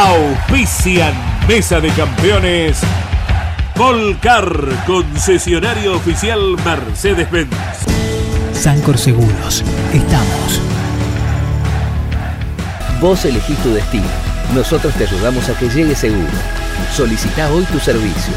Auspician 0.00 1.12
Mesa 1.46 1.78
de 1.78 1.90
Campeones. 1.90 2.80
Volcar, 3.76 4.50
concesionario 4.86 5.94
oficial 5.94 6.56
Mercedes-Benz. 6.64 7.50
Sancor 8.54 8.96
Seguros. 8.96 9.62
Estamos. 9.92 10.62
Vos 12.98 13.26
elegís 13.26 13.58
tu 13.58 13.74
destino. 13.74 14.06
Nosotros 14.54 14.94
te 14.94 15.04
ayudamos 15.04 15.46
a 15.50 15.58
que 15.58 15.68
llegue 15.68 15.94
seguro. 15.94 16.32
Solicita 16.94 17.52
hoy 17.52 17.64
tu 17.64 17.78
servicio. 17.78 18.32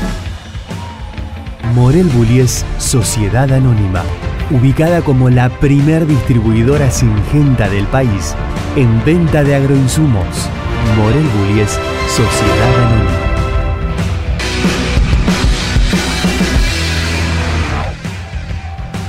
Morel 1.73 2.07
Bullies 2.07 2.65
Sociedad 2.77 3.49
Anónima. 3.53 4.03
Ubicada 4.51 5.01
como 5.01 5.29
la 5.29 5.47
primer 5.47 6.07
distribuidora 6.07 6.91
singenta 6.91 7.69
del 7.69 7.85
país 7.87 8.35
en 8.75 9.05
venta 9.05 9.45
de 9.45 9.55
agroinsumos. 9.55 10.49
Morel 10.95 11.27
Bullies 11.29 11.79
Sociedad 12.07 12.75
Anónima. 12.75 13.23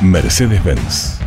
Mercedes-Benz. 0.00 1.18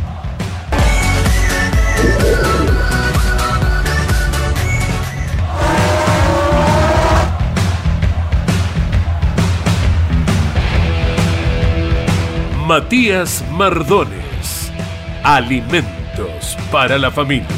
Matías 12.66 13.44
Mardones. 13.50 14.70
Alimentos 15.24 16.56
para 16.70 16.98
la 16.98 17.10
familia. 17.10 17.57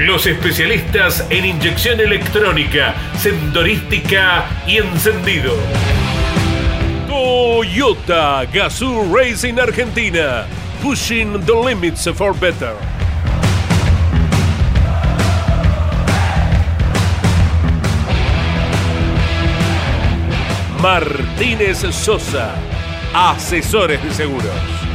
Los 0.00 0.26
especialistas 0.26 1.26
en 1.30 1.46
inyección 1.46 1.98
electrónica, 2.00 2.94
sendorística 3.18 4.44
y 4.66 4.76
encendido. 4.76 5.54
Toyota 7.08 8.44
Gazoo 8.52 9.10
Racing 9.10 9.58
Argentina. 9.58 10.46
Pushing 10.82 11.40
the 11.46 11.54
limits 11.54 12.06
for 12.14 12.34
better. 12.34 12.76
Martínez 20.82 21.78
Sosa, 21.90 22.54
asesores 23.14 24.02
de 24.04 24.12
seguros. 24.12 24.85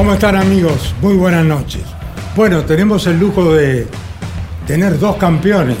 ¿Cómo 0.00 0.14
están 0.14 0.34
amigos? 0.34 0.94
Muy 1.02 1.12
buenas 1.12 1.44
noches. 1.44 1.82
Bueno, 2.34 2.64
tenemos 2.64 3.06
el 3.06 3.20
lujo 3.20 3.52
de 3.52 3.86
tener 4.66 4.98
dos 4.98 5.16
campeones 5.16 5.76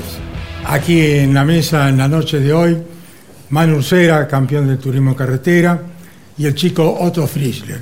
aquí 0.66 1.00
en 1.00 1.32
la 1.32 1.42
mesa 1.42 1.88
en 1.88 1.96
la 1.96 2.06
noche 2.06 2.38
de 2.38 2.52
hoy. 2.52 2.76
Manu 3.48 3.82
Cera, 3.82 4.28
campeón 4.28 4.66
del 4.66 4.76
turismo 4.76 5.16
carretera, 5.16 5.80
y 6.36 6.44
el 6.44 6.54
chico 6.54 6.98
Otto 7.00 7.26
Frischler. 7.26 7.80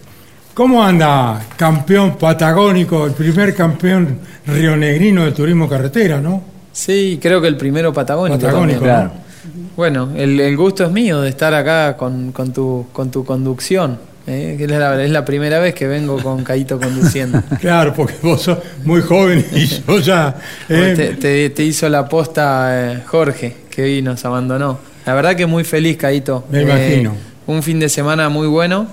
¿Cómo 0.55 0.81
anda 0.81 1.45
campeón 1.57 2.17
patagónico, 2.17 3.07
el 3.07 3.15
primer 3.15 3.53
campeón 3.53 4.21
rionegrino 4.47 5.25
del 5.25 5.35
turismo 5.35 5.69
carretera, 5.69 6.21
no? 6.21 6.41
Sí, 6.71 7.19
creo 7.21 7.41
que 7.41 7.49
el 7.49 7.57
primero 7.57 7.93
patagónico. 7.93 8.41
Patagónico, 8.41 8.85
también. 8.85 9.07
¿no? 9.07 9.75
Bueno, 9.75 10.11
el, 10.15 10.39
el 10.39 10.57
gusto 10.57 10.85
es 10.85 10.93
mío 10.93 11.21
de 11.21 11.31
estar 11.31 11.53
acá 11.53 11.97
con, 11.97 12.31
con 12.31 12.53
tu, 12.53 12.87
con 12.93 13.11
tu 13.11 13.25
conducción. 13.25 14.07
¿Eh? 14.29 14.57
es, 14.61 14.71
la, 14.71 15.03
es 15.03 15.11
la 15.11 15.25
primera 15.25 15.59
vez 15.59 15.75
que 15.75 15.87
vengo 15.89 16.23
con 16.23 16.45
Caito 16.45 16.79
conduciendo. 16.79 17.43
Claro, 17.61 17.93
porque 17.95 18.15
vos 18.23 18.43
sos 18.43 18.59
muy 18.85 19.01
joven 19.01 19.45
y 19.53 19.67
yo 19.87 19.99
ya... 20.01 20.37
eh, 20.69 20.93
Te, 20.97 21.09
te- 21.15 21.51
te 21.51 21.65
hizo 21.65 21.89
la 21.89 22.09
posta 22.09 22.93
eh, 22.93 23.03
Jorge, 23.07 23.57
que 23.71 23.83
hoy 23.83 24.03
nos 24.03 24.25
abandonó. 24.25 24.79
La 25.07 25.15
verdad 25.15 25.35
que 25.35 25.47
muy 25.47 25.65
feliz, 25.65 25.97
Caito. 25.97 26.45
Me 26.51 26.63
imagino. 26.63 27.15
Un 27.47 27.63
fin 27.63 27.81
de 27.81 27.89
semana 27.89 28.29
muy 28.29 28.47
bueno. 28.47 28.87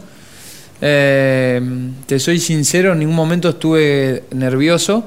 Te 0.79 2.19
soy 2.19 2.39
sincero, 2.39 2.93
en 2.93 2.99
ningún 2.99 3.15
momento 3.15 3.49
estuve 3.49 4.23
nervioso. 4.31 5.03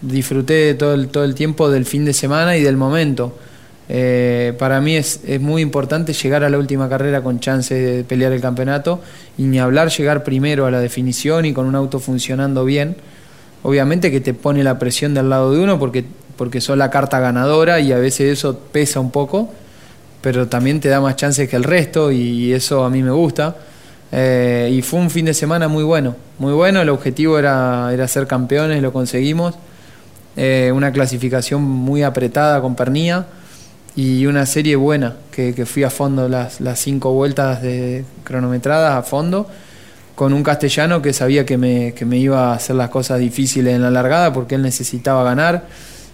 Disfruté 0.00 0.74
todo 0.74 0.94
el, 0.94 1.08
todo 1.08 1.24
el 1.24 1.34
tiempo 1.34 1.70
del 1.70 1.84
fin 1.84 2.04
de 2.04 2.12
semana 2.12 2.56
y 2.56 2.62
del 2.62 2.76
momento. 2.76 3.36
Eh, 3.90 4.54
para 4.58 4.80
mí 4.80 4.96
es, 4.96 5.20
es 5.26 5.40
muy 5.40 5.62
importante 5.62 6.12
llegar 6.12 6.44
a 6.44 6.50
la 6.50 6.58
última 6.58 6.88
carrera 6.88 7.22
con 7.22 7.40
chance 7.40 7.74
de 7.74 8.04
pelear 8.04 8.32
el 8.32 8.40
campeonato 8.40 9.00
y 9.38 9.44
ni 9.44 9.58
hablar 9.58 9.88
llegar 9.88 10.24
primero 10.24 10.66
a 10.66 10.70
la 10.70 10.80
definición 10.80 11.46
y 11.46 11.54
con 11.54 11.66
un 11.66 11.74
auto 11.74 11.98
funcionando 11.98 12.64
bien. 12.64 12.96
Obviamente 13.62 14.10
que 14.10 14.20
te 14.20 14.34
pone 14.34 14.62
la 14.62 14.78
presión 14.78 15.14
del 15.14 15.30
lado 15.30 15.52
de 15.52 15.60
uno 15.60 15.78
porque, 15.78 16.04
porque 16.36 16.60
sos 16.60 16.76
la 16.76 16.90
carta 16.90 17.18
ganadora 17.18 17.80
y 17.80 17.92
a 17.92 17.98
veces 17.98 18.38
eso 18.38 18.58
pesa 18.72 19.00
un 19.00 19.10
poco, 19.10 19.50
pero 20.20 20.48
también 20.48 20.80
te 20.80 20.88
da 20.88 21.00
más 21.00 21.16
chances 21.16 21.48
que 21.48 21.56
el 21.56 21.64
resto 21.64 22.12
y 22.12 22.52
eso 22.52 22.84
a 22.84 22.90
mí 22.90 23.02
me 23.02 23.10
gusta. 23.10 23.56
Eh, 24.10 24.70
y 24.72 24.82
fue 24.82 25.00
un 25.00 25.10
fin 25.10 25.26
de 25.26 25.34
semana 25.34 25.68
muy 25.68 25.84
bueno, 25.84 26.16
muy 26.38 26.52
bueno, 26.52 26.80
el 26.80 26.88
objetivo 26.88 27.38
era, 27.38 27.90
era 27.92 28.06
ser 28.08 28.26
campeones, 28.26 28.82
lo 28.82 28.92
conseguimos. 28.92 29.54
Eh, 30.36 30.70
una 30.72 30.92
clasificación 30.92 31.62
muy 31.62 32.04
apretada 32.04 32.60
con 32.60 32.76
Pernía 32.76 33.26
y 33.98 34.26
una 34.26 34.46
serie 34.46 34.76
buena, 34.76 35.16
que, 35.32 35.66
fui 35.66 35.82
a 35.82 35.90
fondo 35.90 36.28
las, 36.28 36.60
cinco 36.76 37.14
vueltas 37.14 37.60
de 37.62 38.04
cronometradas 38.22 38.94
a 38.94 39.02
fondo, 39.02 39.48
con 40.14 40.32
un 40.32 40.44
castellano 40.44 41.02
que 41.02 41.12
sabía 41.12 41.44
que 41.44 41.58
me, 41.58 41.94
que 41.94 42.04
me 42.04 42.16
iba 42.16 42.52
a 42.52 42.54
hacer 42.54 42.76
las 42.76 42.90
cosas 42.90 43.18
difíciles 43.18 43.74
en 43.74 43.82
la 43.82 43.90
largada 43.90 44.32
porque 44.32 44.54
él 44.54 44.62
necesitaba 44.62 45.24
ganar 45.24 45.64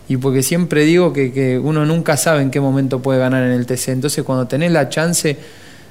y 0.09 0.17
porque 0.17 0.43
siempre 0.43 0.87
digo 0.87 1.13
que, 1.13 1.31
que 1.31 1.59
uno 1.59 1.85
nunca 1.85 2.17
sabe 2.17 2.41
en 2.41 2.51
qué 2.51 2.59
momento 2.59 3.03
puede 3.03 3.19
ganar 3.19 3.43
en 3.43 3.53
el 3.53 3.67
TC. 3.67 3.89
Entonces 3.89 4.25
cuando 4.25 4.47
tenés 4.47 4.73
la 4.73 4.89
chance 4.89 5.37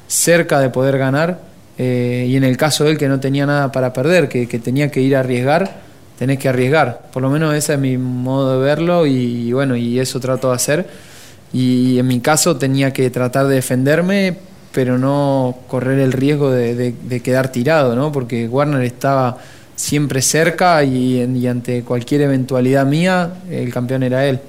cerca 0.08 0.60
de 0.60 0.72
poder 0.72 0.98
ganar, 0.98 1.42
eh, 1.78 2.26
y 2.28 2.36
en 2.36 2.44
el 2.44 2.58
caso 2.58 2.86
de 2.86 2.92
él 2.92 2.98
que 2.98 3.08
no 3.08 3.20
tenía 3.20 3.46
nada 3.46 3.72
para 3.72 3.94
perder, 3.94 4.30
que, 4.30 4.48
que 4.48 4.58
tenía 4.58 4.90
que 4.90 5.00
ir 5.02 5.16
a 5.16 5.20
arriesgar, 5.20 5.82
tenés 6.18 6.40
que 6.40 6.50
arriesgar. 6.50 7.04
Por 7.14 7.22
lo 7.22 7.30
menos 7.30 7.54
ese 7.54 7.74
es 7.74 7.80
mi 7.80 8.00
modo 8.00 8.60
de 8.60 8.66
verlo 8.66 9.06
y, 9.06 9.54
bueno, 9.54 9.76
y 9.76 10.00
eso 10.00 10.20
trato 10.20 10.50
de 10.50 10.56
hacer. 10.56 11.13
Y 11.54 12.00
en 12.00 12.08
mi 12.08 12.20
caso 12.20 12.58
tenía 12.58 12.92
que 12.92 13.10
tratar 13.12 13.48
de 13.48 13.56
defenderme, 13.56 14.36
pero 14.74 14.98
no 14.98 15.56
correr 15.68 16.00
el 16.00 16.12
riesgo 16.12 16.50
de, 16.52 16.74
de- 16.76 16.96
de 17.04 17.20
quedar 17.22 17.52
tirado, 17.52 17.96
¿no? 17.96 18.12
Porque 18.12 18.48
Warner 18.48 18.82
estaba 18.84 19.38
siempre 19.76 20.22
cerca 20.22 20.84
y, 20.84 21.22
y 21.22 21.48
ante 21.48 21.84
cualquier 21.84 22.22
eventualidad 22.22 22.86
mía, 22.86 23.36
el 23.52 23.72
campeón 23.72 24.04
era 24.04 24.26
él. 24.26 24.40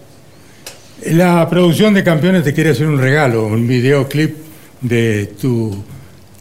La 1.07 1.47
producción 1.51 1.93
de 1.93 2.03
campeones 2.03 2.45
te 2.45 2.55
quiere 2.55 2.71
hacer 2.71 2.87
un 2.87 2.99
regalo, 2.99 3.47
un 3.47 3.67
videoclip 3.67 4.37
de 4.81 5.35
tu 5.41 5.75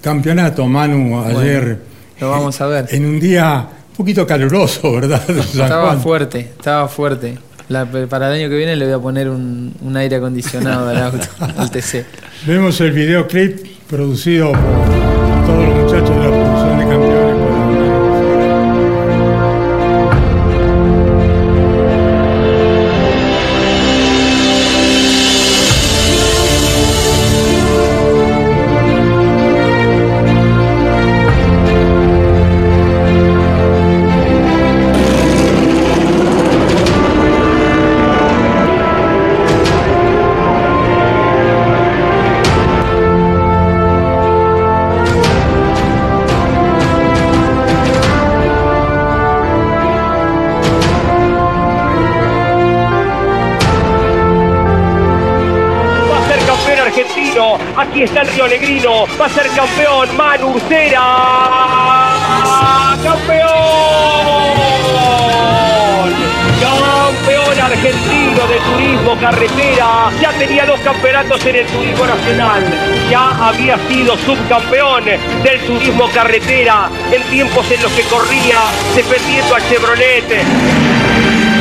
campeonato, 0.02 0.66
Manu, 0.68 1.22
ayer. 1.22 1.80
lo 2.20 2.30
vamos 2.30 2.60
a 2.62 2.68
ver. 2.68 2.86
En 2.92 3.06
un 3.06 3.20
día 3.20 3.68
un 3.90 3.96
poquito 3.98 4.26
caluroso, 4.26 4.94
¿verdad? 4.94 5.22
Estaba 5.30 5.98
fuerte, 5.98 6.40
estaba 6.58 6.88
fuerte. 6.88 7.38
La- 7.74 7.86
para 8.08 8.28
el 8.28 8.40
año 8.42 8.50
que 8.50 8.56
viene 8.56 8.76
le 8.76 8.86
voy 8.86 8.94
a 8.94 9.00
poner 9.00 9.30
un, 9.30 9.74
un 9.82 9.98
aire 9.98 10.16
acondicionado 10.18 10.90
al 10.90 10.98
auto, 11.02 11.28
al 11.58 11.70
TC. 11.72 12.06
Vemos 12.46 12.80
el 12.82 12.92
videoclip 12.92 13.66
producido 13.90 14.52
por 14.52 15.46
todos 15.46 15.68
los 15.68 15.78
muchachos 15.84 16.10
de 16.16 16.24
la 16.24 16.30
producción. 16.30 16.78
de 16.80 16.84
campeones. 16.86 17.23
Aquí 57.84 58.04
está 58.04 58.22
el 58.22 58.30
Río 58.30 58.48
Negrino. 58.48 59.06
Va 59.20 59.26
a 59.26 59.30
ser 59.30 59.46
campeón 59.50 60.16
Manu 60.16 60.52
Urcera. 60.52 61.02
¡Campeón! 63.04 63.50
Campeón 66.62 67.60
argentino 67.60 68.48
de 68.48 68.58
turismo 68.72 69.18
carretera. 69.20 70.10
Ya 70.22 70.32
tenía 70.32 70.66
dos 70.66 70.80
campeonatos 70.80 71.46
en 71.46 71.56
el 71.58 71.66
turismo 71.68 72.06
nacional. 72.06 72.64
Ya 73.12 73.50
había 73.50 73.78
sido 73.90 74.16
subcampeón 74.18 75.04
del 75.04 75.60
turismo 75.68 76.10
carretera 76.14 76.90
en 77.12 77.22
tiempos 77.24 77.70
en 77.70 77.84
los 77.84 77.92
que 77.92 78.04
corría 78.04 78.60
defendiendo 78.96 79.56
a 79.56 79.60
Chevrolet. 79.60 81.53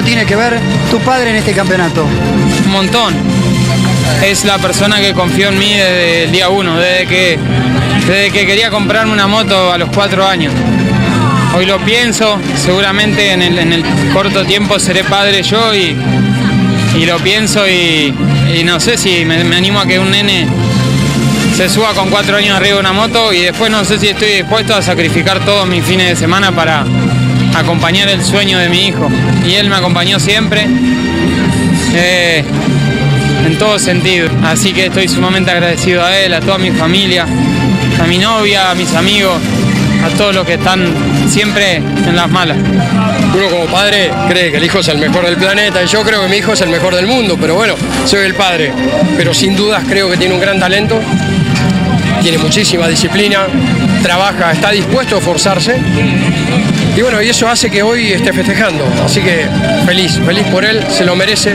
¿Cuánto 0.00 0.14
tiene 0.14 0.24
que 0.26 0.34
ver 0.34 0.58
tu 0.90 0.98
padre 1.00 1.28
en 1.28 1.36
este 1.36 1.52
campeonato? 1.52 2.06
Un 2.64 2.72
montón. 2.72 3.14
Es 4.24 4.46
la 4.46 4.56
persona 4.56 4.98
que 4.98 5.12
confió 5.12 5.50
en 5.50 5.58
mí 5.58 5.74
desde 5.74 6.24
el 6.24 6.32
día 6.32 6.48
uno, 6.48 6.78
desde 6.78 7.06
que, 7.06 7.38
desde 8.06 8.30
que 8.30 8.46
quería 8.46 8.70
comprarme 8.70 9.12
una 9.12 9.26
moto 9.26 9.70
a 9.70 9.76
los 9.76 9.90
cuatro 9.90 10.26
años. 10.26 10.54
Hoy 11.54 11.66
lo 11.66 11.78
pienso, 11.80 12.38
seguramente 12.56 13.32
en 13.32 13.42
el, 13.42 13.58
en 13.58 13.74
el 13.74 13.84
corto 14.14 14.42
tiempo 14.46 14.78
seré 14.78 15.04
padre 15.04 15.42
yo 15.42 15.74
y, 15.74 15.94
y 16.98 17.04
lo 17.04 17.18
pienso 17.18 17.68
y, 17.68 18.14
y 18.58 18.64
no 18.64 18.80
sé 18.80 18.96
si 18.96 19.26
me, 19.26 19.44
me 19.44 19.56
animo 19.56 19.80
a 19.80 19.86
que 19.86 19.98
un 19.98 20.10
nene 20.12 20.48
se 21.54 21.68
suba 21.68 21.92
con 21.92 22.08
cuatro 22.08 22.38
años 22.38 22.56
arriba 22.56 22.76
de 22.76 22.80
una 22.80 22.94
moto 22.94 23.34
y 23.34 23.40
después 23.40 23.70
no 23.70 23.84
sé 23.84 23.98
si 23.98 24.08
estoy 24.08 24.28
dispuesto 24.28 24.74
a 24.74 24.80
sacrificar 24.80 25.44
todos 25.44 25.68
mis 25.68 25.84
fines 25.84 26.08
de 26.08 26.16
semana 26.16 26.52
para 26.52 26.86
acompañar 27.60 28.08
el 28.08 28.24
sueño 28.24 28.58
de 28.58 28.68
mi 28.68 28.88
hijo. 28.88 29.08
Y 29.46 29.54
él 29.54 29.68
me 29.68 29.76
acompañó 29.76 30.18
siempre, 30.18 30.66
eh, 31.94 32.44
en 33.46 33.58
todo 33.58 33.78
sentido. 33.78 34.28
Así 34.44 34.72
que 34.72 34.86
estoy 34.86 35.08
sumamente 35.08 35.50
agradecido 35.50 36.04
a 36.04 36.16
él, 36.18 36.34
a 36.34 36.40
toda 36.40 36.58
mi 36.58 36.70
familia, 36.70 37.26
a 38.02 38.06
mi 38.06 38.18
novia, 38.18 38.70
a 38.70 38.74
mis 38.74 38.94
amigos, 38.94 39.40
a 40.04 40.08
todos 40.16 40.34
los 40.34 40.46
que 40.46 40.54
están 40.54 40.92
siempre 41.28 41.76
en 41.76 42.16
las 42.16 42.30
malas. 42.30 42.58
Uno 43.34 43.48
como 43.48 43.66
padre 43.66 44.10
cree 44.28 44.50
que 44.50 44.56
el 44.56 44.64
hijo 44.64 44.80
es 44.80 44.88
el 44.88 44.98
mejor 44.98 45.24
del 45.24 45.36
planeta 45.36 45.82
y 45.82 45.86
yo 45.86 46.02
creo 46.02 46.22
que 46.22 46.28
mi 46.28 46.36
hijo 46.36 46.52
es 46.52 46.60
el 46.62 46.68
mejor 46.68 46.94
del 46.94 47.06
mundo, 47.06 47.36
pero 47.40 47.54
bueno, 47.54 47.74
soy 48.04 48.26
el 48.26 48.34
padre. 48.34 48.72
Pero 49.16 49.32
sin 49.34 49.56
dudas 49.56 49.84
creo 49.88 50.10
que 50.10 50.16
tiene 50.16 50.34
un 50.34 50.40
gran 50.40 50.58
talento, 50.58 51.00
tiene 52.22 52.38
muchísima 52.38 52.88
disciplina, 52.88 53.46
trabaja, 54.02 54.52
está 54.52 54.70
dispuesto 54.70 55.16
a 55.16 55.18
esforzarse. 55.18 55.76
Y 56.96 57.02
bueno, 57.02 57.22
y 57.22 57.28
eso 57.28 57.48
hace 57.48 57.70
que 57.70 57.82
hoy 57.82 58.12
esté 58.12 58.32
festejando. 58.32 58.84
Así 59.04 59.20
que 59.20 59.46
feliz, 59.86 60.20
feliz 60.24 60.44
por 60.48 60.64
él, 60.64 60.84
se 60.90 61.04
lo 61.04 61.16
merece. 61.16 61.54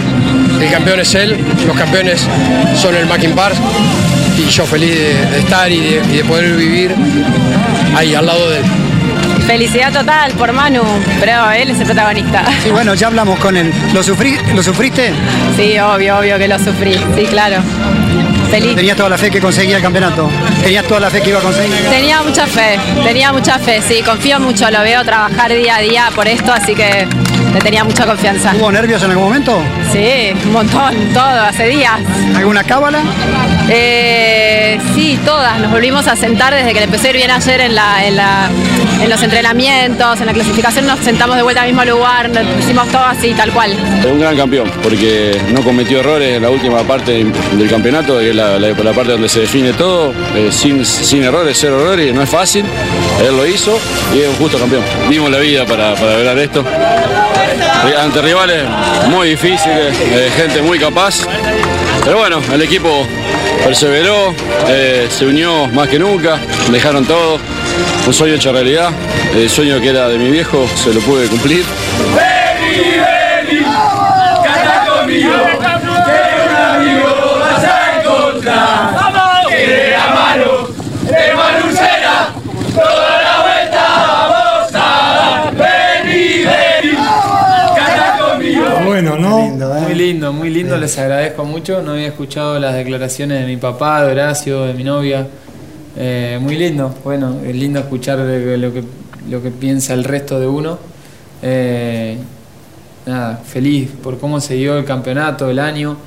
El 0.61 0.71
campeón 0.71 0.99
es 1.01 1.13
él, 1.15 1.37
los 1.67 1.77
campeones 1.77 2.25
son 2.75 2.95
el 2.95 3.05
Mackin 3.05 3.31
Park. 3.33 3.55
Y 4.37 4.49
yo 4.49 4.65
feliz 4.65 4.91
de, 4.91 5.25
de 5.31 5.39
estar 5.39 5.71
y 5.71 5.79
de, 5.79 6.01
y 6.11 6.17
de 6.17 6.23
poder 6.25 6.55
vivir 6.55 6.95
ahí 7.95 8.15
al 8.15 8.25
lado 8.25 8.49
de 8.49 8.57
él. 8.59 8.63
Felicidad 9.45 9.93
total 9.93 10.31
por 10.31 10.51
Manu, 10.53 10.81
pero 11.19 11.51
él 11.51 11.69
es 11.69 11.79
el 11.79 11.85
protagonista. 11.85 12.43
Sí, 12.63 12.71
bueno, 12.71 12.95
ya 12.95 13.07
hablamos 13.07 13.37
con 13.39 13.55
él. 13.55 13.71
¿Lo, 13.93 14.01
sufrí, 14.01 14.37
¿Lo 14.55 14.63
sufriste? 14.63 15.11
Sí, 15.55 15.77
obvio, 15.77 16.17
obvio 16.17 16.37
que 16.39 16.47
lo 16.47 16.57
sufrí. 16.57 16.93
Sí, 17.15 17.25
claro. 17.29 17.57
Feliz. 18.49 18.75
¿Tenías 18.75 18.95
toda 18.97 19.09
la 19.09 19.17
fe 19.17 19.29
que 19.29 19.39
conseguía 19.39 19.77
el 19.77 19.81
campeonato? 19.81 20.29
¿Tenías 20.63 20.85
toda 20.85 20.99
la 20.99 21.09
fe 21.09 21.21
que 21.21 21.29
iba 21.29 21.39
a 21.39 21.41
conseguir? 21.41 21.83
Tenía 21.89 22.21
mucha 22.21 22.45
fe, 22.47 22.79
tenía 23.03 23.31
mucha 23.33 23.59
fe, 23.59 23.81
sí, 23.81 24.01
confío 24.03 24.39
mucho, 24.39 24.69
lo 24.71 24.81
veo 24.81 25.03
trabajar 25.03 25.53
día 25.53 25.77
a 25.77 25.81
día 25.81 26.09
por 26.15 26.27
esto, 26.27 26.51
así 26.53 26.75
que 26.75 27.07
le 27.55 27.61
tenía 27.61 27.83
mucha 27.85 28.05
confianza. 28.05 28.53
¿Hubo 28.59 28.69
nervios 28.71 29.01
en 29.03 29.11
algún 29.11 29.25
momento? 29.25 29.61
Sí, 29.93 30.31
un 30.45 30.51
montón, 30.51 30.93
todo, 31.13 31.23
hace 31.41 31.67
días. 31.67 31.99
¿Alguna 32.35 32.63
cábala? 32.65 32.99
Eh, 33.69 34.77
sí, 34.93 35.17
todas. 35.25 35.57
Nos 35.59 35.71
volvimos 35.71 36.05
a 36.07 36.15
sentar 36.17 36.53
desde 36.53 36.73
que 36.73 36.79
le 36.79 36.85
empecé 36.85 37.07
a 37.07 37.09
ir 37.11 37.15
bien 37.15 37.31
ayer 37.31 37.61
en, 37.61 37.73
la, 37.75 38.05
en, 38.05 38.15
la- 38.17 38.49
en 39.01 39.09
los 39.09 39.23
entrenamientos, 39.23 40.19
en 40.19 40.25
la 40.27 40.33
clasificación 40.33 40.85
nos 40.85 40.99
sentamos 40.99 41.35
de 41.37 41.43
vuelta 41.43 41.61
al 41.61 41.67
mismo 41.67 41.83
lugar, 41.85 42.29
nos 42.29 42.43
hicimos 42.59 42.87
todo 42.89 43.03
así, 43.05 43.33
tal 43.33 43.51
cual. 43.51 43.71
Es 43.99 44.05
un 44.05 44.19
gran 44.19 44.35
campeón 44.35 44.69
porque 44.83 45.39
no 45.53 45.61
cometió 45.61 45.99
errores 46.01 46.35
en 46.35 46.43
la 46.43 46.49
última 46.49 46.83
parte 46.83 47.23
del 47.23 47.69
campeonato, 47.69 48.19
que 48.19 48.29
es 48.31 48.35
la, 48.35 48.59
la- 48.59 48.69
la 48.73 48.93
parte 48.93 49.13
donde 49.13 49.29
se 49.29 49.39
define 49.41 49.71
todo, 49.73 50.13
eh, 50.35 50.49
sin, 50.51 50.85
sin 50.85 51.23
errores, 51.23 51.57
cero 51.59 51.79
errores, 51.81 52.13
no 52.13 52.21
es 52.21 52.29
fácil. 52.29 52.65
Él 53.25 53.35
lo 53.37 53.45
hizo 53.47 53.79
y 54.13 54.19
es 54.19 54.27
un 54.27 54.35
justo 54.35 54.59
campeón. 54.59 54.83
Dimos 55.09 55.31
la 55.31 55.37
vida 55.39 55.65
para, 55.65 55.93
para 55.95 56.13
lograr 56.17 56.37
esto. 56.37 56.63
Ante 57.97 58.21
rivales 58.21 58.63
muy 59.09 59.29
difíciles, 59.29 59.95
eh, 59.99 60.31
gente 60.35 60.61
muy 60.61 60.79
capaz. 60.79 61.25
Pero 62.03 62.17
bueno, 62.17 62.41
el 62.53 62.61
equipo 62.61 63.07
perseveró, 63.63 64.33
eh, 64.67 65.07
se 65.09 65.25
unió 65.25 65.67
más 65.67 65.87
que 65.87 65.99
nunca, 65.99 66.39
dejaron 66.71 67.05
todo. 67.05 67.39
Un 68.05 68.13
sueño 68.13 68.35
hecho 68.35 68.51
realidad. 68.51 68.91
El 69.33 69.49
sueño 69.49 69.79
que 69.81 69.89
era 69.89 70.07
de 70.07 70.17
mi 70.17 70.29
viejo 70.29 70.67
se 70.75 70.93
lo 70.93 70.99
pude 71.01 71.27
cumplir. 71.27 71.65
Lindo, 90.55 90.77
les 90.77 90.97
agradezco 90.97 91.43
mucho. 91.43 91.81
No 91.81 91.91
había 91.91 92.07
escuchado 92.07 92.57
las 92.59 92.75
declaraciones 92.75 93.41
de 93.41 93.45
mi 93.45 93.57
papá, 93.57 94.05
de 94.05 94.13
Horacio, 94.13 94.61
de 94.61 94.73
mi 94.73 94.85
novia. 94.85 95.27
Eh, 95.97 96.39
muy 96.41 96.55
lindo, 96.55 96.95
bueno, 97.03 97.41
es 97.45 97.53
lindo 97.53 97.79
escuchar 97.81 98.19
lo 98.19 98.25
que, 98.25 98.57
lo 98.57 98.73
que, 98.73 98.83
lo 99.29 99.43
que 99.43 99.51
piensa 99.51 99.93
el 99.93 100.05
resto 100.05 100.39
de 100.39 100.47
uno. 100.47 100.79
Eh, 101.41 102.17
nada, 103.05 103.41
feliz 103.45 103.91
por 104.01 104.17
cómo 104.17 104.39
se 104.39 104.53
dio 104.53 104.77
el 104.77 104.85
campeonato, 104.85 105.49
el 105.49 105.59
año. 105.59 105.97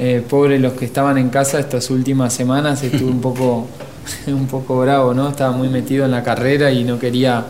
Eh, 0.00 0.20
pobre 0.28 0.58
los 0.58 0.72
que 0.72 0.84
estaban 0.84 1.16
en 1.16 1.30
casa 1.30 1.60
estas 1.60 1.88
últimas 1.88 2.32
semanas, 2.32 2.82
estuve 2.82 3.08
un 3.08 3.20
poco, 3.20 3.68
un 4.26 4.48
poco 4.48 4.80
bravo, 4.80 5.14
¿no? 5.14 5.28
Estaba 5.28 5.52
muy 5.52 5.68
metido 5.68 6.04
en 6.04 6.10
la 6.10 6.24
carrera 6.24 6.72
y 6.72 6.82
no 6.82 6.98
quería 6.98 7.44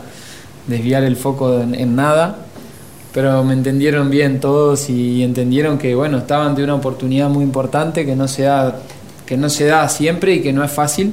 desviar 0.67 1.03
el 1.03 1.15
foco 1.15 1.61
en, 1.61 1.73
en 1.73 1.95
nada 1.95 2.46
pero 3.17 3.43
me 3.43 3.53
entendieron 3.53 4.11
bien 4.11 4.39
todos 4.39 4.91
y 4.91 5.23
entendieron 5.23 5.79
que 5.79 5.95
bueno 5.95 6.19
estaban 6.19 6.53
de 6.53 6.63
una 6.63 6.75
oportunidad 6.75 7.29
muy 7.29 7.43
importante 7.43 8.05
que 8.05 8.15
no 8.15 8.27
se 8.27 8.43
da 8.43 8.79
que 9.25 9.35
no 9.37 9.49
se 9.49 9.65
da 9.65 9.89
siempre 9.89 10.35
y 10.35 10.41
que 10.41 10.53
no 10.53 10.63
es 10.63 10.69
fácil. 10.71 11.11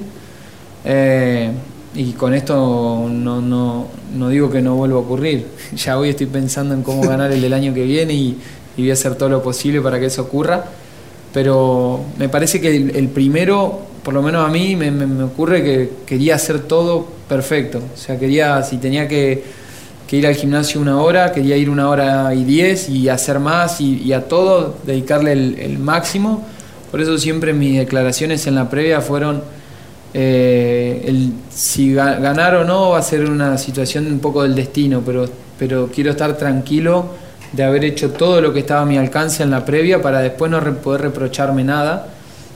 Eh, 0.84 1.50
y 1.94 2.12
con 2.12 2.34
esto 2.34 3.06
no, 3.10 3.40
no, 3.40 3.86
no 4.14 4.28
digo 4.28 4.50
que 4.50 4.60
no 4.60 4.74
vuelva 4.76 4.96
a 4.98 5.00
ocurrir. 5.00 5.46
Ya 5.76 5.98
hoy 5.98 6.10
estoy 6.10 6.26
pensando 6.26 6.74
en 6.74 6.82
cómo 6.82 7.00
ganar 7.08 7.32
el 7.32 7.40
del 7.40 7.54
año 7.54 7.72
que 7.72 7.84
viene 7.84 8.12
y, 8.12 8.36
y 8.76 8.82
voy 8.82 8.90
a 8.90 8.92
hacer 8.92 9.14
todo 9.14 9.30
lo 9.30 9.42
posible 9.42 9.80
para 9.80 9.98
que 9.98 10.06
eso 10.06 10.22
ocurra. 10.22 10.62
Pero 11.32 12.00
me 12.18 12.28
parece 12.28 12.60
que 12.60 12.76
el, 12.76 12.94
el 12.96 13.08
primero 13.08 13.80
por 14.02 14.12
lo 14.12 14.20
menos 14.20 14.46
a 14.46 14.52
mí 14.52 14.76
me, 14.76 14.90
me- 14.90 15.06
me 15.06 15.24
ocurre 15.24 15.64
que 15.64 15.90
quería 16.06 16.34
hacer 16.34 16.60
todo 16.60 17.06
perfecto. 17.28 17.78
O 17.94 17.96
sea 17.96 18.18
quería 18.18 18.62
si 18.62 18.76
tenía 18.76 19.08
que 19.08 19.63
que 20.06 20.16
ir 20.16 20.26
al 20.26 20.34
gimnasio 20.34 20.80
una 20.80 21.00
hora, 21.00 21.32
quería 21.32 21.56
ir 21.56 21.70
una 21.70 21.88
hora 21.88 22.34
y 22.34 22.44
diez 22.44 22.88
y 22.88 23.08
hacer 23.08 23.38
más 23.40 23.80
y, 23.80 24.12
a 24.12 24.22
todo 24.28 24.76
dedicarle 24.84 25.32
el, 25.32 25.78
máximo. 25.78 26.44
Por 26.90 27.00
eso 27.00 27.16
siempre 27.18 27.52
mis 27.52 27.78
declaraciones 27.78 28.46
en 28.46 28.54
la 28.54 28.68
previa 28.68 29.00
fueron 29.00 29.42
eh, 30.12 31.04
el, 31.06 31.32
si 31.50 31.92
ga- 31.94 32.20
ganar 32.20 32.54
o 32.56 32.64
no 32.64 32.90
va 32.90 32.98
a 32.98 33.02
ser 33.02 33.28
una 33.28 33.58
situación 33.58 34.06
un 34.06 34.18
poco 34.20 34.42
del 34.42 34.54
destino, 34.54 35.02
pero, 35.04 35.26
pero 35.58 35.88
quiero 35.92 36.10
estar 36.10 36.36
tranquilo 36.36 37.06
de 37.52 37.64
haber 37.64 37.84
hecho 37.84 38.10
todo 38.10 38.40
lo 38.40 38.52
que 38.52 38.60
estaba 38.60 38.82
a 38.82 38.86
mi 38.86 38.96
alcance 38.98 39.42
en 39.42 39.50
la 39.50 39.64
previa 39.64 40.02
para 40.02 40.20
después 40.20 40.50
no 40.50 40.60
re- 40.60 40.72
poder 40.72 41.00
reprocharme 41.02 41.64
nada. 41.64 42.08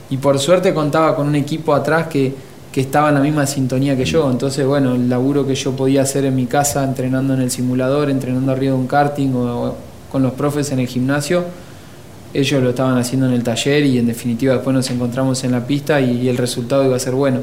Y 0.09 0.17
por 0.17 0.39
suerte 0.39 0.73
contaba 0.73 1.15
con 1.15 1.27
un 1.27 1.35
equipo 1.35 1.73
atrás 1.73 2.07
que, 2.07 2.33
que 2.71 2.81
estaba 2.81 3.09
en 3.09 3.15
la 3.15 3.21
misma 3.21 3.47
sintonía 3.47 3.97
que 3.97 4.05
yo. 4.05 4.29
Entonces, 4.29 4.65
bueno, 4.65 4.95
el 4.95 5.09
laburo 5.09 5.45
que 5.45 5.55
yo 5.55 5.75
podía 5.75 6.03
hacer 6.03 6.25
en 6.25 6.35
mi 6.35 6.45
casa, 6.45 6.83
entrenando 6.83 7.33
en 7.33 7.41
el 7.41 7.51
simulador, 7.51 8.09
entrenando 8.09 8.51
arriba 8.51 8.73
de 8.73 8.79
un 8.79 8.87
karting 8.87 9.33
o, 9.33 9.75
con 10.11 10.23
los 10.23 10.33
profes 10.33 10.71
en 10.71 10.79
el 10.79 10.87
gimnasio, 10.87 11.45
ellos 12.33 12.61
lo 12.61 12.69
estaban 12.69 12.97
haciendo 12.97 13.27
en 13.27 13.33
el 13.33 13.43
taller 13.43 13.83
y 13.85 13.97
en 13.97 14.05
definitiva 14.05 14.53
después 14.53 14.73
nos 14.75 14.89
encontramos 14.91 15.43
en 15.43 15.51
la 15.51 15.65
pista 15.65 15.99
y, 15.99 16.21
y 16.21 16.29
el 16.29 16.37
resultado 16.37 16.85
iba 16.85 16.95
a 16.95 16.99
ser 16.99 17.13
bueno. 17.13 17.39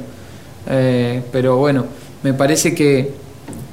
Eh, 0.68 1.22
pero 1.32 1.56
bueno, 1.56 1.84
me 2.22 2.34
parece 2.34 2.74
que, 2.74 3.12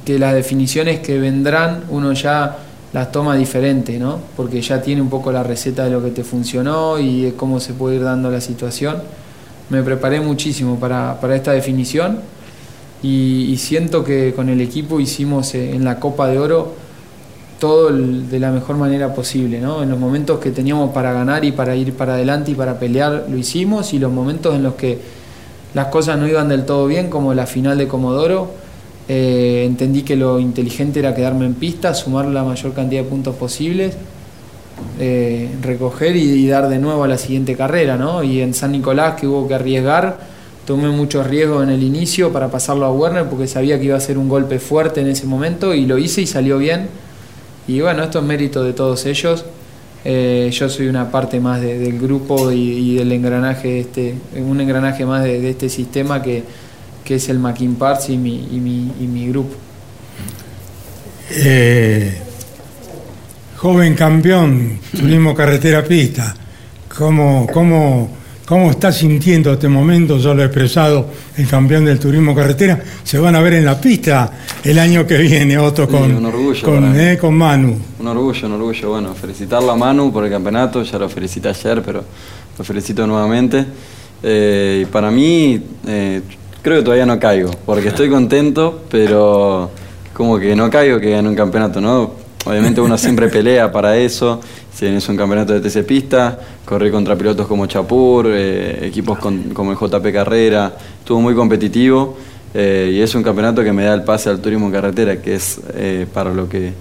que 0.05 0.19
las 0.19 0.33
definiciones 0.33 0.99
que 0.99 1.19
vendrán 1.19 1.83
uno 1.89 2.13
ya 2.13 2.57
las 2.93 3.11
toma 3.11 3.35
diferente, 3.35 3.97
¿no? 3.97 4.19
Porque 4.37 4.61
ya 4.61 4.81
tiene 4.81 5.01
un 5.01 5.09
poco 5.09 5.31
la 5.31 5.43
receta 5.43 5.85
de 5.85 5.91
lo 5.91 6.03
que 6.03 6.11
te 6.11 6.23
funcionó 6.23 6.99
y 6.99 7.23
de 7.23 7.33
cómo 7.33 7.59
se 7.59 7.73
puede 7.73 7.95
ir 7.95 8.03
dando 8.03 8.29
la 8.29 8.39
situación. 8.39 8.97
Me 9.73 9.81
preparé 9.81 10.21
muchísimo 10.21 10.79
para, 10.79 11.19
para 11.19 11.35
esta 11.35 11.51
definición 11.51 12.19
y, 13.01 13.57
siento 13.57 14.03
que 14.03 14.31
con 14.35 14.47
el 14.49 14.61
equipo 14.61 14.99
hicimos 14.99 15.55
eh, 15.55 15.73
en 15.73 15.83
la 15.83 15.99
Copa 15.99 16.27
de 16.27 16.37
Oro 16.37 16.75
todo 17.59 17.89
de 17.91 18.39
la 18.39 18.51
mejor 18.51 18.77
manera 18.77 19.15
posible, 19.15 19.59
¿no? 19.59 19.81
En 19.81 19.89
los 19.89 19.97
momentos 19.97 20.39
que 20.39 20.51
teníamos 20.51 20.91
para 20.91 21.11
ganar 21.11 21.43
y 21.43 21.53
para 21.53 21.75
ir 21.75 21.93
para 21.93 22.13
adelante 22.13 22.51
y 22.51 22.53
para 22.53 22.77
pelear 22.77 23.25
lo 23.27 23.35
hicimos 23.35 23.93
y 23.93 23.99
los 23.99 24.11
momentos 24.11 24.53
en 24.53 24.61
los 24.61 24.75
que 24.75 24.99
las 25.73 25.87
cosas 25.87 26.19
no 26.19 26.27
iban 26.27 26.49
del 26.49 26.65
todo 26.65 26.85
bien, 26.85 27.09
como 27.09 27.33
la 27.33 27.47
final 27.47 27.79
de 27.79 27.87
Comodoro, 27.87 28.51
eh, 29.07 29.63
entendí 29.65 30.03
que 30.03 30.15
lo 30.15 30.39
inteligente 30.39 30.99
era 30.99 31.15
quedarme 31.15 31.47
en 31.47 31.55
pista, 31.55 31.95
sumar 31.95 32.25
la 32.25 32.43
mayor 32.43 32.73
cantidad 32.73 33.01
de 33.01 33.09
puntos 33.09 33.35
posibles, 33.35 33.97
eh, 34.99 35.49
recoger 35.61 36.15
y, 36.15 36.47
dar 36.47 36.69
de 36.69 36.79
nuevo 36.79 37.03
a 37.03 37.07
la 37.07 37.17
siguiente 37.17 37.55
carrera, 37.55 37.97
¿no? 37.97 38.23
Y 38.23 38.41
en 38.41 38.53
San 38.53 38.71
Nicolás 38.71 39.15
que 39.19 39.27
hubo 39.27 39.47
que 39.47 39.55
arriesgar, 39.55 40.19
tomé 40.65 40.89
muchos 40.89 41.25
riesgos 41.27 41.63
en 41.63 41.69
el 41.69 41.83
inicio 41.83 42.31
para 42.31 42.49
pasarlo 42.49 42.85
a 42.85 42.91
Werner 42.91 43.25
porque 43.25 43.47
sabía 43.47 43.77
que 43.79 43.85
iba 43.85 43.97
a 43.97 43.99
ser 43.99 44.17
un 44.17 44.29
golpe 44.29 44.59
fuerte 44.59 45.01
en 45.01 45.07
ese 45.07 45.25
momento 45.25 45.73
y 45.73 45.85
lo 45.85 45.97
hice 45.97 46.21
y 46.21 46.27
salió 46.27 46.57
bien. 46.57 46.87
Y 47.67 47.79
bueno, 47.81 48.03
esto 48.03 48.19
es 48.19 48.25
mérito 48.25 48.63
de 48.63 48.73
todos 48.73 49.05
ellos. 49.05 49.45
Eh, 50.05 50.49
yo 50.51 50.67
soy 50.69 50.87
una 50.87 51.09
parte 51.09 51.39
más 51.39 51.61
de- 51.61 51.79
del 51.79 51.97
grupo 51.97 52.51
y, 52.51 52.95
del 52.95 53.11
engranaje, 53.13 53.79
este, 53.79 54.15
un 54.37 54.59
engranaje 54.59 55.05
más 55.05 55.23
de, 55.23 55.39
de 55.39 55.49
este 55.51 55.69
sistema 55.69 56.21
que, 56.21 56.43
que 57.05 57.15
es 57.15 57.29
el 57.29 57.39
Mackin 57.39 57.75
Parts 57.75 58.09
y 58.09 58.17
mi, 58.17 58.35
y 58.51 58.59
mi, 58.59 58.91
y 58.99 59.07
mi 59.07 59.27
grupo. 59.29 59.55
Eh, 61.31 62.17
joven 63.63 63.95
campeón, 63.95 64.77
turismo 64.91 65.33
carretera 65.33 65.85
pista, 65.85 66.35
¿cómo, 66.97 67.47
cómo, 67.53 68.09
¿cómo 68.45 68.69
está 68.69 68.91
sintiendo 68.91 69.53
este 69.53 69.69
momento? 69.69 70.17
Yo 70.17 70.33
lo 70.33 70.41
he 70.41 70.47
expresado, 70.47 71.07
el 71.37 71.47
campeón 71.47 71.85
del 71.85 71.97
turismo 71.97 72.35
carretera. 72.35 72.83
Se 73.05 73.17
van 73.19 73.37
a 73.37 73.39
ver 73.39 73.53
en 73.53 73.63
la 73.63 73.79
pista 73.79 74.33
el 74.65 74.77
año 74.77 75.07
que 75.07 75.17
viene, 75.17 75.57
Otto, 75.57 75.85
Sí, 75.85 75.91
con, 75.93 76.13
un 76.13 76.25
orgullo 76.25 76.61
con, 76.61 76.81
para 76.81 76.87
mí. 76.91 76.99
eh, 76.99 77.17
con 77.17 77.35
Manu. 77.35 77.77
Un 78.01 78.07
orgullo, 78.07 78.47
un 78.47 78.53
orgullo. 78.53 78.89
Bueno, 78.89 79.13
felicitarlo 79.15 79.71
a 79.71 79.77
Manu 79.77 80.11
por 80.11 80.25
el 80.25 80.29
campeonato, 80.29 80.83
ya 80.83 80.99
lo 80.99 81.07
felicité 81.07 81.47
ayer, 81.47 81.81
pero 81.81 82.03
lo 82.57 82.63
felicito 82.65 83.07
nuevamente. 83.07 83.65
Eh, 84.21 84.81
y 84.83 84.85
para 84.87 85.09
mí, 85.09 85.57
eh, 85.87 86.21
creo 86.61 86.79
que 86.79 86.83
todavía 86.83 87.05
no 87.05 87.17
caigo, 87.17 87.49
porque 87.65 87.87
estoy 87.87 88.09
contento, 88.09 88.83
pero 88.91 89.71
como 90.13 90.37
que 90.37 90.53
no 90.53 90.69
caigo 90.69 90.99
que 90.99 91.11
gane 91.11 91.29
un 91.29 91.35
campeonato, 91.35 91.79
¿no? 91.79 92.22
Obviamente 92.45 92.81
uno 92.81 92.97
siempre 92.97 93.29
pelea 93.29 93.71
para 93.71 93.95
eso, 93.97 94.41
si 94.73 94.85
es 94.85 95.07
un 95.07 95.15
campeonato 95.15 95.53
de 95.53 95.61
TC 95.61 95.83
Pista, 95.85 96.37
corrí 96.65 96.91
contra 96.91 97.15
pilotos 97.15 97.47
como 97.47 97.65
Chapur, 97.67 98.27
eh, 98.29 98.79
equipos 98.87 99.17
con- 99.19 99.53
como 99.53 99.71
el 99.71 99.77
JP 99.77 100.11
Carrera, 100.11 100.73
estuvo 100.99 101.21
muy 101.21 101.35
competitivo 101.35 102.17
eh, 102.53 102.91
y 102.93 102.99
es 103.01 103.15
un 103.15 103.23
campeonato 103.23 103.63
que 103.63 103.71
me 103.71 103.85
da 103.85 103.93
el 103.93 104.03
pase 104.03 104.29
al 104.29 104.39
turismo 104.39 104.69
carretera, 104.71 105.21
que 105.21 105.35
es 105.35 105.59
eh, 105.73 106.05
para 106.13 106.33
lo 106.33 106.49
que 106.49 106.73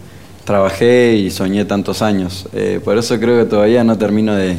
trabajé 0.44 1.14
y 1.14 1.30
soñé 1.30 1.64
tantos 1.64 2.02
años. 2.02 2.46
Eh, 2.52 2.80
por 2.84 2.98
eso 2.98 3.18
creo 3.20 3.38
que 3.44 3.48
todavía 3.48 3.84
no 3.84 3.96
termino 3.96 4.34
de 4.34 4.56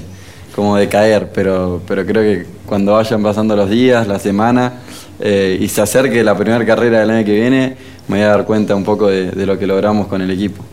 como 0.56 0.78
de 0.78 0.88
caer, 0.88 1.32
pero, 1.34 1.82
pero 1.88 2.06
creo 2.06 2.22
que 2.22 2.46
cuando 2.66 2.94
vayan 2.94 3.22
pasando 3.24 3.56
los 3.56 3.70
días, 3.70 4.08
la 4.08 4.20
semana 4.20 4.74
y 5.20 5.68
se 5.70 5.82
acerque 5.82 6.22
la 6.24 6.36
primera 6.38 6.64
carrera 6.66 7.00
del 7.00 7.10
año 7.10 7.26
que 7.26 7.34
viene, 7.34 7.78
me 8.08 8.18
voy 8.18 8.26
a 8.26 8.30
dar 8.30 8.46
cuenta 8.46 8.76
un 8.76 8.84
poco 8.84 9.08
de 9.08 9.46
lo 9.46 9.58
que 9.58 9.66
logramos 9.66 10.08
con 10.08 10.22
el 10.22 10.30
equipo. 10.30 10.64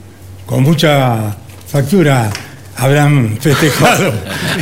Con 0.51 0.65
mucha 0.65 1.33
factura 1.69 2.29
habrán 2.77 3.39
festejado 3.39 4.13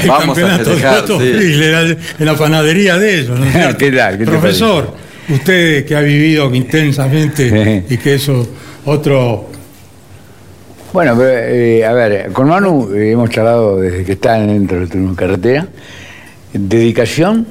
el 0.02 0.06
Vamos 0.06 0.26
campeonato 0.26 0.72
festejar, 0.72 1.06
de 1.06 1.96
sí. 1.96 2.14
En 2.18 2.26
la 2.26 2.34
panadería 2.34 2.98
de 2.98 3.20
ellos. 3.20 3.40
¿no 3.40 4.26
Profesor, 4.26 4.92
usted 5.30 5.86
que 5.86 5.96
ha 5.96 6.00
vivido 6.00 6.54
intensamente 6.54 7.86
y 7.88 7.96
que 7.96 8.16
eso 8.16 8.46
otro 8.84 9.48
Bueno, 10.92 11.14
pero, 11.16 11.30
eh, 11.30 11.86
a 11.86 11.92
ver, 11.94 12.32
con 12.34 12.48
Manu 12.48 12.92
eh, 12.94 13.12
hemos 13.12 13.30
charlado 13.30 13.80
desde 13.80 14.04
que 14.04 14.12
está 14.12 14.34
dentro 14.40 14.80
del 14.80 14.90
turismo 14.90 15.16
carretera. 15.16 15.68
Dedicación, 16.52 17.46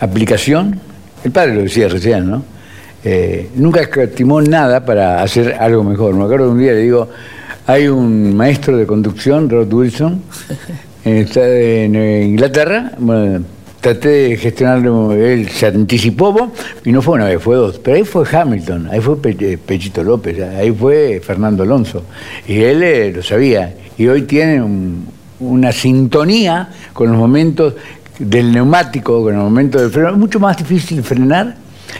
aplicación, 0.00 0.80
el 1.22 1.30
padre 1.30 1.54
lo 1.54 1.62
decía 1.62 1.86
recién, 1.86 2.28
¿no? 2.28 2.55
Eh, 3.08 3.50
nunca 3.54 3.82
escatimó 3.82 4.42
nada 4.42 4.84
para 4.84 5.22
hacer 5.22 5.54
algo 5.60 5.84
mejor. 5.84 6.12
Me 6.16 6.24
acuerdo 6.24 6.50
un 6.50 6.58
día 6.58 6.72
le 6.72 6.80
digo, 6.80 7.08
hay 7.64 7.86
un 7.86 8.34
maestro 8.36 8.76
de 8.76 8.84
conducción, 8.84 9.48
Rod 9.48 9.72
Wilson, 9.72 10.22
en, 11.04 11.16
está 11.18 11.46
en, 11.48 11.94
eh, 11.94 12.24
Inglaterra, 12.24 12.90
bueno, 12.98 13.44
traté 13.80 14.08
de 14.08 14.36
gestionarlo, 14.36 15.12
él 15.12 15.48
se 15.50 15.66
anticipó 15.66 16.50
y 16.84 16.90
no 16.90 17.00
fue 17.00 17.14
una 17.14 17.26
vez, 17.26 17.40
fue 17.40 17.54
dos, 17.54 17.78
pero 17.78 17.96
ahí 17.96 18.02
fue 18.02 18.24
Hamilton, 18.28 18.88
ahí 18.90 19.00
fue 19.00 19.22
Pe- 19.22 19.36
eh, 19.38 19.56
Pechito 19.56 20.02
López, 20.02 20.40
ahí 20.42 20.72
fue 20.72 21.20
Fernando 21.24 21.62
Alonso, 21.62 22.02
y 22.48 22.58
él 22.60 22.82
eh, 22.82 23.12
lo 23.14 23.22
sabía, 23.22 23.72
y 23.96 24.08
hoy 24.08 24.22
tiene 24.22 24.60
un- 24.60 25.06
una 25.38 25.70
sintonía 25.70 26.70
con 26.92 27.06
los 27.10 27.16
momentos 27.16 27.74
del 28.18 28.50
neumático, 28.50 29.22
con 29.22 29.34
los 29.34 29.44
momentos 29.44 29.80
del 29.80 29.90
freno, 29.92 30.10
es 30.10 30.16
mucho 30.16 30.40
más 30.40 30.56
difícil 30.56 31.04
frenar 31.04 31.54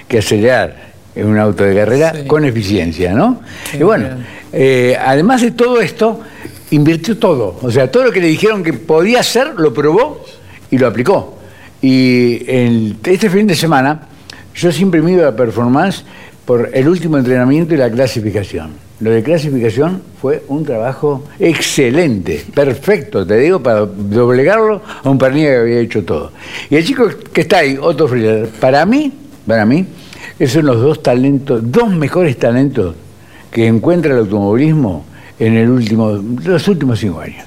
que 0.08 0.18
acelerar 0.18 0.95
en 1.16 1.26
un 1.26 1.38
auto 1.38 1.64
de 1.64 1.74
carrera 1.74 2.12
con 2.26 2.44
eficiencia, 2.44 3.12
¿no? 3.14 3.40
y 3.72 3.82
bueno, 3.82 4.08
eh, 4.52 4.96
además 5.00 5.42
de 5.42 5.50
todo 5.52 5.80
esto, 5.80 6.20
invirtió 6.70 7.16
todo. 7.18 7.58
O 7.62 7.70
sea, 7.70 7.90
todo 7.90 8.04
lo 8.04 8.12
que 8.12 8.20
le 8.20 8.26
dijeron 8.28 8.62
que 8.62 8.72
podía 8.72 9.20
hacer, 9.20 9.54
lo 9.56 9.72
probó 9.72 10.22
y 10.70 10.78
lo 10.78 10.86
aplicó. 10.86 11.38
Y 11.82 12.42
el- 12.48 12.96
este 13.04 13.30
fin 13.30 13.46
de 13.46 13.54
semana, 13.54 14.08
yo 14.54 14.70
siempre 14.72 15.00
mido 15.02 15.22
la 15.24 15.34
performance 15.36 16.04
por 16.44 16.70
el 16.72 16.88
último 16.88 17.18
entrenamiento 17.18 17.74
y 17.74 17.76
la 17.78 17.90
clasificación. 17.90 18.70
Lo 19.00 19.10
de 19.10 19.22
clasificación 19.22 20.00
fue 20.22 20.42
un 20.48 20.64
trabajo 20.64 21.24
excelente, 21.38 22.42
perfecto, 22.54 23.26
te 23.26 23.36
digo, 23.38 23.62
para 23.62 23.80
doblegarlo 23.80 24.80
a 25.04 25.10
un 25.10 25.18
pernilla 25.18 25.50
que 25.50 25.56
había 25.56 25.78
hecho 25.80 26.02
todo. 26.04 26.32
Y 26.70 26.76
el 26.76 26.84
chico 26.84 27.08
que 27.32 27.42
está 27.42 27.58
ahí, 27.58 27.76
Otto 27.80 28.08
Frieder, 28.08 28.48
para 28.58 28.86
mí, 28.86 29.12
para 29.46 29.66
mí, 29.66 29.84
esos 30.38 30.54
son 30.54 30.66
los 30.66 30.80
dos 30.80 31.02
talentos, 31.02 31.60
dos 31.64 31.90
mejores 31.90 32.38
talentos 32.38 32.94
que 33.50 33.66
encuentra 33.66 34.12
el 34.12 34.20
automovilismo 34.20 35.04
en 35.38 35.54
el 35.54 35.68
último, 35.70 36.12
los 36.44 36.68
últimos 36.68 36.98
cinco 36.98 37.20
años. 37.20 37.44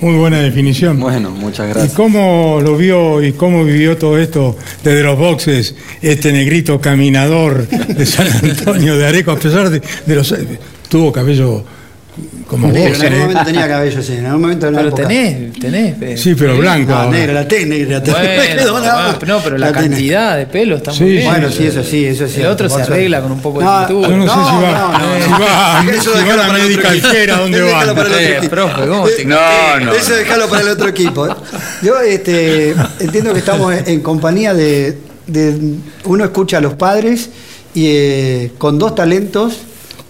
muy 0.00 0.14
buena 0.16 0.40
definición. 0.40 0.98
Bueno, 0.98 1.30
muchas 1.30 1.66
¿Y 1.68 1.72
gracias. 1.72 1.94
cómo 1.94 2.60
lo 2.62 2.76
vio 2.76 3.22
y 3.22 3.32
cómo 3.32 3.64
vivió 3.64 3.96
todo 3.96 4.18
esto 4.18 4.56
desde 4.82 5.02
los 5.02 5.18
boxes, 5.18 5.74
este 6.00 6.32
negrito 6.32 6.80
caminador 6.80 7.66
de 7.68 8.06
San 8.06 8.26
Antonio 8.42 8.96
de 8.96 9.06
Areco, 9.06 9.32
a 9.32 9.36
pesar 9.36 9.70
de, 9.70 9.80
de 10.06 10.14
los... 10.14 10.34
tuvo 10.88 11.12
cabello 11.12 11.64
como 12.52 12.68
Negro, 12.68 12.90
vos, 12.90 13.00
en 13.00 13.06
algún 13.06 13.18
¿eh? 13.18 13.20
momento 13.26 13.44
tenía 13.44 13.68
cabello, 13.68 14.02
sí. 14.02 14.12
En 14.14 14.26
algún 14.26 14.40
momento 14.42 14.70
la 14.70 14.76
Pero 14.78 14.88
época. 14.88 15.08
tenés, 15.08 15.52
tenés. 15.58 15.94
pe- 15.94 16.16
Sí, 16.16 16.34
pero 16.34 16.56
blanco 16.58 16.90
No, 16.92 16.98
ahora. 16.98 17.18
negra, 17.18 17.32
la 17.32 17.48
T, 17.48 17.66
negra. 17.66 17.98
la 17.98 18.02
T. 18.02 18.10
Bueno, 18.12 18.76
ah, 18.92 19.18
no, 19.26 19.40
pero 19.40 19.58
la, 19.58 19.72
tenés. 19.72 19.88
cantidad 19.88 20.36
de 20.36 20.46
pelo 20.46 20.76
está 20.76 20.92
Sí, 20.92 21.02
muy 21.04 21.12
bien. 21.12 21.24
Bueno, 21.30 21.50
sí, 21.50 21.66
eso 21.66 21.82
sí, 21.82 22.04
eso 22.06 22.28
sí. 22.28 22.40
El 22.40 22.46
otro 22.48 22.68
se 22.68 22.82
arregla 22.82 23.20
con 23.22 23.32
un 23.32 23.40
poco 23.40 23.62
No, 23.62 23.80
de 23.80 23.86
pintura. 23.86 24.08
Yo 24.08 24.16
no, 24.16 24.22
sé 24.28 24.36
No, 24.36 24.44
si 24.48 24.64
va, 24.64 24.72
no, 24.72 24.98
no, 24.98 25.24
si 25.24 25.30
no. 25.30 25.38
va, 25.40 25.84
Eso 25.90 26.02
si 26.18 26.28
va 26.28 26.36
la 26.36 26.46
para 26.46 26.56
el 26.58 26.62
médica 26.62 26.80
otro 26.80 26.92
equipo. 26.92 27.08
ligera, 27.08 27.36
¿dónde 27.38 27.60
va? 27.62 27.84
Eh, 28.20 28.36
equipo. 28.36 28.50
profe, 28.50 28.86
¿cómo 28.88 29.06
te 29.08 29.24
No, 29.24 29.80
no. 29.80 29.92
Eso 29.92 30.14
déjalo 30.14 30.48
para 30.48 30.62
el 30.62 30.68
otro 30.68 30.88
equipo. 30.88 31.26
¿eh? 31.26 31.34
Yo 31.82 31.98
este, 32.00 32.74
entiendo 33.00 33.32
que 33.32 33.38
estamos 33.38 33.74
en 33.86 34.00
compañía 34.00 34.54
de, 34.54 34.98
de- 35.26 35.74
Uno 36.04 36.24
escucha 36.24 36.58
a 36.58 36.60
los 36.60 36.74
padres 36.74 37.30
y 37.74 37.86
eh, 37.88 38.52
con 38.58 38.78
dos 38.78 38.94
talentos 38.94 39.58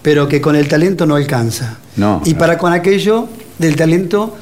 pero 0.01 0.27
que 0.27 0.41
con 0.41 0.57
el 0.57 0.67
talento 0.67 1.05
no 1.05 1.15
alcanza. 1.15 1.77
Y 2.25 2.33
para 2.35 2.57
con 2.57 2.73
aquello 2.73 3.27
del 3.59 3.75
talento, 3.75 4.35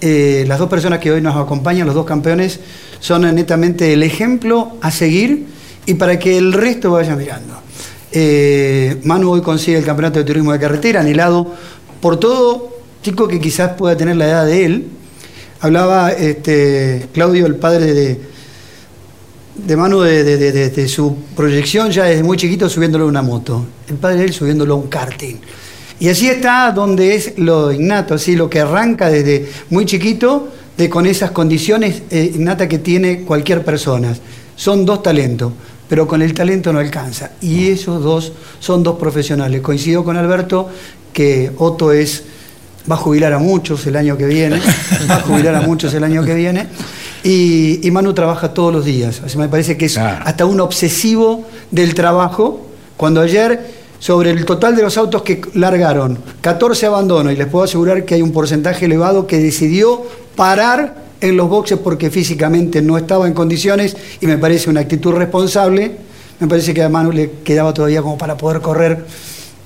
eh, 0.00 0.44
las 0.46 0.58
dos 0.58 0.68
personas 0.68 0.98
que 1.00 1.10
hoy 1.10 1.20
nos 1.20 1.36
acompañan, 1.36 1.86
los 1.86 1.94
dos 1.94 2.06
campeones, 2.06 2.60
son 3.00 3.22
netamente 3.34 3.92
el 3.92 4.02
ejemplo 4.02 4.72
a 4.80 4.90
seguir 4.90 5.46
y 5.86 5.94
para 5.94 6.18
que 6.18 6.36
el 6.36 6.52
resto 6.52 6.90
vaya 6.92 7.16
mirando. 7.16 7.54
Eh, 8.12 9.00
Manu 9.04 9.30
hoy 9.32 9.42
consigue 9.42 9.78
el 9.78 9.84
campeonato 9.84 10.18
de 10.18 10.24
turismo 10.24 10.52
de 10.52 10.58
carretera, 10.58 11.00
anhelado 11.00 11.54
por 12.00 12.18
todo 12.18 12.76
chico 13.02 13.26
que 13.28 13.40
quizás 13.40 13.72
pueda 13.72 13.96
tener 13.96 14.16
la 14.16 14.26
edad 14.26 14.46
de 14.46 14.64
él. 14.64 14.86
Hablaba 15.60 16.10
este, 16.12 17.06
Claudio, 17.12 17.46
el 17.46 17.56
padre 17.56 17.92
de, 17.94 18.20
de 19.56 19.76
Manu, 19.76 20.00
de- 20.00 20.70
de 20.70 20.88
su 20.88 21.16
proyección 21.36 21.90
ya 21.90 22.04
desde 22.04 22.22
muy 22.22 22.36
chiquito 22.36 22.68
subiéndolo 22.68 23.04
a 23.04 23.08
una 23.08 23.22
moto. 23.22 23.64
El 23.88 23.96
padre 23.96 24.18
de 24.18 24.24
él 24.26 24.32
subiéndolo 24.32 24.74
a 24.74 24.76
un 24.76 24.88
karting. 24.88 25.36
Y 26.00 26.08
así 26.08 26.28
está 26.28 26.70
donde 26.72 27.14
es 27.14 27.38
lo 27.38 27.72
innato, 27.72 28.14
así 28.14 28.36
lo 28.36 28.48
que 28.48 28.60
arranca 28.60 29.10
desde 29.10 29.48
muy 29.70 29.84
chiquito, 29.84 30.48
de 30.76 30.88
con 30.88 31.06
esas 31.06 31.32
condiciones 31.32 32.02
eh, 32.10 32.32
innatas 32.36 32.68
que 32.68 32.78
tiene 32.78 33.22
cualquier 33.22 33.64
persona. 33.64 34.16
Son 34.54 34.86
dos 34.86 35.02
talentos, 35.02 35.52
pero 35.88 36.06
con 36.06 36.22
el 36.22 36.32
talento 36.34 36.72
no 36.72 36.78
alcanza. 36.78 37.32
Y 37.40 37.68
esos 37.68 38.02
dos 38.02 38.32
son 38.60 38.84
dos 38.84 38.96
profesionales. 38.96 39.60
Coincido 39.60 40.04
con 40.04 40.16
Alberto 40.16 40.68
que 41.12 41.50
Otto 41.58 41.92
es 41.92 42.22
va 42.90 42.94
a 42.94 42.98
jubilar 42.98 43.32
a 43.32 43.38
muchos 43.38 43.86
el 43.86 43.96
año 43.96 44.16
que 44.16 44.26
viene, 44.26 44.60
va 45.10 45.16
a 45.16 45.20
jubilar 45.20 45.54
a 45.56 45.60
muchos 45.62 45.92
el 45.94 46.04
año 46.04 46.24
que 46.24 46.34
viene. 46.34 46.66
Y, 47.24 47.86
y 47.86 47.90
Manu 47.90 48.14
trabaja 48.14 48.54
todos 48.54 48.72
los 48.72 48.84
días. 48.84 49.20
O 49.24 49.28
sea, 49.28 49.40
me 49.40 49.48
parece 49.48 49.76
que 49.76 49.86
es 49.86 49.98
hasta 49.98 50.46
un 50.46 50.60
obsesivo 50.60 51.44
del 51.72 51.94
trabajo. 51.94 52.66
Cuando 52.96 53.20
ayer, 53.20 53.77
sobre 53.98 54.30
el 54.30 54.44
total 54.44 54.76
de 54.76 54.82
los 54.82 54.96
autos 54.96 55.22
que 55.22 55.40
largaron, 55.54 56.18
14 56.40 56.86
abandonos, 56.86 57.32
y 57.32 57.36
les 57.36 57.46
puedo 57.46 57.64
asegurar 57.64 58.04
que 58.04 58.14
hay 58.14 58.22
un 58.22 58.32
porcentaje 58.32 58.86
elevado 58.86 59.26
que 59.26 59.38
decidió 59.38 60.02
parar 60.36 61.08
en 61.20 61.36
los 61.36 61.48
boxes 61.48 61.78
porque 61.78 62.10
físicamente 62.10 62.80
no 62.80 62.96
estaba 62.96 63.26
en 63.26 63.34
condiciones, 63.34 63.96
y 64.20 64.26
me 64.26 64.38
parece 64.38 64.70
una 64.70 64.80
actitud 64.80 65.12
responsable. 65.12 65.96
Me 66.40 66.46
parece 66.46 66.72
que 66.72 66.82
a 66.84 66.88
Manu 66.88 67.10
le 67.10 67.32
quedaba 67.42 67.74
todavía 67.74 68.00
como 68.00 68.16
para 68.16 68.36
poder 68.36 68.60
correr 68.60 69.04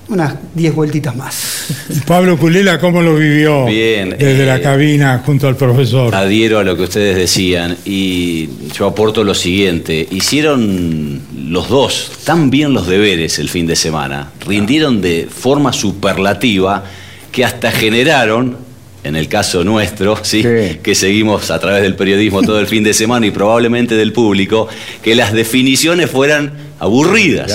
unas 0.09 0.35
10 0.53 0.75
vueltitas 0.75 1.15
más. 1.15 1.65
Pablo 2.07 2.37
Culela, 2.37 2.79
¿cómo 2.79 3.01
lo 3.01 3.15
vivió 3.15 3.65
Bien, 3.65 4.11
desde 4.11 4.43
eh, 4.43 4.45
la 4.45 4.61
cabina 4.61 5.21
junto 5.25 5.47
al 5.47 5.55
profesor? 5.55 6.13
Adhiero 6.13 6.59
a 6.59 6.63
lo 6.63 6.75
que 6.75 6.83
ustedes 6.83 7.15
decían 7.15 7.77
y 7.85 8.49
yo 8.73 8.87
aporto 8.87 9.23
lo 9.23 9.33
siguiente. 9.33 10.07
Hicieron 10.11 11.21
los 11.47 11.69
dos 11.69 12.11
tan 12.25 12.49
bien 12.49 12.73
los 12.73 12.87
deberes 12.87 13.39
el 13.39 13.49
fin 13.49 13.65
de 13.67 13.75
semana, 13.75 14.31
rindieron 14.45 15.01
de 15.01 15.27
forma 15.29 15.73
superlativa 15.73 16.83
que 17.31 17.43
hasta 17.43 17.71
generaron, 17.71 18.57
en 19.03 19.15
el 19.15 19.27
caso 19.27 19.63
nuestro, 19.63 20.17
¿sí? 20.23 20.41
que 20.81 20.95
seguimos 20.95 21.51
a 21.51 21.59
través 21.59 21.81
del 21.83 21.95
periodismo 21.95 22.41
todo 22.41 22.59
el 22.59 22.67
fin 22.67 22.83
de 22.83 22.93
semana 22.93 23.25
y 23.25 23.31
probablemente 23.31 23.95
del 23.95 24.13
público, 24.13 24.67
que 25.01 25.15
las 25.15 25.33
definiciones 25.33 26.09
fueran 26.09 26.53
aburridas. 26.79 27.51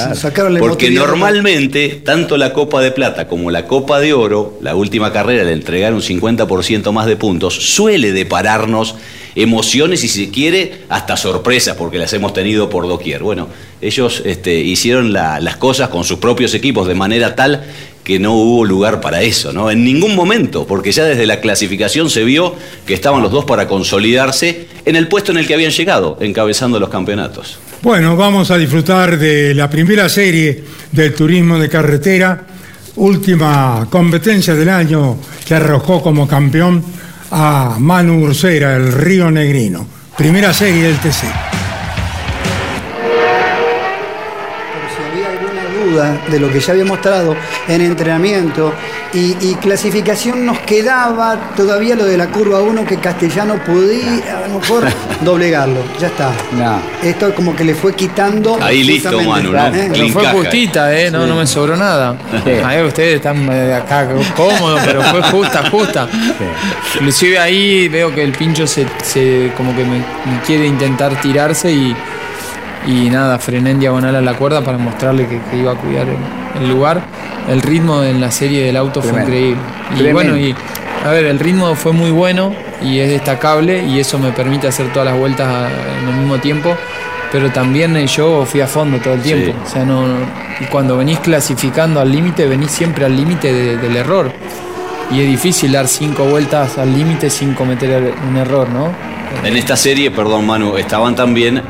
Porque 0.60 0.86
normalmente, 0.90 2.00
tanto 2.04 2.36
la 2.36 2.52
Copa 2.52 2.80
de 2.80 2.90
Plata 2.92 3.28
como 3.28 3.50
la 3.50 3.66
Copa 3.66 4.00
de 4.00 4.12
Oro, 4.12 4.58
la 4.62 4.74
última 4.74 5.12
carrera 5.12 5.44
de 5.44 5.52
entregar 5.52 5.92
un 5.94 6.00
50% 6.02 6.92
más 6.92 7.06
de 7.06 7.16
puntos, 7.16 7.54
suele 7.54 8.12
depararnos 8.12 8.94
emociones 9.34 10.02
y 10.02 10.08
si 10.08 10.24
se 10.26 10.30
quiere 10.30 10.80
hasta 10.88 11.16
sorpresas, 11.16 11.76
porque 11.76 11.98
las 11.98 12.12
hemos 12.12 12.32
tenido 12.32 12.68
por 12.70 12.88
doquier. 12.88 13.22
Bueno, 13.22 13.48
ellos 13.80 14.22
este, 14.24 14.54
hicieron 14.60 15.12
la- 15.12 15.38
las 15.40 15.56
cosas 15.56 15.90
con 15.90 16.04
sus 16.04 16.18
propios 16.18 16.54
equipos 16.54 16.88
de 16.88 16.94
manera 16.94 17.36
tal 17.36 17.64
que 18.08 18.18
no 18.18 18.32
hubo 18.32 18.64
lugar 18.64 19.02
para 19.02 19.20
eso, 19.20 19.52
¿no? 19.52 19.70
En 19.70 19.84
ningún 19.84 20.16
momento, 20.16 20.66
porque 20.66 20.92
ya 20.92 21.04
desde 21.04 21.26
la 21.26 21.42
clasificación 21.42 22.08
se 22.08 22.24
vio 22.24 22.54
que 22.86 22.94
estaban 22.94 23.20
los 23.20 23.30
dos 23.30 23.44
para 23.44 23.68
consolidarse 23.68 24.66
en 24.86 24.96
el 24.96 25.08
puesto 25.08 25.30
en 25.30 25.36
el 25.36 25.46
que 25.46 25.52
habían 25.52 25.72
llegado, 25.72 26.16
encabezando 26.18 26.80
los 26.80 26.88
campeonatos. 26.88 27.58
Bueno, 27.82 28.16
vamos 28.16 28.50
a 28.50 28.56
disfrutar 28.56 29.18
de 29.18 29.54
la 29.54 29.68
primera 29.68 30.08
serie 30.08 30.64
del 30.90 31.12
turismo 31.12 31.58
de 31.58 31.68
carretera, 31.68 32.46
última 32.96 33.86
competencia 33.90 34.54
del 34.54 34.70
año 34.70 35.18
que 35.46 35.54
arrojó 35.54 36.02
como 36.02 36.26
campeón 36.26 36.82
a 37.30 37.76
Manu 37.78 38.24
Ursera, 38.24 38.74
el 38.74 38.90
Río 38.90 39.30
Negrino. 39.30 39.86
Primera 40.16 40.54
serie 40.54 40.84
del 40.84 40.96
TC. 40.96 41.47
De 45.90 46.40
lo 46.40 46.50
que 46.52 46.60
ya 46.60 46.72
había 46.72 46.84
mostrado 46.84 47.34
en 47.68 47.80
entrenamiento 47.80 48.72
y, 49.12 49.36
y 49.40 49.54
clasificación, 49.60 50.44
nos 50.44 50.58
quedaba 50.60 51.36
todavía 51.56 51.94
lo 51.96 52.04
de 52.04 52.16
la 52.18 52.26
curva 52.28 52.60
1 52.60 52.84
que 52.84 52.96
Castellano 52.98 53.58
podía 53.64 54.36
a 54.44 54.48
lo 54.48 54.58
mejor 54.60 54.84
doblegarlo. 55.22 55.80
Ya 55.98 56.08
está. 56.08 56.30
Esto 57.02 57.34
como 57.34 57.54
que 57.56 57.64
le 57.64 57.74
fue 57.74 57.94
quitando. 57.94 58.58
Ahí 58.60 58.84
listo, 58.84 59.20
Manu, 59.22 59.52
¿no? 59.52 59.66
¿eh? 59.68 59.88
Pero 59.92 60.08
fue 60.08 60.26
justita, 60.26 60.96
¿eh? 60.98 61.10
No, 61.10 61.22
Sí. 61.24 61.28
no 61.30 61.36
me 61.36 61.46
sobró 61.46 61.76
nada. 61.76 62.16
Sí. 62.44 62.50
Ahí 62.64 62.82
ustedes 62.82 63.16
están 63.16 63.48
eh, 63.50 63.74
acá 63.74 64.08
cómodos, 64.36 64.80
pero 64.84 65.02
fue 65.02 65.22
justa, 65.22 65.68
justa. 65.70 66.08
Inclusive 66.94 67.38
ahí 67.38 67.88
veo 67.88 68.14
que 68.14 68.22
el 68.22 68.32
pincho 68.32 68.66
se, 68.66 68.86
se- 69.02 69.52
como 69.56 69.74
que 69.74 69.84
me, 69.84 69.98
me 69.98 70.40
quiere 70.46 70.66
intentar 70.66 71.20
tirarse 71.20 71.70
y, 71.72 71.94
y 72.86 73.10
nada, 73.10 73.38
frené 73.38 73.70
en 73.72 73.80
diagonal 73.80 74.14
a 74.16 74.20
la 74.20 74.34
cuerda 74.34 74.62
para 74.62 74.78
mostrarle 74.78 75.26
que, 75.26 75.40
que 75.50 75.56
iba 75.58 75.72
a 75.72 75.74
cuidar 75.74 76.06
el, 76.08 76.62
el 76.62 76.68
lugar. 76.70 77.02
El 77.48 77.62
ritmo 77.62 78.02
en 78.02 78.20
la 78.20 78.30
serie 78.30 78.64
del 78.64 78.76
auto 78.76 79.00
fue 79.02 79.20
increíble. 79.22 79.60
Y 79.92 79.94
Tremendo. 79.98 80.12
bueno, 80.14 80.36
y 80.38 80.54
a 81.04 81.10
ver, 81.10 81.24
el 81.26 81.38
ritmo 81.38 81.74
fue 81.74 81.92
muy 81.92 82.10
bueno 82.10 82.52
y 82.82 82.98
es 82.98 83.08
destacable 83.10 83.84
y 83.84 83.98
eso 83.98 84.18
me 84.18 84.30
permite 84.32 84.68
hacer 84.68 84.92
todas 84.92 85.08
las 85.08 85.18
vueltas 85.18 85.46
a- 85.48 85.68
en 86.02 86.08
el 86.08 86.14
mismo 86.16 86.38
tiempo. 86.38 86.76
Pero 87.32 87.50
también 87.50 87.94
yo 88.06 88.46
fui 88.46 88.60
a 88.62 88.66
fondo 88.66 88.98
todo 88.98 89.12
el 89.14 89.20
tiempo. 89.22 89.52
Sí. 89.52 89.54
O 89.64 89.68
sea, 89.68 89.84
no, 89.84 90.06
no- 90.06 90.16
y 90.60 90.64
cuando 90.66 90.96
venís 90.96 91.18
clasificando 91.20 92.00
al 92.00 92.10
límite, 92.10 92.46
venís 92.46 92.70
siempre 92.70 93.04
al 93.04 93.14
límite 93.16 93.52
de- 93.52 93.76
del 93.76 93.96
error. 93.96 94.30
Y 95.10 95.20
es 95.20 95.26
difícil 95.26 95.72
dar 95.72 95.88
cinco 95.88 96.24
vueltas 96.24 96.76
al 96.78 96.92
límite 96.96 97.30
sin 97.30 97.54
cometer 97.54 97.90
er- 97.90 98.14
un 98.28 98.36
error, 98.36 98.68
¿no? 98.70 98.88
En 99.44 99.56
esta 99.56 99.76
serie, 99.76 100.10
perdón 100.10 100.46
Manu, 100.46 100.76
estaban 100.78 101.14
también 101.14 101.62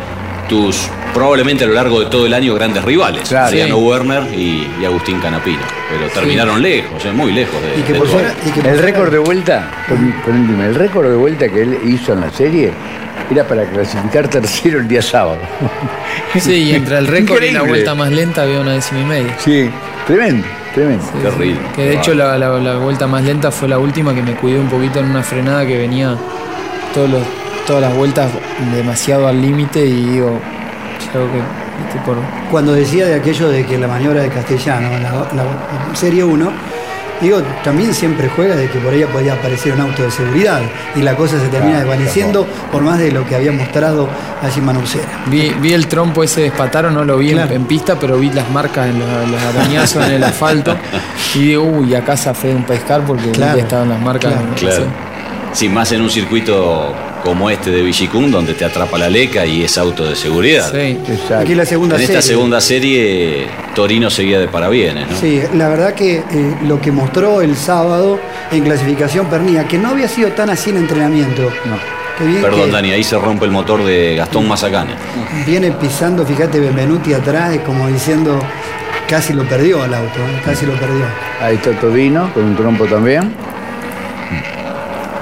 tus, 0.49 0.89
probablemente 1.19 1.65
a 1.65 1.67
lo 1.67 1.75
largo 1.75 2.01
de 2.01 2.07
todo 2.07 2.27
el 2.27 2.35
año, 2.35 2.55
grandes 2.55 2.85
rivales. 2.85 3.29
Claro. 3.29 3.47
Mariano 3.47 3.77
Sí. 3.77 3.83
Werner 3.83 4.23
y, 4.39 4.69
y 4.81 4.85
Agustín 4.85 5.19
Canapino. 5.21 5.59
Pero 5.91 6.09
terminaron 6.11 6.63
lejos, 6.63 7.05
eh, 7.05 7.13
muy 7.13 7.33
lejos 7.33 7.57
de, 7.61 7.93
de 7.93 7.99
todo. 7.99 8.21
el 8.71 8.79
récord 8.79 9.11
de 9.11 9.19
vuelta, 9.19 9.71
con, 9.89 10.13
con 10.25 10.61
el, 10.61 10.75
récord 10.75 11.09
de 11.09 11.17
vuelta 11.17 11.49
que 11.49 11.63
él 11.63 11.79
hizo 11.87 12.13
en 12.13 12.21
la 12.21 12.31
serie 12.31 12.73
era 13.31 13.45
para 13.47 13.65
clasificar 13.65 14.29
tercero 14.29 14.79
el 14.79 14.87
día 14.89 15.03
sábado. 15.03 15.39
Sí, 16.39 16.53
y 16.53 16.75
entre 16.75 16.99
el 16.99 17.07
récord 17.07 17.43
y 17.43 17.51
la 17.53 17.63
vuelta 17.63 17.95
más 17.95 18.11
lenta 18.13 18.43
había 18.43 18.61
una 18.61 18.73
décima 18.73 19.01
y 19.01 19.05
media. 19.05 19.35
Sí, 19.39 19.71
tremendo, 20.07 20.47
tremendo. 20.75 21.05
Terrible. 21.23 21.61
Que 21.75 21.83
de 21.85 21.95
hecho 21.97 22.13
la, 22.15 22.37
la- 22.39 22.59
la 22.59 22.77
vuelta 22.77 23.07
más 23.07 23.23
lenta 23.25 23.51
fue 23.51 23.67
la 23.69 23.79
última 23.79 24.15
que 24.15 24.23
me 24.23 24.35
cuidé 24.35 24.59
un 24.59 24.69
poquito 24.69 24.99
en 25.01 25.07
una 25.11 25.23
frenada 25.23 25.67
que 25.67 25.79
venía 25.79 26.15
todos 26.95 27.09
los, 27.11 27.23
todas 27.67 27.83
las 27.83 27.95
vueltas 27.97 28.31
demasiado 28.75 29.27
al 29.27 29.41
límite 29.41 29.85
y 29.87 29.93
digo, 30.13 30.39
algo 31.15 31.27
que, 31.33 31.39
viste, 31.39 32.01
por, 32.05 32.17
Cuando 32.51 32.73
decía 32.73 33.07
de 33.07 33.15
aquello 33.15 33.49
de 33.49 33.65
que 33.67 33.79
la 33.79 33.89
maniobra 33.89 34.23
de 34.23 34.29
Castellano, 34.29 34.89
la, 34.91 35.11
la 35.35 35.95
Serie 35.97 36.23
1, 36.25 36.53
digo, 37.21 37.41
también 37.65 37.93
siempre 37.95 38.29
juega 38.35 38.55
de 38.55 38.69
que 38.71 38.79
por 38.79 38.93
ella 38.95 39.07
podía 39.09 39.33
aparecer 39.35 39.73
un 39.75 39.81
auto 39.81 40.03
de 40.03 40.11
seguridad 40.11 40.61
y 40.95 41.03
la 41.03 41.17
cosa 41.17 41.39
se 41.41 41.49
termina 41.49 41.79
Claro, 41.83 41.91
desvaneciendo 41.91 42.47
por 42.71 42.83
más 42.83 42.99
de 42.99 43.11
lo 43.11 43.27
que 43.27 43.35
había 43.35 43.51
mostrado 43.53 44.09
allí 44.43 44.61
Manucera. 44.61 45.05
Vi, 45.27 45.51
vi 45.61 45.73
el 45.73 45.87
trompo 45.89 46.23
ese 46.23 46.43
despataro, 46.43 46.91
no 46.91 47.05
lo 47.05 47.17
vi 47.17 47.31
en- 47.31 47.37
Claro. 47.39 47.55
en, 47.55 47.65
pista, 47.65 47.97
pero 47.99 48.19
vi 48.19 48.31
las 48.31 48.49
marcas 48.51 48.87
en 48.89 48.99
los, 49.01 49.31
los 49.31 49.43
arañazos 49.43 50.05
en 50.07 50.13
el 50.13 50.25
asfalto. 50.25 50.77
Y 51.35 51.39
digo, 51.41 51.65
uy, 51.65 51.95
acá 51.95 52.17
zafé 52.17 52.49
de 52.49 52.55
un 52.57 52.65
pescar 52.65 53.03
porque 53.03 53.31
estaban 53.31 53.89
las 53.89 54.01
marcas. 54.01 54.33
Sé. 54.57 54.67
Claro. 54.67 54.85
Sí, 55.53 55.69
más 55.69 55.91
en 55.93 56.03
un 56.03 56.11
circuito 56.11 56.95
como 57.29 57.51
este 57.51 57.71
de 57.71 57.83
Villicún, 57.83 58.31
donde 58.31 58.55
te 58.55 58.65
atrapa 58.65 58.97
la 58.97 59.11
leca 59.11 59.45
y 59.45 59.63
es 59.63 59.77
auto 59.77 60.09
de 60.09 60.17
seguridad. 60.17 60.73
Sí, 60.73 60.99
Aquí 61.35 61.55
la 61.55 61.67
segunda 61.67 61.97
en 61.97 62.01
esta 62.01 62.23
segunda 62.23 62.59
serie, 62.59 63.47
Torino 63.75 64.09
seguía 64.09 64.41
de 64.41 64.49
parabienes, 64.49 65.11
¿no? 65.11 65.15
Sí, 65.19 65.43
la 65.53 65.69
verdad 65.69 65.93
que 65.93 66.17
eh, 66.17 66.25
lo 66.67 66.81
que 66.81 66.91
mostró 66.91 67.43
el 67.43 67.55
sábado 67.55 68.19
en 68.51 68.65
clasificación 68.65 69.27
Pernilla, 69.27 69.69
que 69.69 69.77
no 69.77 69.91
había 69.91 70.09
sido 70.09 70.31
tan 70.31 70.49
así 70.49 70.71
en 70.71 70.79
entrenamiento. 70.79 71.51
Bien 72.19 72.41
Perdón, 72.41 72.65
que 72.65 72.71
Dani, 72.71 72.93
ahí 72.93 73.05
se 73.05 73.19
rompe 73.19 73.45
el 73.45 73.51
motor 73.51 73.85
de 73.85 74.17
Gastón 74.17 74.49
Mazacane. 74.49 74.95
viene 75.47 75.71
pisando, 75.73 76.25
fíjate, 76.25 76.59
Benvenuti 76.59 77.13
atrás, 77.13 77.53
es 77.57 77.61
como 77.61 77.89
diciendo, 77.89 78.41
casi 79.07 79.35
lo 79.35 79.47
perdió 79.47 79.85
el 79.85 79.93
auto, 79.93 80.19
¿eh? 80.19 80.41
casi 80.43 80.65
lo 80.65 80.73
perdió. 80.81 81.05
Ahí 81.43 81.57
está 81.57 81.73
Todino, 81.73 82.33
con 82.33 82.45
un 82.45 82.57
trompo 82.57 82.87
también. 82.87 83.35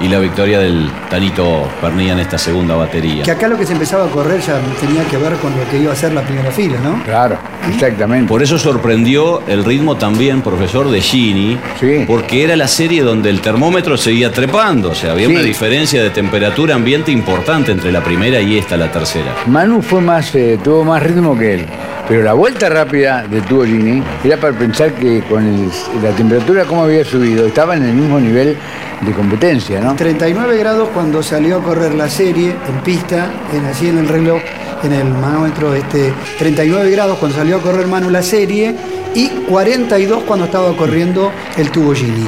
Y 0.00 0.08
la 0.08 0.18
victoria 0.18 0.58
del 0.58 0.90
Tanito 1.10 1.68
Pernilla 1.80 2.12
en 2.12 2.18
esta 2.20 2.38
segunda 2.38 2.74
batería. 2.74 3.22
Que 3.22 3.30
acá 3.30 3.48
lo 3.48 3.56
que 3.58 3.66
se 3.66 3.72
empezaba 3.72 4.04
a 4.04 4.08
correr 4.08 4.40
ya 4.40 4.58
tenía 4.80 5.04
que 5.04 5.16
ver 5.16 5.34
con 5.34 5.56
lo 5.56 5.68
que 5.70 5.78
iba 5.78 5.92
a 5.92 5.96
ser 5.96 6.12
la 6.12 6.22
primera 6.22 6.50
fila, 6.50 6.78
¿no? 6.82 7.02
Claro, 7.04 7.38
exactamente. 7.68 8.28
Por 8.28 8.42
eso 8.42 8.58
sorprendió 8.58 9.42
el 9.46 9.64
ritmo 9.64 9.96
también, 9.96 10.42
profesor, 10.42 10.90
de 10.90 11.00
Gini, 11.00 11.58
porque 12.06 12.44
era 12.44 12.56
la 12.56 12.68
serie 12.68 13.02
donde 13.02 13.30
el 13.30 13.40
termómetro 13.40 13.96
seguía 13.96 14.30
trepando, 14.32 14.90
o 14.90 14.94
sea, 14.94 15.12
había 15.12 15.26
Sí. 15.26 15.32
una 15.32 15.42
diferencia 15.42 16.02
de 16.02 16.10
temperatura 16.10 16.74
ambiente 16.74 17.10
importante 17.10 17.72
entre 17.72 17.90
la 17.92 18.02
primera 18.02 18.40
y 18.40 18.58
esta, 18.58 18.76
la 18.76 18.90
tercera. 18.90 19.32
Manu 19.46 19.82
fue 19.82 20.00
más, 20.00 20.34
eh, 20.34 20.58
tuvo 20.62 20.84
más 20.84 21.02
ritmo 21.02 21.36
que 21.38 21.54
él. 21.54 21.66
Pero 22.08 22.22
la 22.22 22.34
vuelta 22.34 22.68
rápida 22.68 23.26
de 23.28 23.40
Tubo 23.40 23.64
Gini 23.64 24.00
era 24.22 24.36
para 24.36 24.56
pensar 24.56 24.92
que 24.92 25.22
con 25.28 25.44
el- 25.44 25.68
la 26.04 26.10
temperatura 26.10 26.64
como 26.64 26.84
había 26.84 27.04
subido, 27.04 27.46
estaba 27.46 27.76
en 27.76 27.82
el 27.82 27.94
mismo 27.94 28.20
nivel 28.20 28.56
de 29.00 29.12
competencia, 29.12 29.80
¿no? 29.80 29.94
39 29.94 30.56
grados 30.58 30.88
cuando 30.92 31.22
salió 31.22 31.58
a 31.58 31.62
correr 31.62 31.94
la 31.94 32.08
serie 32.08 32.54
en 32.68 32.80
pista, 32.82 33.30
en, 33.52 33.64
así 33.66 33.88
en 33.88 33.98
el 33.98 34.08
reloj, 34.08 34.40
en 34.82 34.92
el 34.92 35.04
manómetro, 35.04 35.74
este, 35.74 36.12
39 36.38 36.90
grados 36.90 37.18
cuando 37.18 37.36
salió 37.36 37.56
a 37.56 37.60
correr 37.60 37.86
Manu 37.86 38.10
la 38.10 38.22
serie 38.22 38.74
y 39.14 39.28
42 39.28 40.22
cuando 40.24 40.46
estaba 40.46 40.74
corriendo 40.76 41.32
el 41.56 41.70
tubo 41.70 41.94
Gini. 41.94 42.26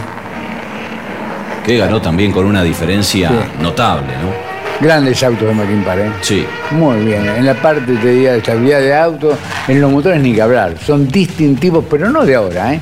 Que 1.65 1.77
ganó 1.77 2.01
también 2.01 2.33
con 2.33 2.47
una 2.47 2.63
diferencia 2.63 3.31
notable, 3.61 4.13
¿no? 4.23 4.49
Grandes 4.81 5.23
autos 5.25 5.49
de 5.49 5.55
Maquin 5.55 5.81
¿eh? 5.81 6.13
Sí. 6.21 6.47
Muy 6.71 7.05
bien. 7.05 7.27
En 7.27 7.45
la 7.45 7.55
parte, 7.55 7.97
te 7.97 8.09
diría, 8.09 8.33
de 8.33 8.39
estabilidad 8.39 8.81
de 8.81 8.95
auto, 8.95 9.37
en 9.67 9.81
los 9.81 9.91
motores 9.91 10.23
ni 10.23 10.33
que 10.33 10.41
hablar. 10.41 10.77
Son 10.79 11.09
distintivos, 11.09 11.85
pero 11.91 12.11
no 12.11 12.25
de 12.25 12.37
ahora, 12.37 12.75
¿eh? 12.75 12.81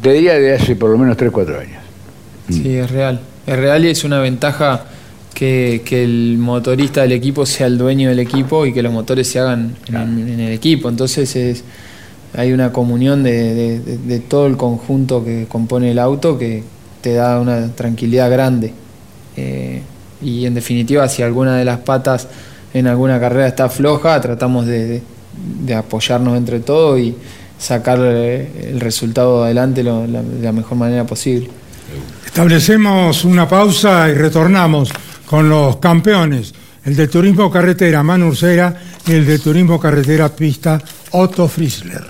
Te 0.00 0.12
diría 0.12 0.34
de 0.34 0.54
hace 0.54 0.76
por 0.76 0.90
lo 0.90 0.98
menos 0.98 1.16
3, 1.16 1.30
4 1.32 1.58
años. 1.58 1.82
Sí, 2.50 2.76
es 2.76 2.90
real. 2.90 3.20
Es 3.48 3.56
real 3.58 3.84
y 3.84 3.88
es 3.88 4.04
una 4.04 4.20
ventaja 4.20 4.84
que, 5.34 5.82
que 5.84 6.04
el 6.04 6.36
motorista 6.38 7.02
del 7.02 7.12
equipo 7.12 7.46
sea 7.46 7.66
el 7.66 7.78
dueño 7.78 8.08
del 8.08 8.18
equipo 8.18 8.66
y 8.66 8.72
que 8.72 8.82
los 8.82 8.92
motores 8.92 9.28
se 9.28 9.38
hagan 9.38 9.74
en, 9.88 10.28
en 10.28 10.40
el 10.40 10.52
equipo. 10.52 10.88
Entonces 10.88 11.34
es, 11.36 11.64
hay 12.36 12.52
una 12.52 12.72
comunión 12.72 13.22
de, 13.22 13.54
de- 13.54 13.80
de- 13.80 13.98
de 13.98 14.18
todo 14.20 14.46
el 14.46 14.56
conjunto 14.56 15.24
que 15.24 15.46
compone 15.48 15.90
el 15.92 15.98
auto 15.98 16.36
que 16.38 16.62
te 17.00 17.14
da 17.14 17.40
una 17.40 17.68
tranquilidad 17.74 18.30
grande. 18.30 18.72
Eh, 19.36 19.80
y 20.22 20.44
en 20.44 20.54
definitiva, 20.54 21.08
si 21.08 21.22
alguna 21.22 21.56
de 21.56 21.64
las 21.64 21.78
patas 21.78 22.26
en 22.74 22.86
alguna 22.86 23.18
carrera 23.20 23.46
está 23.46 23.68
floja, 23.70 24.20
tratamos 24.20 24.66
de, 24.66 25.00
apoyarnos 25.76 26.36
entre 26.36 26.60
todos 26.60 26.98
y 26.98 27.14
sacar 27.58 27.98
el 28.00 28.80
resultado 28.80 29.44
adelante 29.44 29.82
lo- 29.84 30.06
la- 30.06 30.22
de 30.22 30.42
la 30.42 30.52
mejor 30.52 30.76
manera 30.76 31.04
posible. 31.06 31.48
Establecemos 32.38 33.24
una 33.24 33.48
pausa 33.48 34.08
y 34.08 34.14
retornamos 34.14 34.90
con 35.26 35.48
los 35.48 35.78
campeones, 35.78 36.54
el 36.84 36.94
de 36.94 37.08
turismo 37.08 37.50
carretera 37.50 38.04
Manu 38.04 38.28
Ursera 38.28 38.80
y 39.04 39.10
el 39.14 39.26
de 39.26 39.40
turismo 39.40 39.80
carretera 39.80 40.28
pista 40.28 40.80
Otto 41.10 41.48
Friesler. 41.48 42.04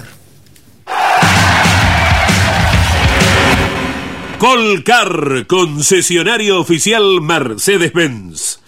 Colcar, 4.39 5.47
concesionario 5.47 6.61
oficial 6.61 7.23
Mercedes-Benz. 7.23 8.68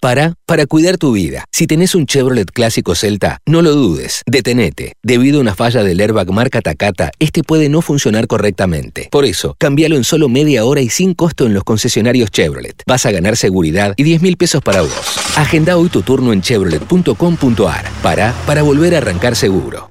Para, 0.00 0.34
para 0.46 0.66
cuidar 0.66 0.96
tu 0.96 1.12
vida. 1.12 1.44
Si 1.50 1.66
tenés 1.66 1.94
un 1.94 2.06
Chevrolet 2.06 2.50
clásico 2.50 2.94
Celta, 2.94 3.38
no 3.46 3.62
lo 3.62 3.72
dudes, 3.72 4.22
detenete. 4.26 4.92
Debido 5.02 5.38
a 5.38 5.40
una 5.40 5.54
falla 5.54 5.82
del 5.82 6.00
airbag 6.00 6.30
marca 6.30 6.60
Takata, 6.60 7.10
este 7.18 7.42
puede 7.42 7.68
no 7.68 7.82
funcionar 7.82 8.28
correctamente. 8.28 9.08
Por 9.10 9.24
eso, 9.24 9.56
cambialo 9.58 9.96
en 9.96 10.04
solo 10.04 10.28
media 10.28 10.64
hora 10.64 10.80
y 10.80 10.88
sin 10.88 11.14
costo 11.14 11.46
en 11.46 11.54
los 11.54 11.64
concesionarios 11.64 12.30
Chevrolet. 12.30 12.82
Vas 12.86 13.06
a 13.06 13.10
ganar 13.10 13.36
seguridad 13.36 13.94
y 13.96 14.04
10 14.04 14.22
mil 14.22 14.36
pesos 14.36 14.62
para 14.62 14.82
vos. 14.82 15.18
Agenda 15.36 15.76
hoy 15.76 15.88
tu 15.88 16.02
turno 16.02 16.32
en 16.32 16.42
chevrolet.com.ar. 16.42 17.90
Para, 18.02 18.32
para 18.46 18.62
volver 18.62 18.94
a 18.94 18.98
arrancar 18.98 19.34
seguro. 19.34 19.90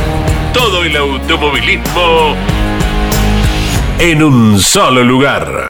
todo 0.53 0.83
el 0.83 0.95
automovilismo 0.95 2.35
en 3.99 4.23
un 4.23 4.59
solo 4.59 5.03
lugar. 5.03 5.67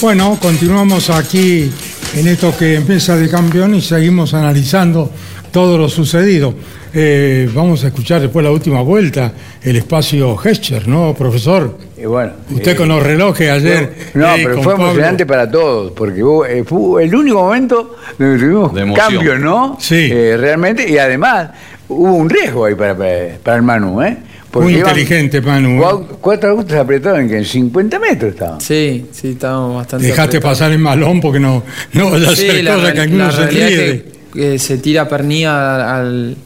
Bueno, 0.00 0.38
continuamos 0.40 1.10
aquí 1.10 1.70
en 2.16 2.26
esto 2.26 2.56
que 2.56 2.76
empieza 2.76 3.16
de 3.16 3.28
campeón 3.28 3.74
y 3.74 3.80
seguimos 3.80 4.34
analizando 4.34 5.10
todo 5.52 5.76
lo 5.78 5.88
sucedido. 5.88 6.54
Eh, 6.92 7.48
vamos 7.54 7.84
a 7.84 7.88
escuchar 7.88 8.20
después 8.20 8.44
la 8.44 8.50
última 8.50 8.80
vuelta, 8.80 9.32
el 9.62 9.76
espacio 9.76 10.36
Gescher, 10.36 10.88
¿no, 10.88 11.14
profesor? 11.14 11.78
Y 12.00 12.06
bueno, 12.06 12.32
Usted 12.50 12.72
eh, 12.72 12.76
con 12.76 12.88
los 12.88 13.02
relojes 13.02 13.50
ayer. 13.50 13.92
No, 14.14 14.34
eh, 14.34 14.40
pero 14.44 14.62
fue 14.62 14.72
Pablo. 14.72 14.86
emocionante 14.86 15.26
para 15.26 15.50
todos, 15.50 15.92
porque 15.92 16.22
hubo- 16.24 16.46
eh, 16.46 16.64
fue 16.64 17.04
el 17.04 17.14
único 17.14 17.42
momento 17.42 17.96
donde 18.18 18.38
tuvimos 18.38 18.74
De 18.74 18.92
cambios, 18.94 19.38
¿no? 19.38 19.76
Sí. 19.78 20.08
Eh, 20.10 20.36
realmente, 20.38 20.88
y 20.90 20.96
además 20.96 21.50
hubo 21.88 22.14
un 22.14 22.30
riesgo 22.30 22.64
ahí 22.64 22.74
para, 22.74 22.96
para, 22.96 23.36
para 23.42 23.56
el 23.58 23.62
Manu, 23.62 24.00
¿eh? 24.02 24.16
Muy 24.54 24.74
inteligente, 24.76 25.40
Manu. 25.42 25.78
¿eh? 25.80 25.84
cua- 25.84 26.06
Cuatro 26.20 26.50
autos 26.50 26.76
apretados 26.76 27.20
en, 27.20 27.28
que 27.28 27.36
en 27.36 27.44
50 27.44 27.98
metros 28.00 28.32
estaban. 28.32 28.60
Sí, 28.60 29.06
sí, 29.12 29.32
estábamos 29.32 29.76
bastante. 29.76 30.06
Dejaste 30.06 30.38
apretados. 30.38 30.58
pasar 30.58 30.72
el 30.72 30.78
malón 30.78 31.20
porque 31.20 31.38
no, 31.38 31.62
no 31.92 32.10
vaya 32.10 32.30
a 32.30 32.34
Sí, 32.34 32.48
hacer 32.48 32.64
que 32.94 33.00
alguno 33.00 33.30
se 33.30 33.42
es 33.44 34.02
que, 34.32 34.58
se 34.58 34.78
tira 34.78 35.06
pernía 35.08 35.96
al. 35.96 36.36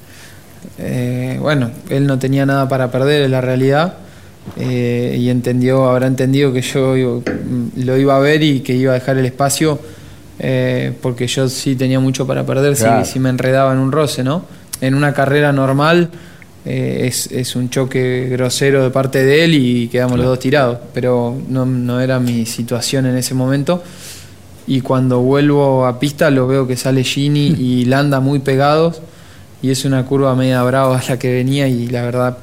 eh, 0.79 1.39
bueno, 1.41 1.71
él 1.89 2.07
no 2.07 2.19
tenía 2.19 2.45
nada 2.45 2.69
para 2.69 2.91
perder, 2.91 3.23
es 3.23 3.31
la 3.31 3.41
realidad. 3.41 3.95
Eh, 4.59 5.17
y 5.19 5.31
entendió, 5.31 5.89
habrá 5.89 6.07
entendido 6.07 6.53
que 6.53 6.63
yo 6.63 7.23
lo 7.77 7.99
iba 7.99 8.17
a 8.17 8.21
ver 8.21 8.43
y 8.43 8.61
que 8.61 8.75
iba 8.75 8.93
a 8.93 8.95
dejar 8.95 9.19
el 9.19 9.27
espacio 9.27 9.79
eh, 10.39 10.93
porque 11.01 11.27
yo 11.27 11.49
sí 11.49 11.77
tenía 11.77 12.01
mucho 12.01 12.27
para 12.27 12.45
perder 12.45 12.77
Claro. 12.77 13.05
si, 13.05 13.19
me 13.21 13.31
enredaba 13.31 13.73
en 13.73 13.79
un 13.79 13.93
roce, 13.93 14.23
¿no? 14.23 14.45
En 14.81 14.95
una 14.95 15.13
carrera 15.15 15.53
normal 15.53 16.11
eh, 16.65 17.03
es, 17.07 17.31
es 17.31 17.57
un 17.57 17.71
choque 17.71 18.29
grosero 18.31 18.83
de 18.83 18.91
parte 18.91 19.25
de 19.25 19.45
él 19.45 19.55
y 19.55 19.89
quedamos 19.89 20.19
los 20.19 20.27
dos 20.27 20.39
tirados, 20.39 20.79
pero 20.93 21.37
no, 21.49 21.65
no 21.65 22.01
era 22.01 22.19
mi 22.19 22.47
situación 22.47 23.07
en 23.07 23.17
ese 23.17 23.35
momento. 23.35 23.83
Y 24.67 24.81
cuando 24.81 25.21
vuelvo 25.21 25.87
a 25.87 26.01
pista 26.01 26.31
lo 26.31 26.47
veo 26.47 26.67
que 26.67 26.77
sale 26.77 27.05
Gini 27.05 27.49
y 27.59 27.85
Landa 27.87 28.21
muy 28.21 28.41
pegados 28.41 29.01
y 29.63 29.71
es 29.71 29.85
una 29.85 30.05
curva 30.05 30.35
media 30.35 30.63
brava 30.63 31.01
la 31.09 31.19
que 31.19 31.33
venía 31.33 31.69
y 31.69 31.87
la 31.87 32.03
verdad 32.03 32.39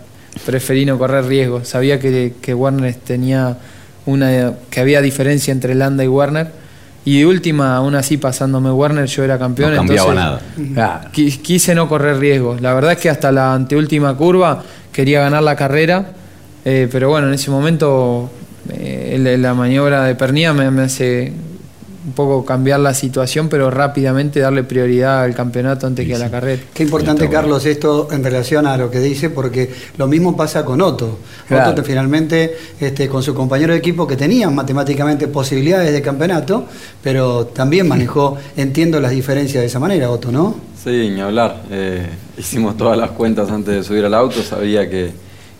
preferí 0.46 0.86
no 0.86 0.98
correr 0.98 1.26
riesgo. 1.26 1.64
Sabía 1.66 2.00
que, 2.00 2.34
que 2.42 2.54
Warner 2.54 2.96
tenía 2.96 3.58
una 4.06 4.54
que 4.70 4.80
había 4.80 5.02
diferencia 5.02 5.52
entre 5.52 5.76
Landa 5.76 6.04
y 6.04 6.08
Warner 6.08 6.48
y 7.06 7.20
de 7.20 7.26
última 7.26 7.76
aún 7.76 7.96
así 7.96 8.18
pasándome 8.18 8.72
Warner 8.72 9.06
yo 9.06 9.24
era 9.24 9.38
campeón 9.38 9.72
No 9.72 9.78
cambiaba 9.78 10.12
entonces 10.12 10.46
nada. 10.60 11.02
Qui- 11.14 11.42
quise 11.42 11.76
no 11.76 11.88
correr 11.88 12.18
riesgos. 12.18 12.62
La 12.62 12.74
verdad 12.74 12.94
es 12.94 12.98
que 13.00 13.10
hasta 13.10 13.32
la 13.32 13.54
anteúltima 13.54 14.16
curva 14.16 14.64
quería 14.92 15.22
ganar 15.22 15.44
la 15.44 15.56
carrera, 15.56 16.12
eh, 16.66 16.88
pero 16.92 17.10
bueno, 17.10 17.28
en 17.28 17.34
ese 17.34 17.50
momento 17.52 18.30
eh, 18.72 19.36
la 19.40 19.54
maniobra 19.54 20.04
de 20.04 20.16
Pernía 20.16 20.54
me, 20.54 20.70
me 20.72 20.84
hace 20.84 21.32
un 22.04 22.14
poco 22.14 22.44
cambiar 22.44 22.80
la 22.80 22.94
situación, 22.94 23.48
pero 23.48 23.70
rápidamente 23.70 24.40
darle 24.40 24.64
prioridad 24.64 25.24
al 25.24 25.36
campeonato 25.36 25.86
antes 25.86 26.08
que 26.08 26.16
a 26.16 26.20
la 26.20 26.32
carrera. 26.32 26.62
Qué 26.74 26.84
importante, 26.84 27.30
Carlos, 27.30 27.66
esto 27.66 28.08
en 28.12 28.24
relación 28.24 28.66
a 28.66 28.78
lo 28.78 28.90
que 28.90 29.00
dice, 29.00 29.30
porque 29.30 29.72
lo 29.98 30.08
mismo 30.08 30.36
pasa 30.36 30.66
con 30.66 30.82
Otto. 30.82 31.20
Claro. 31.48 31.72
Otto 31.72 31.82
que 31.82 31.88
finalmente, 31.88 32.58
este, 32.80 33.08
con 33.08 33.22
su 33.22 33.34
compañero 33.36 33.74
de 33.74 33.80
equipo 33.80 34.08
que 34.08 34.16
tenían 34.16 34.56
matemáticamente 34.56 35.28
posibilidades 35.28 35.94
de 35.94 36.02
campeonato, 36.02 36.66
pero 37.04 37.46
también 37.48 37.88
manejó, 37.88 38.38
entiendo 38.58 39.00
las 39.00 39.12
diferencias 39.12 39.62
de 39.62 39.68
esa 39.68 39.80
manera, 39.80 40.10
Otto, 40.10 40.32
¿no? 40.32 40.56
Sí, 40.84 41.10
ni 41.14 41.22
hablar. 41.22 41.62
Eh, 41.70 42.08
hicimos 42.38 42.76
todas 42.76 42.98
las 42.98 43.12
cuentas 43.12 43.52
antes 43.52 43.76
de 43.76 43.84
subir 43.84 44.04
al 44.06 44.16
auto. 44.16 44.42
Sabía 44.42 44.90
que 44.90 45.12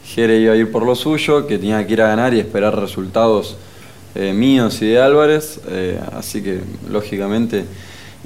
Jere 0.04 0.40
iba 0.40 0.54
a 0.54 0.56
ir 0.56 0.72
por 0.72 0.84
lo 0.84 0.96
suyo, 0.96 1.46
que 1.46 1.60
tenía 1.60 1.86
que 1.86 1.94
ir 1.94 2.02
a 2.02 2.08
ganar 2.08 2.34
y 2.34 2.40
esperar 2.40 2.80
resultados 2.80 3.58
eh, 4.16 4.34
míos 4.34 4.82
y 4.82 4.88
de 4.88 5.02
Álvarez. 5.02 5.60
eh, 5.70 6.00
así 6.14 6.42
que, 6.42 6.62
lógicamente, 6.90 7.66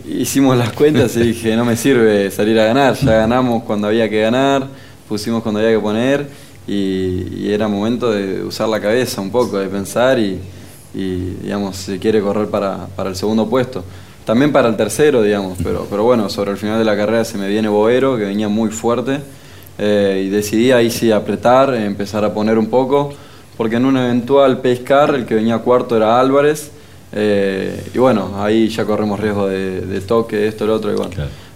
hicimos 0.08 0.58
las 0.58 0.72
cuentas 0.74 1.16
y 1.16 1.22
dije, 1.22 1.56
no 1.56 1.66
me 1.66 1.76
sirve 1.76 2.30
salir 2.32 2.60
a 2.60 2.66
ganar. 2.66 2.96
Ya 2.96 3.14
ganamos 3.14 3.64
cuando 3.64 3.88
había 3.88 4.10
que 4.10 4.22
ganar, 4.22 4.68
pusimos 5.08 5.42
cuando 5.44 5.60
había 5.60 5.74
que 5.74 5.82
poner 5.82 6.28
y, 6.68 7.50
era 7.50 7.68
momento 7.68 8.12
de 8.12 8.44
usar 8.44 8.68
la 8.68 8.82
cabeza 8.82 9.22
un 9.22 9.30
poco, 9.30 9.60
de 9.60 9.68
pensar 9.68 10.20
y, 10.20 10.40
digamos, 10.94 11.78
si 11.78 12.00
quiere 12.00 12.22
correr 12.22 12.48
para, 12.48 12.88
para 12.96 13.10
el 13.10 13.16
segundo 13.16 13.48
puesto. 13.50 13.84
También 14.26 14.52
para 14.52 14.68
el 14.70 14.76
tercero, 14.76 15.22
digamos, 15.22 15.58
pero, 15.64 15.86
pero 15.88 16.04
bueno, 16.04 16.30
sobre 16.30 16.52
el 16.52 16.58
final 16.58 16.80
de 16.80 16.86
la 16.86 16.98
carrera 16.98 17.24
se 17.24 17.38
me 17.38 17.48
viene 17.48 17.68
Boero, 17.68 18.18
que 18.18 18.24
venía 18.24 18.50
muy 18.50 18.72
fuerte, 18.72 19.20
eh, 19.78 20.24
y 20.26 20.30
decidí 20.30 20.72
ahí 20.72 20.90
sí 20.90 21.12
apretar, 21.12 21.76
empezar 21.76 22.26
a 22.26 22.34
poner 22.34 22.58
un 22.58 22.66
poco, 22.66 23.14
porque 23.58 23.78
en 23.78 23.86
un 23.86 23.98
eventual 23.98 24.62
pescar 24.62 25.16
el 25.16 25.26
que 25.26 25.36
venía 25.36 25.58
cuarto 25.60 25.96
era 25.96 26.20
Álvarez, 26.20 26.72
eh, 27.14 27.92
y 27.94 27.98
bueno, 27.98 28.44
ahí 28.44 28.68
ya 28.68 28.86
corremos 28.86 29.20
riesgo 29.20 29.48
de, 29.48 29.82
de 29.82 30.02
toque, 30.02 30.48
esto, 30.48 30.66
lo 30.66 30.76
otro, 30.76 30.92
y 30.92 30.96
bueno, 30.96 31.12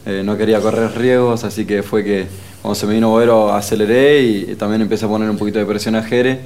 eh, 0.05 0.23
no 0.23 0.37
quería 0.37 0.61
correr 0.61 0.97
riesgos, 0.97 1.43
así 1.43 1.65
que 1.65 1.83
fue 1.83 2.03
que 2.03 2.25
cuando 2.61 2.75
se 2.75 2.87
me 2.87 2.93
vino 2.93 3.09
Boero 3.09 3.53
aceleré 3.53 4.23
y, 4.23 4.55
también 4.55 4.81
empecé 4.81 5.05
a 5.05 5.07
poner 5.07 5.29
un 5.29 5.37
poquito 5.37 5.59
de 5.59 5.65
presión 5.65 5.95
a 5.95 6.03
Jere, 6.03 6.39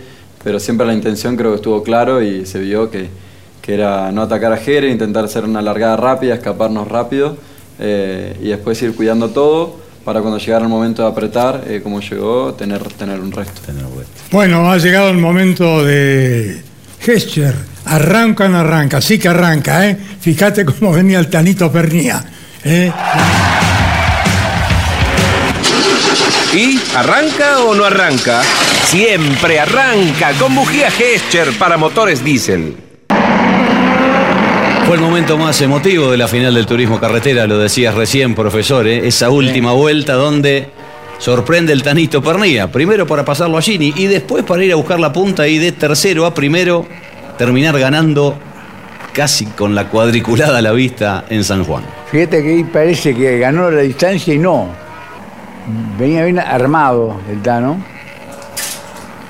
pero 0.43 0.59
siempre 0.59 0.85
la 0.85 0.93
intención 0.93 1.37
creo 1.37 1.51
que 1.51 1.57
estuvo 1.57 1.83
claro 1.83 2.21
y 2.21 2.45
se 2.45 2.59
vio 2.59 2.89
que, 2.89 3.09
que 3.61 3.73
era 3.75 4.11
no 4.11 4.23
atacar 4.23 4.51
a 4.53 4.57
Jere, 4.57 4.89
intentar 4.89 5.25
hacer 5.25 5.45
una 5.45 5.61
largada 5.61 5.95
rápida, 5.95 6.33
escaparnos 6.33 6.87
rápido 6.87 7.37
eh, 7.79 8.35
y 8.41 8.49
después 8.49 8.81
ir 8.81 8.95
cuidando 8.95 9.29
todo 9.29 9.82
para 10.03 10.21
cuando 10.21 10.37
llegara 10.37 10.63
el 10.63 10.69
momento 10.69 11.01
de 11.01 11.07
apretar, 11.07 11.63
eh, 11.67 11.81
como 11.81 12.01
llegó, 12.01 12.53
tener, 12.53 12.83
tener 12.93 13.19
un 13.19 13.31
resto. 13.31 13.61
Bueno, 14.31 14.71
ha 14.71 14.77
llegado 14.77 15.09
el 15.09 15.17
momento 15.17 15.83
de 15.83 16.61
Gescher. 16.99 17.55
Arranca 17.85 18.45
o 18.45 18.49
no 18.49 18.59
arranca, 18.59 19.01
sí 19.01 19.19
que 19.19 19.27
arranca, 19.27 19.87
¿eh? 19.87 19.97
Fíjate 20.19 20.63
cómo 20.65 20.93
venía 20.93 21.19
el 21.19 21.29
Tanito 21.29 21.71
Pernía. 21.71 22.23
¿eh? 22.63 22.91
¿Y 26.53 26.79
arranca 26.95 27.59
o 27.59 27.75
no 27.75 27.83
arranca? 27.83 28.41
Siempre 28.85 29.59
arranca 29.59 30.31
con 30.39 30.55
bujía 30.55 30.91
Gescher 30.91 31.57
para 31.57 31.77
motores 31.77 32.23
diésel. 32.23 32.92
Fue 34.93 34.99
el 34.99 35.09
momento 35.09 35.39
más 35.39 35.59
emotivo 35.59 36.11
de 36.11 36.17
la 36.17 36.27
final 36.27 36.53
del 36.53 36.67
turismo 36.67 36.99
carretera, 36.99 37.47
lo 37.47 37.57
decías 37.57 37.95
recién, 37.95 38.35
profesor, 38.35 38.85
¿eh? 38.85 39.07
esa 39.07 39.31
última 39.31 39.71
vuelta 39.71 40.13
donde 40.13 40.69
sorprende 41.17 41.73
el 41.73 41.81
Tanito 41.81 42.21
Pernía. 42.21 42.71
Primero 42.71 43.07
para 43.07 43.25
pasarlo 43.25 43.57
a 43.57 43.61
Gini 43.63 43.91
y 43.97 44.05
después 44.05 44.43
para 44.43 44.63
ir 44.63 44.71
a 44.71 44.75
buscar 44.75 44.99
la 44.99 45.11
punta 45.11 45.47
y 45.47 45.57
de 45.57 45.71
tercero 45.71 46.27
a 46.27 46.35
primero 46.35 46.85
terminar 47.39 47.79
ganando 47.79 48.37
casi 49.13 49.47
con 49.47 49.73
la 49.73 49.89
cuadriculada 49.89 50.59
a 50.59 50.61
la 50.61 50.73
vista 50.73 51.25
en 51.27 51.43
San 51.43 51.63
Juan. 51.63 51.83
Fíjate 52.11 52.43
que 52.43 52.49
ahí 52.49 52.63
parece 52.63 53.15
que 53.15 53.39
ganó 53.39 53.71
la 53.71 53.81
distancia 53.81 54.31
y 54.31 54.37
no. 54.37 54.67
Venía 55.97 56.23
bien 56.23 56.37
armado 56.37 57.19
el 57.31 57.41
Tano 57.41 57.83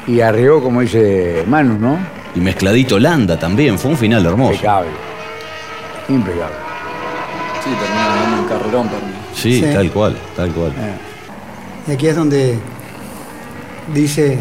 y 0.08 0.20
arribó, 0.20 0.62
como 0.62 0.82
dice 0.82 1.46
Manu, 1.48 1.80
¿no? 1.80 2.00
Y 2.36 2.42
mezcladito 2.42 3.00
Landa 3.00 3.40
también, 3.40 3.80
fue 3.80 3.92
un 3.92 3.98
final 3.98 4.26
hermoso. 4.26 4.56
Impecable. 4.56 5.13
Impecable. 6.10 6.56
Sí, 7.64 7.70
termina 7.80 8.08
ganando 8.08 8.42
un 8.44 8.48
carrerón 8.50 8.88
Pernía. 8.90 9.20
Sí, 9.34 9.60
Sí. 9.60 9.66
tal 9.74 9.92
cual, 9.92 10.18
tal 10.36 10.52
cual. 10.52 10.72
Y 11.88 11.92
aquí 11.92 12.08
es 12.08 12.16
donde 12.16 12.60
dice 13.94 14.40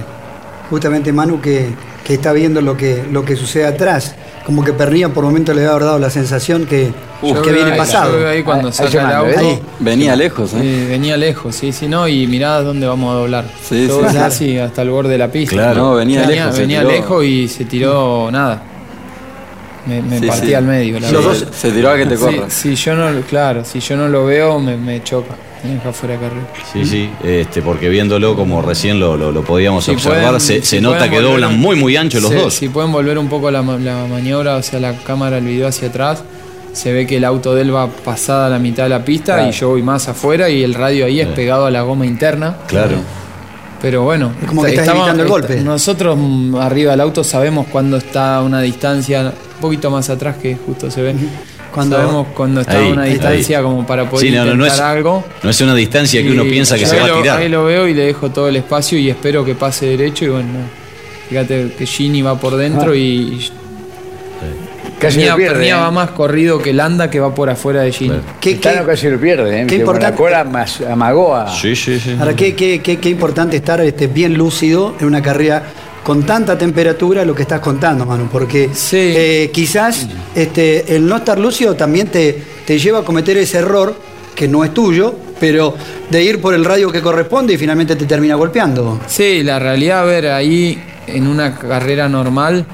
justamente 0.70 1.12
Manu 1.12 1.40
que, 1.40 1.68
que 2.05 2.14
está 2.14 2.33
viendo 2.33 2.61
lo 2.61 2.77
que, 2.77 3.05
lo 3.11 3.25
que 3.25 3.37
sucede 3.37 3.66
atrás. 3.66 4.14
Como 4.46 4.64
que 4.64 4.72
Pernilla 4.72 5.09
por 5.11 5.22
momento 5.22 5.55
le 5.55 5.64
haber 5.64 5.85
dado 5.85 5.98
la 6.01 6.11
sensación 6.11 6.66
que, 6.66 6.92
que 7.20 7.53
viene 7.53 7.72
ahí- 7.72 7.79
pasado. 7.79 8.11
yo 8.12 8.18
veo 8.18 8.29
ahí 8.31 8.42
cuando 8.42 8.68
Ahí- 8.68 8.75
saca 8.75 8.87
ahí 8.88 8.92
se 8.92 8.98
el 8.98 9.05
manda, 9.05 9.18
auto. 9.20 9.38
ahí. 9.38 9.62
Venía 9.79 10.16
lejos, 10.16 10.55
¿eh? 10.55 10.59
Sí, 10.61 10.87
venía 10.90 11.16
lejos, 11.16 11.55
sí, 11.55 11.70
sí, 11.70 11.87
no, 11.87 12.09
y 12.09 12.27
mirá 12.27 12.61
dónde 12.61 12.88
vamos 12.88 13.12
a 13.14 13.18
doblar. 13.18 13.44
Sí, 13.62 13.87
Yo 13.87 14.01
sí, 14.09 14.16
casi 14.16 14.59
hasta 14.59 14.83
el 14.83 14.90
borde 14.90 15.11
de 15.11 15.18
la 15.18 15.29
pista. 15.29 15.55
Claro. 15.55 15.75
No, 15.83 15.94
venía 15.94 16.27
lejos, 16.27 16.59
Venía 16.59 16.81
tiró. 16.81 16.90
lejos 16.90 17.25
y 17.25 17.46
se 17.46 17.64
tiró 17.66 18.31
nada. 18.33 18.62
Me, 19.87 20.01
me 20.01 20.21
Sí, 20.21 20.27
partí 20.27 20.47
sí. 20.49 20.55
al 20.55 20.64
medio, 20.64 21.01
la 21.01 21.11
dos- 21.11 21.45
se 21.53 21.71
tiró 21.73 21.90
a 21.90 21.97
que 21.97 22.07
te 22.07 22.16
Sí, 22.16 22.23
corra. 22.23 22.51
Si, 22.51 22.75
yo 22.77 22.95
no, 22.95 23.21
claro, 23.23 23.64
si 23.64 23.81
yo 23.81 23.97
no 23.97 24.09
lo 24.09 24.25
veo, 24.27 24.59
me, 24.61 24.77
me 24.77 25.03
choca. 25.03 25.35
Me 25.64 25.75
deja 25.75 25.92
fuera 25.92 26.14
de 26.14 26.21
carrera. 26.21 26.47
Sí, 26.73 26.85
sí, 26.85 27.11
este, 27.25 27.62
porque 27.62 27.88
viéndolo 27.88 28.35
como 28.37 28.62
recién 28.62 28.99
lo, 29.01 29.16
lo- 29.16 29.31
lo 29.33 29.42
podíamos 29.42 29.85
Si 29.85 29.92
observar, 29.92 30.23
pueden- 30.25 30.40
se, 30.40 30.61
si 30.61 30.66
se 30.66 30.81
nota 30.81 31.05
que 31.09 31.16
volver 31.16 31.23
doblan 31.33 31.59
muy, 31.59 31.77
muy 31.77 31.97
ancho 31.97 32.21
los 32.21 32.31
se- 32.31 32.37
dos. 32.37 32.55
Si 32.55 32.68
pueden 32.68 32.90
volver 32.92 33.16
un 33.18 33.29
poco 33.29 33.51
la, 33.51 33.62
ma- 33.62 33.77
la 33.79 34.07
maniobra, 34.07 34.57
o 34.57 34.62
sea, 34.62 34.79
la 34.81 34.95
cámara, 34.99 35.38
el 35.38 35.45
video 35.45 35.66
hacia 35.68 35.88
atrás, 35.88 36.23
se 36.73 36.92
ve 36.92 37.07
que 37.07 37.16
el 37.18 37.25
auto 37.25 37.55
de 37.55 37.62
él 37.62 37.75
va 37.75 37.87
pasada 37.88 38.47
a 38.47 38.49
la 38.51 38.59
mitad 38.59 38.85
de 38.85 38.88
la 38.88 39.05
pista 39.05 39.35
Claro. 39.35 39.49
y 39.51 39.53
yo 39.53 39.68
voy 39.71 39.83
más 39.83 40.09
afuera 40.09 40.49
y 40.49 40.62
el 40.64 40.75
radio 40.75 41.05
ahí 41.07 41.21
es 41.21 41.29
pegado 41.29 41.66
a 41.66 41.71
la 41.71 41.83
goma 41.83 42.07
interna. 42.07 42.57
Claro. 42.66 42.97
Pero 43.81 44.03
bueno, 44.03 44.33
Es 44.40 44.49
como 44.49 44.62
que 44.62 44.71
estás 44.71 44.85
estamos- 44.87 45.03
evitando 45.09 45.23
el 45.25 45.29
golpe. 45.29 45.61
Nosotros 45.61 46.16
mm, 46.18 46.55
arriba 46.57 46.92
del 46.92 47.01
auto 47.01 47.23
sabemos 47.25 47.66
cuando 47.71 47.97
está 47.97 48.37
a 48.37 48.42
una 48.42 48.61
distancia, 48.61 49.33
poquito 49.62 49.90
más 49.90 50.11
atrás 50.11 50.37
que 50.37 50.55
justo 50.66 50.90
se 50.90 51.01
ve. 51.01 51.14
Cuando- 51.72 51.96
sabemos 51.96 52.27
cuando 52.37 52.61
está 52.61 52.79
Ahí, 52.79 52.90
a 52.90 52.92
una 52.92 53.03
ahí. 53.05 53.12
distancia 53.12 53.62
como 53.62 53.87
para 53.87 54.11
poder 54.11 54.27
Sí, 54.29 54.31
no, 54.37 54.44
no, 54.44 54.53
intentar 54.53 54.68
no 54.68 54.75
es, 54.75 54.81
algo. 54.81 55.25
no 55.42 55.48
es 55.48 55.61
una 55.62 55.75
distancia 55.75 56.22
que 56.22 56.31
uno 56.31 56.42
piensa 56.44 56.77
que 56.77 56.85
se 56.85 56.96
va 56.96 57.05
ahí 57.05 57.11
a 57.11 57.14
lo- 57.14 57.22
tirar. 57.22 57.38
Ahí 57.38 57.48
lo 57.48 57.64
veo 57.64 57.88
y 57.88 57.94
le 57.94 58.05
dejo 58.05 58.31
todo 58.31 58.48
el 58.48 58.57
espacio 58.57 58.98
y 58.98 59.09
espero 59.09 59.42
que 59.42 59.55
pase 59.55 59.87
derecho 59.87 60.27
y 60.27 60.29
bueno, 60.29 60.48
fíjate 61.31 61.72
que 61.79 61.87
Gini 61.87 62.20
va 62.20 62.38
por 62.38 62.57
dentro 62.57 62.92
Ah. 62.92 62.96
y 62.96 63.48
Casi 64.98 65.25
lo 65.25 65.35
pierde, 65.35 65.68
¿eh? 65.68 65.72
va 65.72 65.90
más 65.90 66.11
corrido 66.11 66.59
que 66.61 66.72
Landa 66.72 67.11
que 67.11 67.18
va 67.18 67.35
por 67.35 67.51
afuera 67.51 67.83
de 67.83 67.90
Gini. 67.90 68.20
¿Qué, 68.40 68.55
Tano 68.57 68.87
casi 68.87 69.09
lo 69.09 69.18
pierde, 69.18 69.62
¿eh? 69.62 69.66
qué 69.66 69.79
Que 69.79 69.83
con 69.85 69.94
la 69.98 70.09
importante- 70.11 70.16
cola 70.16 70.44
más 70.44 70.81
amagó 70.83 71.35
a... 71.35 71.48
Sí, 71.51 71.75
sí, 71.75 71.98
sí. 71.98 72.14
Ahora, 72.20 72.37
qué, 72.37 72.55
qué- 72.55 72.81
qué- 72.81 72.98
qué 72.98 73.09
importante 73.09 73.57
estar 73.57 73.81
este, 73.81 74.07
bien 74.07 74.35
lúcido 74.35 74.94
en 75.01 75.07
una 75.07 75.20
carrera 75.20 75.64
con 76.03 76.25
tanta 76.25 76.59
temperatura, 76.59 77.25
lo 77.25 77.35
que 77.35 77.43
estás 77.43 77.61
contando, 77.61 78.05
Manu, 78.05 78.29
porque 78.31 78.71
eh, 78.93 79.51
quizás 79.53 80.07
este, 80.35 80.97
el 80.97 81.07
no 81.07 81.17
estar 81.17 81.38
lúcido 81.38 81.75
también 81.75 82.09
te, 82.09 82.43
te 82.67 82.79
lleva 82.79 83.01
a 83.01 83.05
cometer 83.05 83.37
ese 83.37 83.59
error, 83.59 83.95
que 84.35 84.49
no 84.49 84.65
es 84.65 84.75
tuyo, 84.75 85.15
pero 85.38 85.75
de 86.11 86.25
ir 86.25 86.41
por 86.41 86.55
el 86.55 86.65
radio 86.65 86.91
que 86.91 87.01
corresponde 87.01 87.55
y 87.55 87.59
finalmente 87.59 87.97
te 87.97 88.07
termina 88.07 88.35
golpeando. 88.35 89.01
Sí, 89.07 89.43
la 89.43 89.59
realidad, 89.59 90.01
a 90.01 90.05
ver, 90.05 90.27
ahí 90.29 90.83
en 91.07 91.27
una 91.27 91.59
carrera 91.59 92.09
normal 92.09 92.67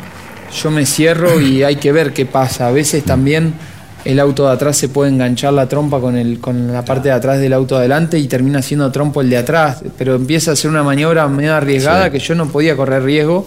yo 0.62 0.71
me 0.71 0.87
cierro 0.87 1.41
y 1.41 1.62
hay 1.62 1.77
que 1.77 1.93
ver 1.93 2.12
qué 2.12 2.27
pasa. 2.27 2.69
A 2.69 2.73
veces 2.73 3.05
también 3.05 3.55
el 4.04 4.20
auto 4.20 4.46
de 4.46 4.52
atrás 4.52 4.76
se 4.76 4.88
puede 4.88 5.11
enganchar 5.11 5.52
la 5.52 5.68
trompa 5.68 6.00
con, 6.00 6.16
el, 6.16 6.38
con 6.40 6.72
la 6.72 6.84
parte 6.84 7.08
de 7.08 7.14
atrás 7.14 7.40
del 7.40 7.52
auto 7.52 7.74
de 7.74 7.80
adelante 7.80 8.18
y 8.18 8.26
termina 8.28 8.62
siendo 8.62 8.90
trompo 8.92 9.20
el 9.20 9.28
de 9.30 9.37
atrás. 9.38 9.82
Pero 9.98 10.14
empieza 10.14 10.52
a 10.52 10.56
ser 10.56 10.70
una 10.70 10.82
maniobra 10.82 11.26
medio 11.28 11.54
arriesgada 11.54 12.06
Sí. 12.06 12.11
que 12.12 12.18
yo 12.20 12.34
no 12.34 12.46
podía 12.48 12.76
correr 12.76 13.02
riesgo. 13.02 13.46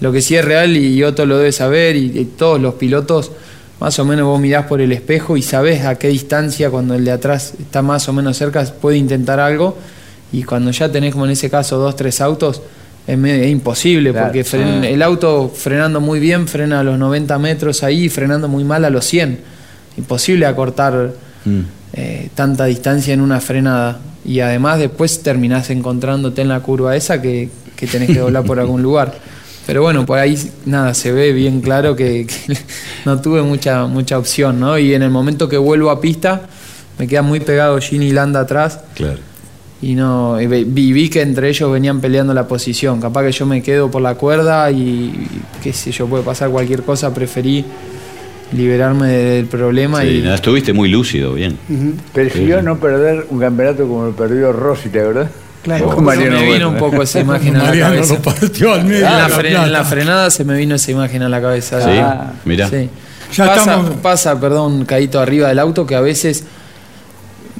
Lo 0.00 0.12
que 0.12 0.20
sí 0.20 0.34
es 0.36 0.44
real 0.44 0.76
y 0.76 1.02
Otto 1.04 1.24
lo 1.24 1.38
debe 1.38 1.52
saber 1.52 1.96
y, 1.96 2.18
y 2.18 2.24
todos 2.36 2.60
los 2.60 2.74
pilotos, 2.74 3.30
más 3.80 3.98
o 3.98 4.04
menos 4.04 4.26
vos 4.26 4.40
mirás 4.40 4.66
por 4.66 4.80
el 4.80 4.92
espejo 4.92 5.36
y 5.36 5.42
sabés 5.42 5.84
a 5.84 5.94
qué 5.96 6.08
distancia 6.08 6.68
cuando 6.70 6.94
el 6.94 7.04
de 7.04 7.12
atrás 7.12 7.54
está 7.58 7.80
más 7.80 8.08
o 8.08 8.12
menos 8.12 8.36
cerca 8.36 8.64
puede 8.80 8.96
intentar 8.98 9.38
algo 9.40 9.76
y 10.32 10.42
cuando 10.42 10.70
ya 10.72 10.90
tenés 10.90 11.12
como 11.12 11.24
en 11.26 11.30
ese 11.32 11.48
caso 11.48 11.78
dos, 11.78 11.94
tres 11.96 12.20
autos 12.20 12.60
es, 13.06 13.16
medio- 13.16 13.42
es 13.44 13.50
imposible 13.50 14.10
Claro. 14.10 14.26
porque 14.26 14.44
fren- 14.44 14.82
Ah. 14.82 14.88
el 14.88 15.00
auto 15.02 15.48
frenando 15.54 16.00
muy 16.00 16.18
bien 16.18 16.48
frena 16.48 16.80
a 16.80 16.82
los 16.82 16.98
90 16.98 17.38
metros 17.38 17.82
ahí 17.84 18.04
y 18.04 18.08
frenando 18.08 18.48
muy 18.48 18.64
mal 18.64 18.84
a 18.84 18.90
los 18.90 19.04
100. 19.06 19.38
Imposible 19.96 20.46
acortar 20.46 21.12
eh, 21.92 22.28
tanta 22.34 22.64
distancia 22.64 23.14
en 23.14 23.20
una 23.20 23.40
frenada. 23.40 23.98
Y 24.24 24.40
además 24.40 24.78
después 24.78 25.22
terminás 25.22 25.70
encontrándote 25.70 26.42
en 26.42 26.48
la 26.48 26.60
curva 26.60 26.96
esa 26.96 27.20
que, 27.20 27.50
que 27.76 27.86
tenés 27.86 28.10
que 28.10 28.18
doblar 28.18 28.44
por 28.44 28.58
algún 28.58 28.82
lugar. 28.82 29.14
Pero 29.66 29.82
bueno, 29.82 30.04
por 30.04 30.18
ahí 30.18 30.38
nada, 30.66 30.92
se 30.94 31.12
ve 31.12 31.32
bien 31.32 31.60
claro 31.60 31.96
que, 31.96 32.26
que 32.26 32.58
no 33.04 33.20
tuve 33.20 33.42
mucha, 33.42 33.86
mucha 33.86 34.18
opción, 34.18 34.60
¿no? 34.60 34.78
Y 34.78 34.94
en 34.94 35.02
el 35.02 35.10
momento 35.10 35.48
que 35.48 35.56
vuelvo 35.56 35.90
a 35.90 36.00
pista, 36.00 36.42
me 36.98 37.06
queda 37.06 37.22
muy 37.22 37.40
pegado 37.40 37.78
Gini 37.80 38.06
y 38.06 38.12
Landa 38.12 38.40
atrás. 38.40 38.80
Claro. 38.94 39.18
Y 39.80 39.94
no, 39.94 40.40
y 40.40 40.46
vi, 40.46 40.92
vi 40.92 41.10
que 41.10 41.20
entre 41.20 41.48
ellos 41.48 41.70
venían 41.70 42.00
peleando 42.00 42.32
la 42.32 42.48
posición. 42.48 43.00
Capaz 43.00 43.24
que 43.24 43.32
yo 43.32 43.46
me 43.46 43.62
quedo 43.62 43.90
por 43.90 44.00
la 44.00 44.14
cuerda 44.14 44.70
y, 44.70 44.78
y 44.78 45.40
qué 45.62 45.72
sé 45.72 45.92
yo, 45.92 46.06
puede 46.06 46.22
pasar 46.22 46.50
cualquier 46.50 46.82
cosa. 46.82 47.12
Preferí 47.12 47.64
liberarme 48.54 49.08
del 49.08 49.46
problema 49.46 50.02
Sí, 50.02 50.18
y 50.18 50.22
no, 50.22 50.34
estuviste 50.34 50.72
muy 50.72 50.88
lúcido, 50.88 51.34
bien. 51.34 51.56
Prefirió 52.12 52.62
no 52.62 52.76
perder 52.78 53.26
un 53.30 53.40
campeonato 53.40 53.86
como 53.86 54.04
lo 54.06 54.12
perdió 54.12 54.52
Rossi, 54.52 54.88
¿te 54.88 55.00
verdad? 55.02 55.30
Claro, 55.62 55.86
Con 55.86 56.04
Mariano 56.04 56.36
me 56.36 56.42
vino 56.42 56.50
Bueno. 56.50 56.68
un 56.70 56.76
poco 56.76 57.02
esa 57.02 57.20
imagen 57.20 57.56
a 57.56 57.58
la 57.58 57.64
Mariano 57.64 57.94
cabeza. 57.94 58.14
lo 58.14 58.20
partió 58.22 58.72
al 58.74 58.84
medio 58.84 58.96
en, 59.06 59.12
la 59.12 59.28
la 59.28 59.28
fre- 59.28 59.48
plata. 59.50 59.64
en 59.66 59.72
la 59.72 59.84
frenada 59.84 60.30
se 60.30 60.44
me 60.44 60.56
vino 60.58 60.74
esa 60.74 60.90
imagen 60.90 61.22
a 61.22 61.28
la 61.30 61.40
cabeza. 61.40 61.80
Sí, 61.80 61.98
Ah, 61.98 62.32
mirá. 62.44 62.68
sí. 62.68 62.90
Ya 63.32 63.46
pasa, 63.46 63.60
estamos- 63.60 63.90
pasa, 64.02 64.38
perdón, 64.38 64.84
caíto 64.84 65.18
arriba 65.20 65.48
del 65.48 65.58
auto 65.58 65.86
que 65.86 65.94
a 65.94 66.00
veces 66.02 66.44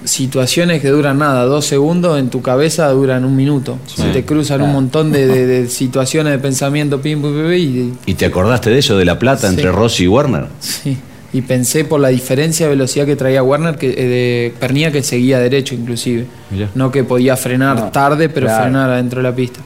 situaciones 0.04 0.82
que 0.82 0.88
duran 0.88 1.18
nada, 1.18 1.44
dos 1.44 1.64
segundos 1.66 2.18
en 2.18 2.28
tu 2.28 2.42
cabeza 2.42 2.88
duran 2.90 3.24
un 3.24 3.34
minuto. 3.36 3.78
Se 3.86 4.04
te 4.10 4.24
cruzan 4.24 4.62
un 4.62 4.72
montón 4.72 5.10
de, 5.12 5.26
de- 5.26 5.46
de 5.46 5.68
situaciones 5.68 6.32
de 6.32 6.38
pensamiento, 6.38 7.00
pim, 7.00 7.20
pim, 7.22 7.32
pim, 7.32 7.52
y, 7.52 7.94
¿Y 8.10 8.14
te 8.14 8.26
acordaste 8.26 8.70
de 8.70 8.78
eso, 8.78 8.96
de 8.98 9.04
la 9.04 9.18
plata 9.18 9.48
Sí. 9.48 9.54
entre 9.54 9.72
Rossi 9.72 10.04
y 10.04 10.08
Werner? 10.08 10.46
sí, 10.60 10.96
y 11.32 11.42
pensé 11.42 11.84
por 11.84 11.98
la 12.00 12.08
diferencia 12.08 12.66
de 12.66 12.70
velocidad 12.70 13.06
que 13.06 13.16
traía 13.16 13.42
Warner, 13.42 13.74
que, 13.76 13.88
eh, 13.90 13.94
de 14.06 14.54
Pernilla 14.60 14.92
que 14.92 15.02
seguía 15.02 15.38
derecho 15.40 15.74
inclusive. 15.74 16.26
Mirá. 16.50 16.68
No 16.76 16.92
que 16.92 17.02
podía 17.02 17.36
frenar 17.36 17.76
No, 17.76 17.90
tarde, 17.90 18.28
pero 18.28 18.46
claro. 18.46 18.62
frenar 18.64 18.90
adentro 18.90 19.20
de 19.20 19.28
la 19.30 19.34
pista. 19.34 19.58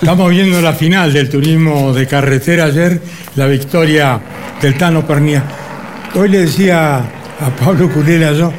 Estamos 0.00 0.28
viendo 0.30 0.60
la 0.60 0.72
final 0.72 1.12
del 1.12 1.30
turismo 1.30 1.92
de 1.94 2.06
carretera 2.06 2.64
ayer, 2.64 3.00
la 3.36 3.46
victoria 3.46 4.20
del 4.60 4.76
Tano 4.76 5.06
Pernía. 5.06 5.44
Hoy 6.16 6.28
le 6.30 6.38
decía 6.40 6.96
a 6.98 7.50
Pablo 7.64 7.88
Culela 7.90 8.32
yo, 8.32 8.52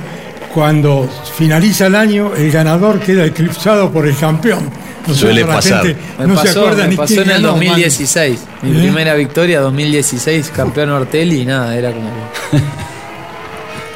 cuando 0.57 1.07
finaliza 1.37 1.85
el 1.85 1.93
año, 1.93 2.33
el 2.35 2.51
ganador 2.51 2.99
queda 2.99 3.23
eclipsado 3.25 3.91
por 3.91 4.07
el 4.07 4.17
campeón. 4.17 4.67
O 5.03 5.09
sea, 5.09 5.15
Suele 5.15 5.41
la 5.41 5.47
pasar. 5.53 5.85
gente 5.85 6.01
Me 6.17 6.25
no 6.25 6.33
pasó, 6.33 6.47
se 6.51 6.57
acuerda 6.57 6.83
me 6.85 6.89
ni 6.89 6.95
pasó 6.95 7.07
quién 7.13 7.19
en 7.25 7.29
el 7.29 7.41
ganó, 7.43 7.47
2016. 7.49 8.39
Mi 8.63 8.71
¿Eh? 8.71 8.79
primera 8.81 9.13
victoria, 9.13 9.59
2016, 9.61 10.49
campeón 10.55 10.89
Ortelli 10.89 11.41
y 11.41 11.45
nada, 11.45 11.77
era 11.77 11.91
como 11.91 12.09
que... 12.09 12.57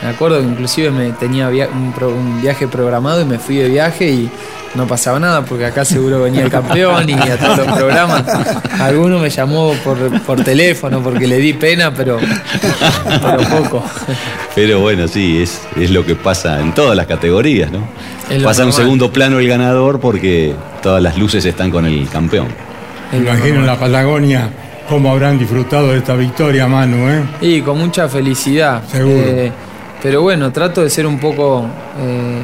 Me 0.03 0.09
acuerdo 0.09 0.39
que 0.39 0.45
inclusive 0.45 0.89
me 0.91 1.11
tenía 1.11 1.49
via- 1.49 1.69
un, 1.69 1.91
pro- 1.93 2.09
un 2.09 2.41
viaje 2.41 2.67
programado 2.67 3.21
y 3.21 3.25
me 3.25 3.37
fui 3.37 3.57
de 3.57 3.69
viaje 3.69 4.09
y 4.09 4.29
no 4.73 4.87
pasaba 4.87 5.19
nada 5.19 5.43
porque 5.43 5.65
acá 5.65 5.83
seguro 5.85 6.21
venía 6.21 6.43
el 6.43 6.49
campeón 6.49 7.07
y 7.09 7.13
a 7.13 7.37
todos 7.37 7.57
los 7.57 7.67
programas. 7.77 8.23
Alguno 8.79 9.19
me 9.19 9.29
llamó 9.29 9.73
por, 9.83 9.97
por 10.21 10.43
teléfono 10.43 11.01
porque 11.03 11.27
le 11.27 11.37
di 11.37 11.53
pena, 11.53 11.93
pero, 11.93 12.17
pero 13.21 13.37
poco. 13.49 13.83
Pero 14.55 14.79
bueno, 14.79 15.07
sí, 15.07 15.41
es, 15.41 15.61
es 15.75 15.91
lo 15.91 16.05
que 16.05 16.15
pasa 16.15 16.59
en 16.61 16.73
todas 16.73 16.95
las 16.95 17.05
categorías, 17.05 17.71
¿no? 17.71 17.87
Pasa 18.43 18.61
en 18.61 18.67
un 18.67 18.73
segundo 18.73 19.11
plano 19.11 19.39
el 19.39 19.47
ganador 19.47 19.99
porque 19.99 20.55
todas 20.81 21.01
las 21.03 21.17
luces 21.17 21.43
están 21.45 21.69
con 21.69 21.85
el 21.85 22.07
campeón. 22.09 22.47
Me 23.11 23.17
imagino 23.19 23.55
en 23.57 23.65
la 23.67 23.77
Patagonia 23.77 24.49
cómo 24.89 25.11
habrán 25.11 25.37
disfrutado 25.37 25.89
de 25.91 25.97
esta 25.97 26.15
victoria, 26.15 26.67
Manu, 26.67 27.09
¿eh? 27.09 27.23
Y 27.41 27.61
con 27.61 27.77
mucha 27.77 28.07
felicidad. 28.07 28.81
Seguro. 28.89 29.15
Eh, 29.19 29.51
pero 30.01 30.21
bueno, 30.21 30.51
trato 30.51 30.81
de 30.81 30.89
ser 30.89 31.05
un 31.07 31.19
poco 31.19 31.65
eh, 31.99 32.41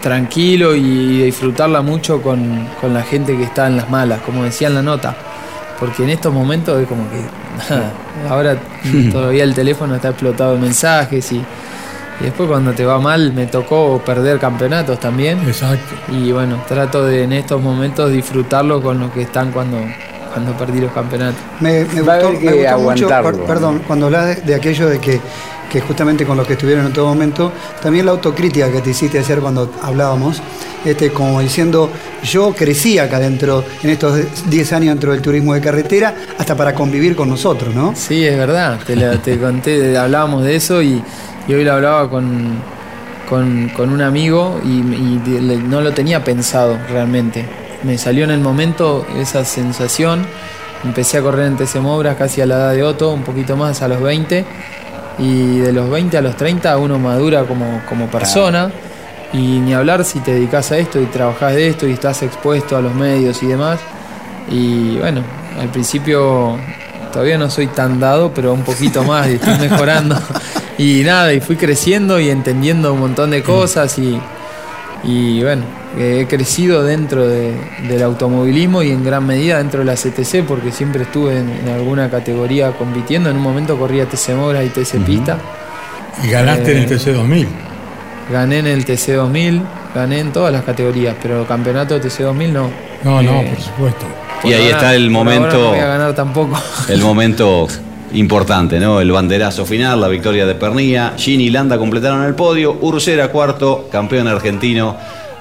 tranquilo 0.00 0.74
y 0.74 1.22
disfrutarla 1.24 1.82
mucho 1.82 2.20
con, 2.22 2.68
con 2.80 2.92
la 2.94 3.02
gente 3.02 3.36
que 3.36 3.44
está 3.44 3.66
en 3.66 3.76
las 3.76 3.88
malas, 3.90 4.20
como 4.22 4.44
decía 4.44 4.68
en 4.68 4.74
la 4.74 4.82
nota. 4.82 5.14
Porque 5.78 6.04
en 6.04 6.10
estos 6.10 6.32
momentos 6.32 6.80
es 6.80 6.86
como 6.86 7.04
que 7.10 8.28
ahora 8.28 8.56
todavía 9.12 9.44
el 9.44 9.54
teléfono 9.54 9.96
está 9.96 10.10
explotado 10.10 10.54
de 10.54 10.60
mensajes 10.60 11.32
y, 11.32 11.36
y 11.38 12.24
después 12.24 12.48
cuando 12.48 12.72
te 12.72 12.84
va 12.84 13.00
mal 13.00 13.32
me 13.32 13.46
tocó 13.46 14.00
perder 14.04 14.38
campeonatos 14.38 15.00
también. 15.00 15.38
Exacto. 15.46 15.94
Y 16.12 16.30
bueno, 16.32 16.62
trato 16.68 17.04
de 17.04 17.24
en 17.24 17.32
estos 17.32 17.60
momentos 17.60 18.12
disfrutarlo 18.12 18.80
con 18.80 19.00
los 19.00 19.10
que 19.12 19.22
están 19.22 19.50
cuando, 19.50 19.78
cuando 20.32 20.52
perdí 20.56 20.80
los 20.80 20.92
campeonatos. 20.92 21.40
Me, 21.60 21.84
me 21.84 22.02
Va 22.02 22.14
a 22.14 22.16
gustó, 22.22 22.40
me 22.40 22.52
gustó 22.52 22.78
mucho, 22.78 23.08
per- 23.08 23.44
perdón, 23.46 23.82
cuando 23.86 24.06
hablas 24.06 24.26
de, 24.26 24.34
de 24.42 24.54
aquello 24.54 24.88
de 24.88 25.00
que, 25.00 25.20
que 25.72 25.80
justamente 25.80 26.26
con 26.26 26.36
los 26.36 26.46
que 26.46 26.52
estuvieron 26.52 26.84
en 26.86 26.92
todo 26.92 27.06
momento, 27.06 27.50
también 27.82 28.04
la 28.04 28.12
autocrítica 28.12 28.70
que 28.70 28.82
te 28.82 28.90
hiciste 28.90 29.18
ayer 29.18 29.40
cuando 29.40 29.72
hablábamos, 29.82 30.42
este, 30.84 31.10
como 31.10 31.40
diciendo, 31.40 31.88
yo 32.22 32.52
crecí 32.52 32.98
acá 32.98 33.18
dentro, 33.18 33.64
en 33.82 33.88
estos 33.90 34.20
10 34.50 34.72
años 34.74 34.88
dentro 34.94 35.12
del 35.12 35.22
turismo 35.22 35.54
de 35.54 35.62
carretera, 35.62 36.14
hasta 36.38 36.54
para 36.54 36.74
convivir 36.74 37.16
con 37.16 37.30
nosotros, 37.30 37.74
¿no? 37.74 37.94
Sí, 37.96 38.22
es 38.26 38.36
verdad, 38.36 38.80
te, 38.86 38.94
la- 38.96 39.16
te 39.16 39.38
conté, 39.38 39.96
hablábamos 39.96 40.44
de 40.44 40.56
eso 40.56 40.82
y, 40.82 41.02
y 41.48 41.54
hoy 41.54 41.64
lo 41.64 41.72
hablaba 41.72 42.10
con, 42.10 42.56
con, 43.30 43.70
con 43.70 43.88
un 43.90 44.02
amigo 44.02 44.60
y, 44.62 44.82
no 45.66 45.80
lo 45.80 45.92
tenía 45.92 46.22
pensado 46.22 46.78
realmente. 46.90 47.46
Me 47.82 47.96
salió 47.96 48.24
en 48.24 48.30
el 48.30 48.40
momento 48.40 49.06
esa 49.18 49.44
sensación, 49.46 50.26
empecé 50.84 51.16
a 51.18 51.22
correr 51.22 51.46
en 51.46 51.56
TC 51.56 51.78
casi 52.18 52.42
a 52.42 52.46
la 52.46 52.56
edad 52.56 52.72
de 52.74 52.82
Otto, 52.82 53.10
un 53.14 53.22
poquito 53.22 53.56
más 53.56 53.80
a 53.80 53.88
los 53.88 54.02
20 54.02 54.44
y 55.18 55.58
de 55.58 55.72
los 55.72 55.90
20 55.90 56.16
a 56.16 56.22
los 56.22 56.36
30 56.36 56.76
uno 56.78 56.98
madura 56.98 57.44
como, 57.44 57.82
como 57.88 58.06
persona 58.06 58.70
y 59.32 59.38
ni 59.38 59.72
hablar 59.72 60.04
si 60.04 60.20
te 60.20 60.34
dedicas 60.34 60.72
a 60.72 60.78
esto 60.78 61.00
y 61.00 61.06
trabajás 61.06 61.54
de 61.54 61.68
esto 61.68 61.86
y 61.86 61.92
estás 61.92 62.22
expuesto 62.22 62.76
a 62.76 62.80
los 62.80 62.94
medios 62.94 63.42
y 63.42 63.46
demás. 63.46 63.80
Y 64.50 64.96
bueno, 64.98 65.22
al 65.58 65.68
principio 65.68 66.58
todavía 67.12 67.38
no 67.38 67.50
soy 67.50 67.68
tan 67.68 67.98
dado, 68.00 68.32
pero 68.34 68.52
un 68.52 68.62
poquito 68.62 69.02
más 69.04 69.28
y 69.28 69.34
estoy 69.34 69.58
mejorando. 69.60 70.16
y 70.78 71.02
nada, 71.04 71.32
y 71.32 71.40
fui 71.40 71.56
creciendo 71.56 72.20
y 72.20 72.28
entendiendo 72.28 72.92
un 72.92 73.00
montón 73.00 73.30
de 73.30 73.42
cosas 73.42 73.98
y, 73.98 74.20
y 75.04 75.42
bueno, 75.42 75.62
he 75.98 76.26
crecido 76.28 76.84
dentro 76.84 77.26
de- 77.28 77.54
del 77.88 78.02
automovilismo 78.02 78.82
y 78.82 78.90
en 78.92 79.02
gran 79.04 79.26
medida 79.26 79.58
dentro 79.58 79.80
de 79.80 79.86
la 79.86 79.94
CTC 79.96 80.42
porque 80.46 80.70
siempre 80.70 81.02
estuve 81.02 81.38
en, 81.38 81.50
en 81.50 81.68
alguna 81.68 82.08
categoría 82.08 82.72
compitiendo. 82.72 83.28
En 83.30 83.36
un 83.36 83.42
momento 83.42 83.76
corría 83.78 84.06
TC 84.06 84.34
Mora 84.34 84.62
y 84.62 84.68
TC 84.68 84.98
Pista. 85.04 85.38
Y 86.22 86.28
ganaste 86.28 86.72
en 86.72 86.78
el 86.78 86.84
Eh, 86.84 86.96
TC2000. 86.96 87.46
Gané 88.30 88.58
en 88.60 88.66
el 88.68 88.84
TC2000, 88.84 89.60
gané 89.94 90.20
en 90.20 90.32
todas 90.32 90.52
las 90.52 90.62
categorías, 90.62 91.16
pero 91.20 91.44
campeonato 91.46 92.00
TC2000 92.00 92.52
no. 92.52 92.70
No, 93.02 93.20
no, 93.22 93.40
Eh, 93.40 93.50
por 93.52 93.60
supuesto. 93.64 94.06
por 94.40 94.50
Y 94.50 94.54
ahí 94.54 94.68
está 94.68 94.94
el 94.94 95.10
momento- 95.10 95.58
No 95.58 95.68
voy 95.70 95.78
a 95.80 95.86
ganar 95.86 96.14
tampoco. 96.14 96.56
El 96.88 97.00
momento 97.00 97.66
importante, 98.14 98.78
¿no? 98.78 99.00
El 99.00 99.10
banderazo 99.12 99.64
final, 99.64 100.00
la 100.00 100.08
victoria 100.08 100.46
de 100.46 100.54
Pernilla. 100.54 101.14
Gini 101.16 101.44
y 101.44 101.50
Landa 101.50 101.78
completaron 101.78 102.24
el 102.24 102.34
podio. 102.34 102.78
Ursera 102.80 103.28
cuarto, 103.28 103.88
campeón 103.90 104.28
argentino 104.28 104.96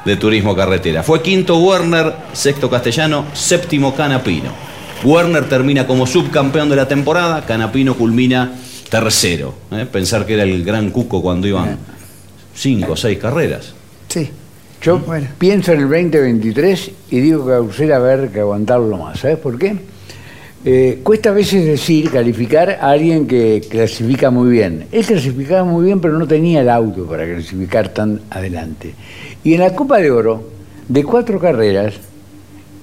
de 0.06 0.16
turismo 0.16 0.56
carretera. 0.56 1.04
Fue 1.04 1.22
quinto 1.22 1.58
Werner, 1.60 2.14
sexto 2.34 2.70
Castellano, 2.70 3.26
séptimo 3.34 3.96
Canapino. 3.96 4.52
Werner 5.04 5.48
termina 5.50 5.88
como 5.88 6.06
subcampeón 6.06 6.70
de 6.70 6.76
la 6.76 6.88
temporada, 6.88 7.46
Canapino 7.46 7.96
culmina 7.96 8.54
tercero. 8.90 9.54
¿eh? 9.72 9.88
Pensar 9.92 10.26
que 10.26 10.34
era 10.34 10.44
el 10.44 10.64
gran 10.64 10.92
cuco 10.92 11.22
cuando 11.22 11.48
iban 11.48 11.78
cinco 12.56 12.94
o 12.94 12.96
seis 12.96 13.18
carreras. 13.18 13.74
Sí. 14.08 14.30
Yo 14.82 15.00
pienso 15.38 15.74
en 15.74 15.82
el 15.82 15.90
2023 15.90 16.92
y 17.12 17.20
digo 17.20 17.46
que 17.46 17.54
a 17.54 17.62
Ursera 17.62 18.00
va 18.00 18.10
a 18.10 18.14
haber 18.14 18.30
que 18.32 18.40
aguantarlo 18.40 18.98
más. 18.98 19.20
¿Sabes 19.20 19.38
por 19.38 19.60
qué? 19.60 19.78
Eh, 20.64 21.00
cuesta 21.02 21.30
a 21.30 21.34
veces 21.34 21.66
decir, 21.66 22.12
calificar 22.12 22.70
a 22.70 22.92
alguien 22.92 23.26
que 23.26 23.64
clasifica 23.68 24.30
muy 24.30 24.52
bien. 24.52 24.86
Él 24.92 25.04
clasificaba 25.04 25.64
muy 25.64 25.86
bien, 25.86 26.00
pero 26.00 26.20
no 26.20 26.28
tenía 26.28 26.62
el 26.62 26.70
auto 26.70 27.06
para 27.06 27.26
clasificar 27.26 27.90
tan 27.90 28.22
adelante. 28.30 28.94
Y 29.44 29.56
en 29.56 29.62
la 29.62 29.74
Copa 29.74 29.98
de 29.98 30.12
Oro, 30.12 30.50
de 30.88 31.04
cuatro 31.04 31.40
carreras, 31.40 31.96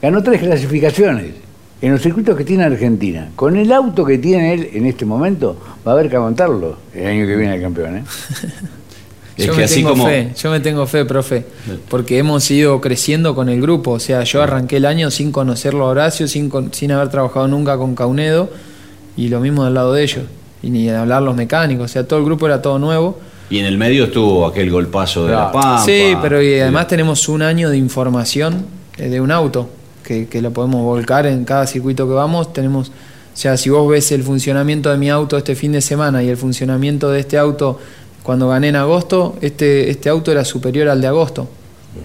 ganó 0.03 0.23
tres 0.25 0.41
clasificaciones 0.41 1.35
en 1.81 1.93
los 1.93 2.03
circuitos 2.03 2.37
que 2.37 2.45
tiene 2.45 2.65
Argentina. 2.65 3.31
Con 3.37 3.57
el 3.57 3.71
auto 3.71 4.05
que 4.05 4.19
tiene 4.19 4.55
él 4.55 4.71
en 4.73 4.87
este 4.87 5.05
momento, 5.05 5.57
va 5.87 5.93
a 5.93 5.95
haber 5.95 6.11
que 6.11 6.17
aguantarlo 6.17 6.77
el 6.93 7.07
año 7.07 7.27
que 7.27 7.37
viene 7.37 7.55
el 7.55 7.63
campeón. 7.63 7.99
¿eh? 7.99 8.05
yo 9.47 9.55
me 9.55 9.67
tengo 9.67 9.97
fe, 9.97 10.33
yo 10.37 10.51
me 10.51 10.61
tengo 10.61 10.87
fe, 10.87 11.05
profe, 11.05 11.45
porque 11.89 12.19
hemos 12.19 12.51
ido 12.51 12.81
creciendo 12.81 13.35
con 13.35 13.49
el 13.49 13.61
grupo. 13.61 13.93
O 13.93 14.01
sea, 14.01 14.25
yo 14.25 14.43
arranqué 14.43 14.79
el 14.79 14.87
año 14.87 15.11
sin 15.11 15.31
conocerlo 15.31 15.85
a 15.85 15.91
Horacio, 15.91 16.27
sin, 16.27 16.51
sin 16.73 16.93
haber 16.93 17.09
trabajado 17.09 17.47
nunca 17.47 17.77
con 17.77 17.95
Caunedo, 17.95 18.51
y 19.17 19.29
lo 19.29 19.41
mismo 19.41 19.65
del 19.65 19.75
lado 19.75 19.93
de 19.93 20.03
ellos. 20.03 20.25
Y 20.63 20.71
ni 20.71 20.91
hablar 20.91 21.23
los 21.23 21.37
mecánicos, 21.37 21.85
o 21.85 21.89
sea, 21.89 22.07
todo 22.07 22.19
el 22.19 22.25
grupo 22.25 22.47
era 22.47 22.61
todo 22.61 22.79
nuevo. 22.79 23.19
Y 23.51 23.59
en 23.61 23.67
el 23.67 23.79
medio 23.79 24.05
estuvo 24.05 24.47
aquel 24.47 24.71
golpazo 24.71 25.27
de 25.27 25.33
la 25.33 25.53
Pampa. 25.53 25.83
Sí, 25.85 26.15
pero 26.21 26.43
y 26.43 26.59
además 26.59 26.89
tenemos 26.89 27.29
un 27.29 27.43
año 27.43 27.71
de 27.71 27.79
información 27.79 28.67
eh, 28.99 29.09
de 29.09 29.21
un 29.21 29.31
auto, 29.31 29.71
que, 30.03 30.27
que 30.27 30.43
lo 30.43 30.51
podemos 30.53 30.83
volcar 30.83 31.27
en 31.27 31.45
cada 31.45 31.67
circuito 31.67 32.09
que 32.09 32.15
vamos. 32.15 32.53
Tenemos, 32.53 32.89
o 32.89 32.93
sea, 33.35 33.57
si 33.57 33.71
vos 33.71 33.89
ves 33.89 34.11
el 34.11 34.25
funcionamiento 34.25 34.91
de 34.91 34.99
mi 34.99 35.09
auto 35.09 35.39
este 35.39 35.55
fin 35.55 35.73
de 35.73 35.81
semana 35.81 36.23
y 36.25 36.29
el 36.29 36.37
funcionamiento 36.37 37.11
de 37.11 37.21
este 37.21 37.39
auto 37.39 37.79
cuando 38.29 38.47
gané 38.47 38.69
en 38.69 38.77
agosto, 38.77 39.39
este, 39.41 39.89
este 39.89 40.11
auto 40.11 40.31
era 40.31 40.45
superior 40.45 40.91
al 40.91 41.01
de 41.01 41.07
agosto. 41.07 41.49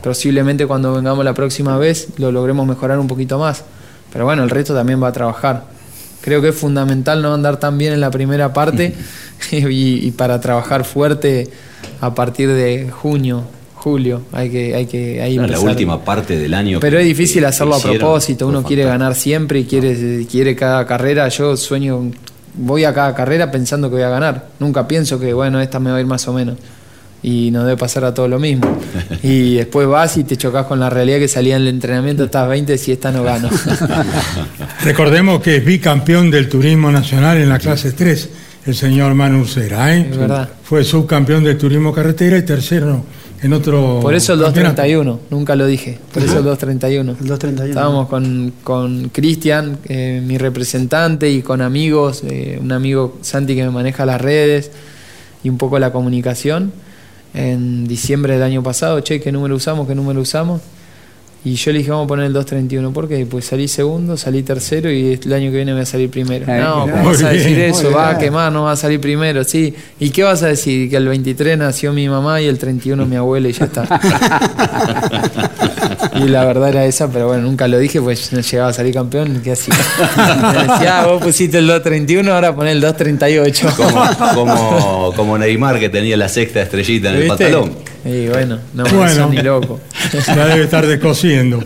Posiblemente 0.01 0.65
cuando 0.65 0.93
vengamos 0.93 1.26
la 1.26 1.34
próxima 1.34 1.78
vez 1.78 2.07
lo 2.15 2.32
logremos 2.32 2.65
mejorar 2.65 2.97
un 2.97 3.09
poquito 3.09 3.38
más. 3.38 3.65
Pero 4.13 4.24
bueno, 4.24 4.41
el 4.41 4.49
resto 4.49 4.74
también 4.74 5.03
va 5.03 5.09
a 5.09 5.11
trabajar. 5.11 5.65
Creo 6.21 6.41
que 6.41 6.47
es 6.47 6.55
fundamental 6.55 7.21
no 7.21 7.34
andar 7.34 7.57
tan 7.57 7.78
bien 7.78 7.91
en 7.91 7.99
la 7.99 8.09
primera 8.09 8.53
parte 8.53 8.95
y, 9.51 10.11
para 10.11 10.39
trabajar 10.39 10.86
fuerte 10.86 11.49
a 11.99 12.15
partir 12.15 12.47
de 12.53 12.89
junio, 12.89 13.43
julio. 13.76 14.21
Hay 14.32 14.49
que, 14.49 14.76
hay 14.76 14.86
que 14.86 15.21
ahí 15.21 15.36
la 15.36 15.59
última 15.59 16.05
parte 16.05 16.39
del 16.39 16.53
año. 16.53 16.80
Pero 16.80 16.99
es 16.99 17.05
difícil 17.05 17.43
hacerlo 17.43 17.76
a 17.76 17.82
propósito. 17.82 18.47
Uno 18.47 18.63
quiere 18.63 18.86
ganar 18.86 19.15
siempre 19.15 19.59
y 19.59 19.65
quiere, 19.65 20.26
quiere 20.32 20.55
cada 20.55 20.88
carrera. 20.88 21.28
Yo 21.28 21.57
sueño 21.57 22.11
voy 22.55 22.83
a 22.85 22.93
cada 22.93 23.13
carrera 23.13 23.51
pensando 23.51 23.89
que 23.89 23.95
voy 23.95 24.03
a 24.03 24.09
ganar. 24.09 24.47
Nunca 24.59 24.87
pienso 24.87 25.19
que, 25.19 25.33
bueno, 25.33 25.61
esta 25.61 25.79
me 25.79 25.91
va 25.91 25.97
a 25.97 25.99
ir 26.01 26.05
más 26.05 26.27
o 26.27 26.33
menos. 26.33 26.57
Y 27.21 27.51
no 27.51 27.63
debe 27.63 27.77
pasar 27.77 28.03
a 28.03 28.13
todo 28.13 28.27
lo 28.27 28.39
mismo. 28.39 28.79
Y 29.23 29.55
después 29.55 29.87
vas 29.87 30.17
y 30.17 30.23
te 30.23 30.35
chocas 30.35 30.65
con 30.65 30.79
la 30.79 30.89
realidad 30.89 31.19
que 31.19 31.27
salía 31.27 31.55
en 31.55 31.63
el 31.63 31.67
entrenamiento, 31.69 32.25
estás 32.25 32.47
20 32.49 32.77
si 32.77 32.91
esta 32.91 33.11
no 33.11 33.23
gano. 33.23 33.49
Recordemos 34.83 35.41
que 35.41 35.57
es 35.57 35.65
bicampeón 35.65 36.29
del 36.29 36.49
turismo 36.49 36.91
nacional 36.91 37.37
en 37.37 37.47
la 37.47 37.59
clase 37.59 37.93
3, 37.93 38.29
el 38.65 38.75
señor 38.75 39.13
Manu 39.13 39.45
Cera. 39.45 39.95
¿eh? 39.95 40.09
verdad. 40.11 40.49
Fue 40.63 40.83
subcampeón 40.83 41.43
del 41.43 41.57
turismo 41.57 41.93
carretera 41.93 42.37
y 42.37 42.43
tercero 42.43 43.05
en 43.43 43.53
otro. 43.53 43.99
Por 44.01 44.15
eso 44.15 44.33
el 44.33 44.39
231, 44.39 45.19
nunca 45.29 45.55
lo 45.55 45.67
dije. 45.67 45.99
Por 46.13 46.23
eso 46.23 46.39
el 46.39 46.45
231. 46.45 47.11
El 47.11 47.27
231. 47.27 47.69
Estábamos 47.69 48.07
con 48.63 49.09
Cristian, 49.09 49.77
eh, 49.85 50.23
mi 50.25 50.37
representante, 50.37 51.29
y 51.29 51.41
con 51.41 51.61
amigos, 51.61 52.23
eh, 52.25 52.57
un 52.61 52.71
amigo 52.71 53.17
Santi 53.21 53.55
que 53.55 53.63
me 53.63 53.71
maneja 53.71 54.05
las 54.05 54.21
redes 54.21 54.71
y 55.43 55.49
un 55.49 55.57
poco 55.57 55.77
la 55.77 55.91
comunicación. 55.91 56.71
En 57.33 57.87
diciembre 57.87 58.33
del 58.33 58.43
año 58.43 58.63
pasado, 58.63 58.99
che, 59.01 59.19
¿qué 59.19 59.31
número 59.31 59.55
usamos? 59.55 59.87
¿Qué 59.87 59.95
número 59.95 60.21
usamos? 60.21 60.61
Y 61.45 61.55
yo 61.55 61.73
le 61.73 61.79
dije, 61.79 61.91
vamos 61.91 62.05
a 62.05 62.07
poner 62.07 62.27
el 62.27 62.33
231. 62.33 62.93
¿Por 62.93 63.09
qué? 63.09 63.25
Pues 63.25 63.45
salí 63.45 63.67
segundo, 63.67 64.15
salí 64.15 64.43
tercero 64.43 64.89
y 64.89 65.19
el 65.21 65.33
año 65.33 65.51
que 65.51 65.57
viene 65.57 65.73
voy 65.73 65.81
a 65.81 65.85
salir 65.85 66.09
primero. 66.09 66.45
no, 66.47 66.87
¿cómo 66.89 67.05
vas 67.05 67.21
a 67.21 67.31
decir 67.31 67.59
eso? 67.59 67.91
Va 67.91 68.11
a 68.11 68.17
quemar, 68.17 68.49
no 68.51 68.63
va 68.63 68.71
a 68.71 68.75
salir 68.77 69.01
primero, 69.01 69.43
sí. 69.43 69.75
¿Y 69.99 70.11
qué 70.11 70.23
vas 70.23 70.41
a 70.43 70.47
decir? 70.47 70.89
Que 70.89 70.95
el 70.95 71.07
23 71.07 71.57
nació 71.57 71.91
mi 71.91 72.07
mamá 72.07 72.39
y 72.39 72.47
el 72.47 72.57
31 72.57 73.05
mi 73.05 73.17
abuela 73.17 73.49
y 73.49 73.51
ya 73.51 73.65
está. 73.65 73.83
y 76.15 76.29
la 76.29 76.45
verdad 76.45 76.69
era 76.69 76.85
esa, 76.85 77.11
pero 77.11 77.27
bueno, 77.27 77.43
nunca 77.43 77.67
lo 77.67 77.77
dije, 77.77 78.01
pues 78.01 78.31
no 78.31 78.39
llegaba 78.39 78.69
a 78.69 78.73
salir 78.73 78.93
campeón. 78.93 79.41
¿Qué 79.43 79.51
hacía? 79.51 79.75
Me 80.53 80.59
decía, 80.59 81.01
ah, 81.01 81.07
vos 81.07 81.21
pusiste 81.21 81.57
el 81.57 81.67
231, 81.67 82.33
ahora 82.33 82.55
poné 82.55 82.71
el 82.71 82.79
238. 82.79 83.67
Como, 83.75 84.07
como, 84.33 85.13
como 85.13 85.37
Neymar 85.37 85.77
que 85.77 85.89
tenía 85.89 86.15
la 86.15 86.29
sexta 86.29 86.61
estrellita 86.61 87.09
en 87.09 87.15
el 87.15 87.27
pantalón. 87.27 87.73
Y 88.05 88.27
bueno, 88.27 88.59
no 88.73 88.83
bueno, 88.85 89.29
ni 89.29 89.41
loco. 89.41 89.79
Ya 90.11 90.47
debe 90.47 90.63
estar 90.63 90.85
descosiendo. 90.85 91.63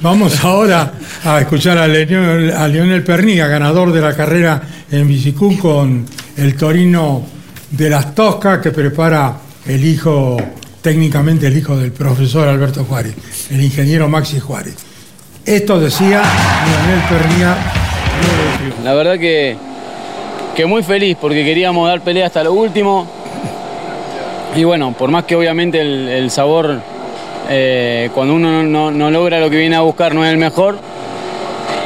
Vamos 0.00 0.44
ahora 0.44 0.92
a 1.24 1.40
escuchar 1.40 1.78
a 1.78 1.88
Lionel, 1.88 2.52
a 2.52 2.68
Lionel 2.68 3.02
Perniga, 3.02 3.46
ganador 3.46 3.92
de 3.92 4.00
la 4.00 4.14
carrera 4.14 4.62
en 4.90 5.08
bicicú 5.08 5.58
con 5.58 6.06
el 6.36 6.56
Torino 6.56 7.24
de 7.70 7.90
las 7.90 8.14
Toscas 8.14 8.58
que 8.58 8.70
prepara 8.70 9.36
el 9.66 9.84
hijo, 9.84 10.36
técnicamente 10.80 11.46
el 11.46 11.56
hijo 11.56 11.76
del 11.76 11.92
profesor 11.92 12.48
Alberto 12.48 12.84
Juárez, 12.84 13.14
el 13.50 13.62
ingeniero 13.62 14.08
Maxi 14.08 14.38
Juárez. 14.38 14.76
Esto 15.44 15.80
decía 15.80 16.22
Lionel 16.66 17.04
Perniga. 17.08 17.56
La 18.84 18.94
verdad 18.94 19.18
que, 19.18 19.56
que 20.54 20.66
muy 20.66 20.82
feliz 20.82 21.16
porque 21.20 21.44
queríamos 21.44 21.88
dar 21.88 22.02
pelea 22.02 22.26
hasta 22.26 22.42
lo 22.44 22.52
último 22.52 23.18
y 24.56 24.64
bueno, 24.64 24.92
por 24.92 25.10
más 25.10 25.24
que 25.24 25.36
obviamente 25.36 25.80
el, 25.80 26.30
sabor, 26.30 26.80
eh, 27.48 28.10
cuando 28.14 28.34
uno 28.34 28.62
no, 28.62 29.10
logra 29.10 29.40
lo 29.40 29.48
que 29.50 29.56
viene 29.56 29.76
a 29.76 29.80
buscar, 29.80 30.14
no 30.14 30.24
es 30.24 30.30
el 30.30 30.38
mejor, 30.38 30.78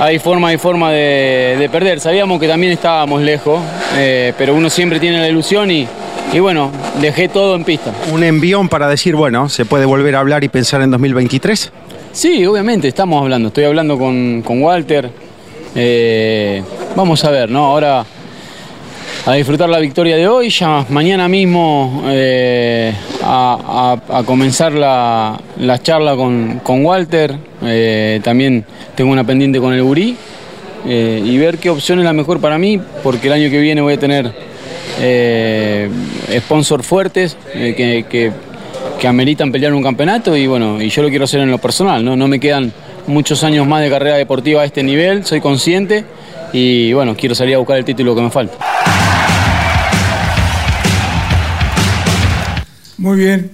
hay 0.01 0.19
forma 0.19 0.53
y 0.53 0.59
forma 0.59 0.91
de, 0.91 1.69
perder. 1.71 2.01
Sabíamos 2.01 2.41
que 2.41 2.49
también 2.49 2.73
estábamos 2.73 3.23
lejos, 3.23 3.61
eh, 3.97 4.33
pero 4.37 4.55
uno 4.55 4.69
siempre 4.69 4.99
tiene 4.99 5.21
la 5.21 5.29
ilusión 5.29 5.71
y, 5.71 5.87
y 6.33 6.39
bueno, 6.41 6.71
dejé 7.01 7.29
todo 7.29 7.55
en 7.55 7.65
pista. 7.65 7.93
¿Un 8.13 8.25
envión 8.25 8.69
para 8.69 8.89
decir, 8.89 9.15
bueno, 9.15 9.49
se 9.49 9.65
puede 9.65 9.85
volver 9.85 10.17
a 10.17 10.21
hablar 10.21 10.43
y 10.45 10.49
pensar 10.49 10.83
en 10.83 10.91
2023? 10.91 11.73
Sí, 12.13 12.45
obviamente, 12.45 12.89
estamos 12.89 13.23
hablando. 13.23 13.49
Estoy 13.49 13.65
hablando 13.65 13.99
con, 13.99 14.43
Walter. 14.47 15.11
Eh, 15.75 16.63
vamos 16.95 17.25
a 17.25 17.31
ver, 17.31 17.51
¿no? 17.51 17.65
Ahora 17.65 18.05
a 19.25 19.35
disfrutar 19.35 19.69
la 19.69 19.79
victoria 19.79 20.17
de 20.17 20.27
hoy, 20.27 20.51
ya 20.51 20.85
mañana 20.89 21.29
mismo 21.29 22.03
eh, 22.07 22.93
a, 23.23 24.23
comenzar 24.27 24.73
la, 24.73 25.39
charla 25.81 26.17
con, 26.17 26.85
Walter, 26.85 27.37
eh, 27.63 28.21
también 28.25 28.65
tengo 28.97 29.13
una 29.13 29.25
pendiente 29.25 29.61
con 29.61 29.73
el 29.75 29.83
Gurí 29.83 30.17
eh, 30.89 31.23
y 31.25 31.39
ver 31.39 31.59
qué 31.59 31.71
opción 31.71 32.01
es 32.01 32.05
la 32.05 32.13
mejor 32.13 32.41
para 32.41 32.59
mí, 32.59 32.81
porque 33.05 33.29
el 33.29 33.35
año 33.35 33.51
que 33.51 33.61
viene 33.61 33.81
voy 33.81 33.95
a 33.95 33.99
tener 33.99 34.33
sponsors 36.39 36.85
fuertes 36.85 37.37
que, 37.53 38.05
que, 38.09 38.33
ameritan 39.07 39.51
pelear 39.51 39.73
un 39.73 39.83
campeonato 39.83 40.37
y 40.37 40.47
bueno, 40.47 40.81
y 40.81 40.89
yo 40.89 41.03
lo 41.03 41.09
quiero 41.09 41.25
hacer 41.25 41.41
en 41.41 41.51
lo 41.51 41.59
personal, 41.59 42.05
¿no? 42.05 42.17
no 42.17 42.29
me 42.29 42.39
quedan 42.39 42.73
muchos 43.09 43.43
años 43.43 43.67
más 43.67 43.83
de 43.83 43.91
carrera 43.91 44.17
deportiva 44.17 44.63
a 44.63 44.65
este 44.65 44.85
nivel, 44.85 45.25
soy 45.25 45.41
consciente 45.41 46.05
y 46.53 46.93
bueno, 46.93 47.17
quiero 47.17 47.35
salir 47.35 47.57
a 47.57 47.59
buscar 47.59 47.79
el 47.79 47.85
título 47.85 48.15
que 48.15 48.23
me 48.23 48.31
falta. 48.31 48.82
Muy 53.03 53.19
bien, 53.19 53.51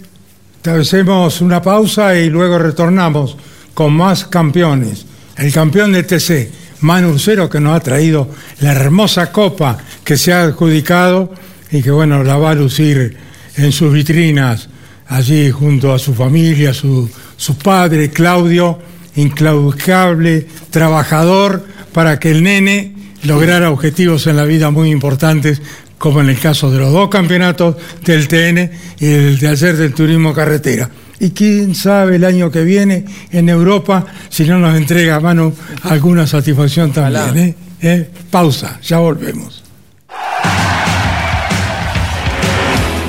hacemos 0.63 1.41
una 1.41 1.63
pausa 1.63 2.15
y 2.15 2.29
luego 2.29 2.59
retornamos 2.59 3.35
con 3.73 3.95
más 3.95 4.27
campeones. 4.27 5.07
El 5.39 5.51
campeón 5.55 5.93
del 5.93 6.05
TC, 6.05 6.51
Manu 6.83 7.19
Cero, 7.19 7.49
que 7.49 7.59
nos 7.59 7.75
ha 7.75 7.81
traído 7.81 8.29
la 8.61 8.73
hermosa 8.73 9.33
copa 9.33 9.79
que 10.05 10.19
se 10.19 10.35
ha 10.35 10.43
adjudicado 10.43 11.33
y 11.71 11.81
que 11.81 11.91
bueno, 11.91 12.23
la 12.23 12.37
va 12.37 12.51
a 12.51 12.55
lucir 12.55 13.17
en 13.57 13.73
sus 13.73 13.91
vitrinas 13.91 14.69
allí 15.07 15.51
junto 15.51 15.95
a 15.95 15.99
su 15.99 16.13
familia, 16.13 16.75
su, 16.75 17.09
su 17.39 17.57
padre, 17.57 18.11
Claudio, 18.11 18.79
inclaudicable, 19.17 20.47
trabajador, 20.69 21.65
para 21.95 22.21
que 22.21 22.33
el 22.33 22.43
nene 22.43 22.95
lograra 23.23 23.71
objetivos 23.71 24.27
en 24.27 24.37
la 24.37 24.45
vida 24.45 24.71
muy 24.71 24.91
importantes 24.91 25.63
como 25.99 26.21
en 26.21 26.31
el 26.31 26.39
caso 26.39 26.71
de 26.71 26.79
los 26.79 26.93
dos 26.93 27.09
campeonatos 27.09 27.77
del 28.05 28.29
TN 28.29 28.71
y 29.01 29.07
el 29.07 29.39
de 29.39 29.49
ayer 29.49 29.77
del 29.77 29.93
turismo 29.93 30.33
carretera. 30.33 30.89
Y 31.21 31.31
quién 31.31 31.75
sabe 31.75 32.17
el 32.17 32.25
año 32.25 32.51
que 32.51 32.63
viene 32.63 33.05
en 33.33 33.49
Europa 33.49 34.07
si 34.29 34.45
no 34.45 34.59
nos 34.59 34.77
entrega 34.77 35.17
a 35.17 35.21
mano 35.21 35.53
alguna 35.83 36.27
satisfacción 36.27 36.93
también. 36.93 37.37
¿eh? 37.37 37.55
¿Eh? 37.83 38.11
Pausa, 38.31 38.79
ya 38.83 38.99
volvemos. 38.99 39.68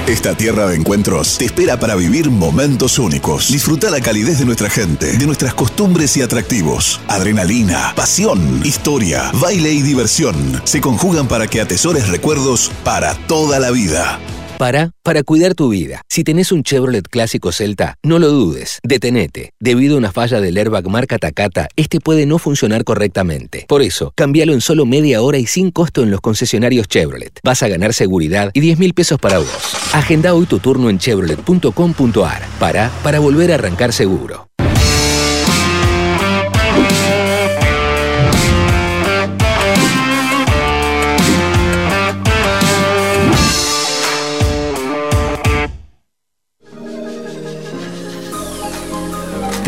Esta 0.10 0.34
tierra 0.34 0.66
de 0.66 0.76
encuentros 0.76 1.38
te 1.38 1.46
espera 1.46 1.80
para 1.80 1.94
vivir 1.94 2.32
momentos 2.32 2.98
únicos. 2.98 3.52
Disfruta 3.52 3.92
la 3.92 4.02
calidez 4.02 4.40
de 4.40 4.46
nuestra 4.46 4.68
gente, 4.68 5.16
de 5.16 5.26
nuestras 5.28 5.54
costumbres 5.54 6.18
y 6.18 6.24
atractivos. 6.24 7.00
Adrenalina, 7.08 7.94
pasión, 7.96 8.66
historia, 8.66 9.30
baile 9.34 9.72
y 9.72 9.84
diversión 9.84 10.64
se 10.64 10.82
conjugan 10.82 11.28
para 11.28 11.46
que 11.46 11.62
atesores 11.62 12.08
recuerdos 12.08 12.72
para 12.84 13.14
toda 13.28 13.60
la 13.60 13.70
vida. 13.70 14.20
Para, 14.60 14.92
para 15.04 15.24
cuidar 15.24 15.56
tu 15.56 15.70
vida. 15.70 16.02
Si 16.10 16.26
tenés 16.26 16.52
un 16.52 16.64
Chevrolet 16.64 17.08
clásico 17.08 17.54
Celta, 17.54 17.96
no 18.04 18.20
lo 18.20 18.28
dudes, 18.28 18.80
detenete. 18.84 19.54
Debido 19.58 19.96
a 19.96 20.00
una 20.00 20.12
falla 20.12 20.42
del 20.42 20.58
airbag 20.58 20.86
marca 20.90 21.18
Takata, 21.18 21.70
este 21.78 22.02
puede 22.02 22.26
no 22.26 22.40
funcionar 22.40 22.84
correctamente. 22.84 23.64
Por 23.70 23.82
eso, 23.82 24.12
cambialo 24.16 24.52
en 24.52 24.60
solo 24.60 24.86
media 24.86 25.22
hora 25.22 25.38
y 25.38 25.46
sin 25.46 25.72
costo 25.72 26.04
en 26.04 26.12
los 26.12 26.20
concesionarios 26.20 26.90
Chevrolet. 26.90 27.40
Vas 27.42 27.64
a 27.64 27.70
ganar 27.70 27.94
seguridad 27.94 28.52
y 28.54 28.60
10 28.60 28.80
mil 28.80 28.94
pesos 28.94 29.18
para 29.18 29.38
vos. 29.38 29.78
Agenda 29.94 30.34
hoy 30.34 30.46
tu 30.46 30.60
turno 30.60 30.90
en 30.90 31.00
chevrolet.com.ar. 31.00 32.46
Para, 32.60 32.90
para 33.02 33.20
volver 33.20 33.54
a 33.54 33.56
arrancar 33.56 33.94
seguro. 33.94 34.49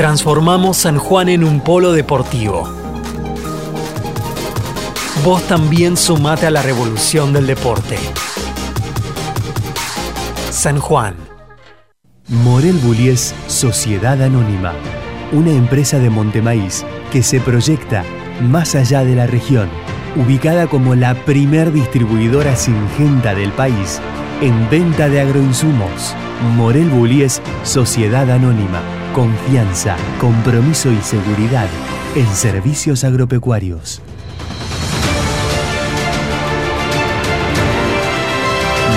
Transformamos 0.02 0.78
San 0.78 0.98
Juan 0.98 1.30
en 1.30 1.44
un 1.44 1.60
polo 1.60 1.92
deportivo. 1.92 2.68
Vos 5.24 5.44
también 5.44 5.96
sumate 5.96 6.48
a 6.48 6.50
la 6.50 6.64
revolución 6.64 7.34
del 7.34 7.46
deporte. 7.46 8.00
San 10.50 10.80
Juan. 10.80 11.14
Morel 12.30 12.78
Bullies 12.78 13.36
Sociedad 13.46 14.20
Anónima, 14.24 14.74
una 15.34 15.52
empresa 15.52 16.00
de 16.00 16.10
Montemaíz 16.10 16.84
que 17.12 17.22
se 17.22 17.40
proyecta 17.40 18.04
más 18.42 18.74
allá 18.74 19.04
de 19.04 19.16
la 19.16 19.28
región, 19.28 19.70
ubicada 20.16 20.66
como 20.66 20.96
la 20.96 21.14
primer 21.14 21.72
distribuidora 21.72 22.56
singenta 22.56 23.36
del 23.36 23.52
país 23.52 24.02
en 24.42 24.68
venta 24.72 25.10
de 25.10 25.22
agroinsumos. 25.22 26.16
Morel 26.56 26.90
Bullies 26.90 27.40
Sociedad 27.62 28.32
Anónima, 28.32 28.82
confianza, 29.14 29.98
compromiso 30.20 30.92
y 30.92 31.02
seguridad 31.02 31.68
en 32.16 32.28
servicios 32.28 33.04
agropecuarios. 33.04 34.02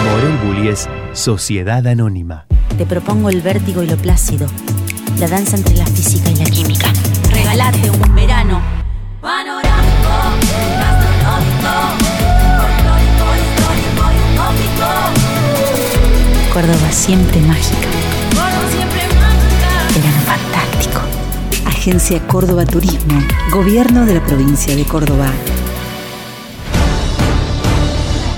Morel 0.04 0.36
Bullies 0.38 0.88
Sociedad 1.12 1.86
Anónima. 1.86 2.46
Te 2.78 2.86
propongo 2.86 3.30
el 3.30 3.40
vértigo 3.40 3.82
y 3.82 3.88
lo 3.88 3.96
plácido, 3.96 4.46
la 5.18 5.28
danza 5.28 5.56
entre 5.56 5.76
la 5.76 5.86
física 5.86 6.30
y 6.30 6.36
la 6.36 6.44
química. 6.44 6.92
Regalate 7.30 7.90
un 7.90 8.14
verano 8.14 8.60
panorámico, 9.20 10.10
gastronómico, 10.78 11.72
folclórico, 12.58 13.26
histórico 13.42 14.04
y 14.12 14.18
utópico. 14.34 14.88
Córdoba 16.52 16.92
siempre 16.92 17.40
mágica. 17.40 17.93
Verano 19.94 20.20
fantástico. 20.26 21.00
Agencia 21.66 22.18
Córdoba 22.26 22.66
Turismo, 22.66 23.22
Gobierno 23.52 24.04
de 24.04 24.14
la 24.14 24.24
provincia 24.24 24.74
de 24.74 24.84
Córdoba. 24.84 25.26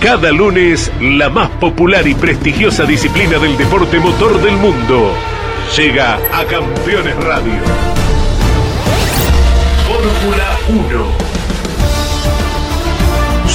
Cada 0.01 0.31
lunes, 0.33 0.93
la 1.01 1.31
más 1.31 1.49
popular 1.53 2.07
y 2.07 2.15
prestigiosa 2.15 2.85
disciplina 2.85 3.39
del 3.39 3.57
deporte 3.57 3.99
motor 3.99 4.41
del 4.43 4.57
mundo 4.59 5.13
llega 5.75 6.17
a 6.33 6.45
Campeones 6.45 7.17
Radio. 7.25 7.61
Fórmula 9.87 10.59
1. 10.69 11.26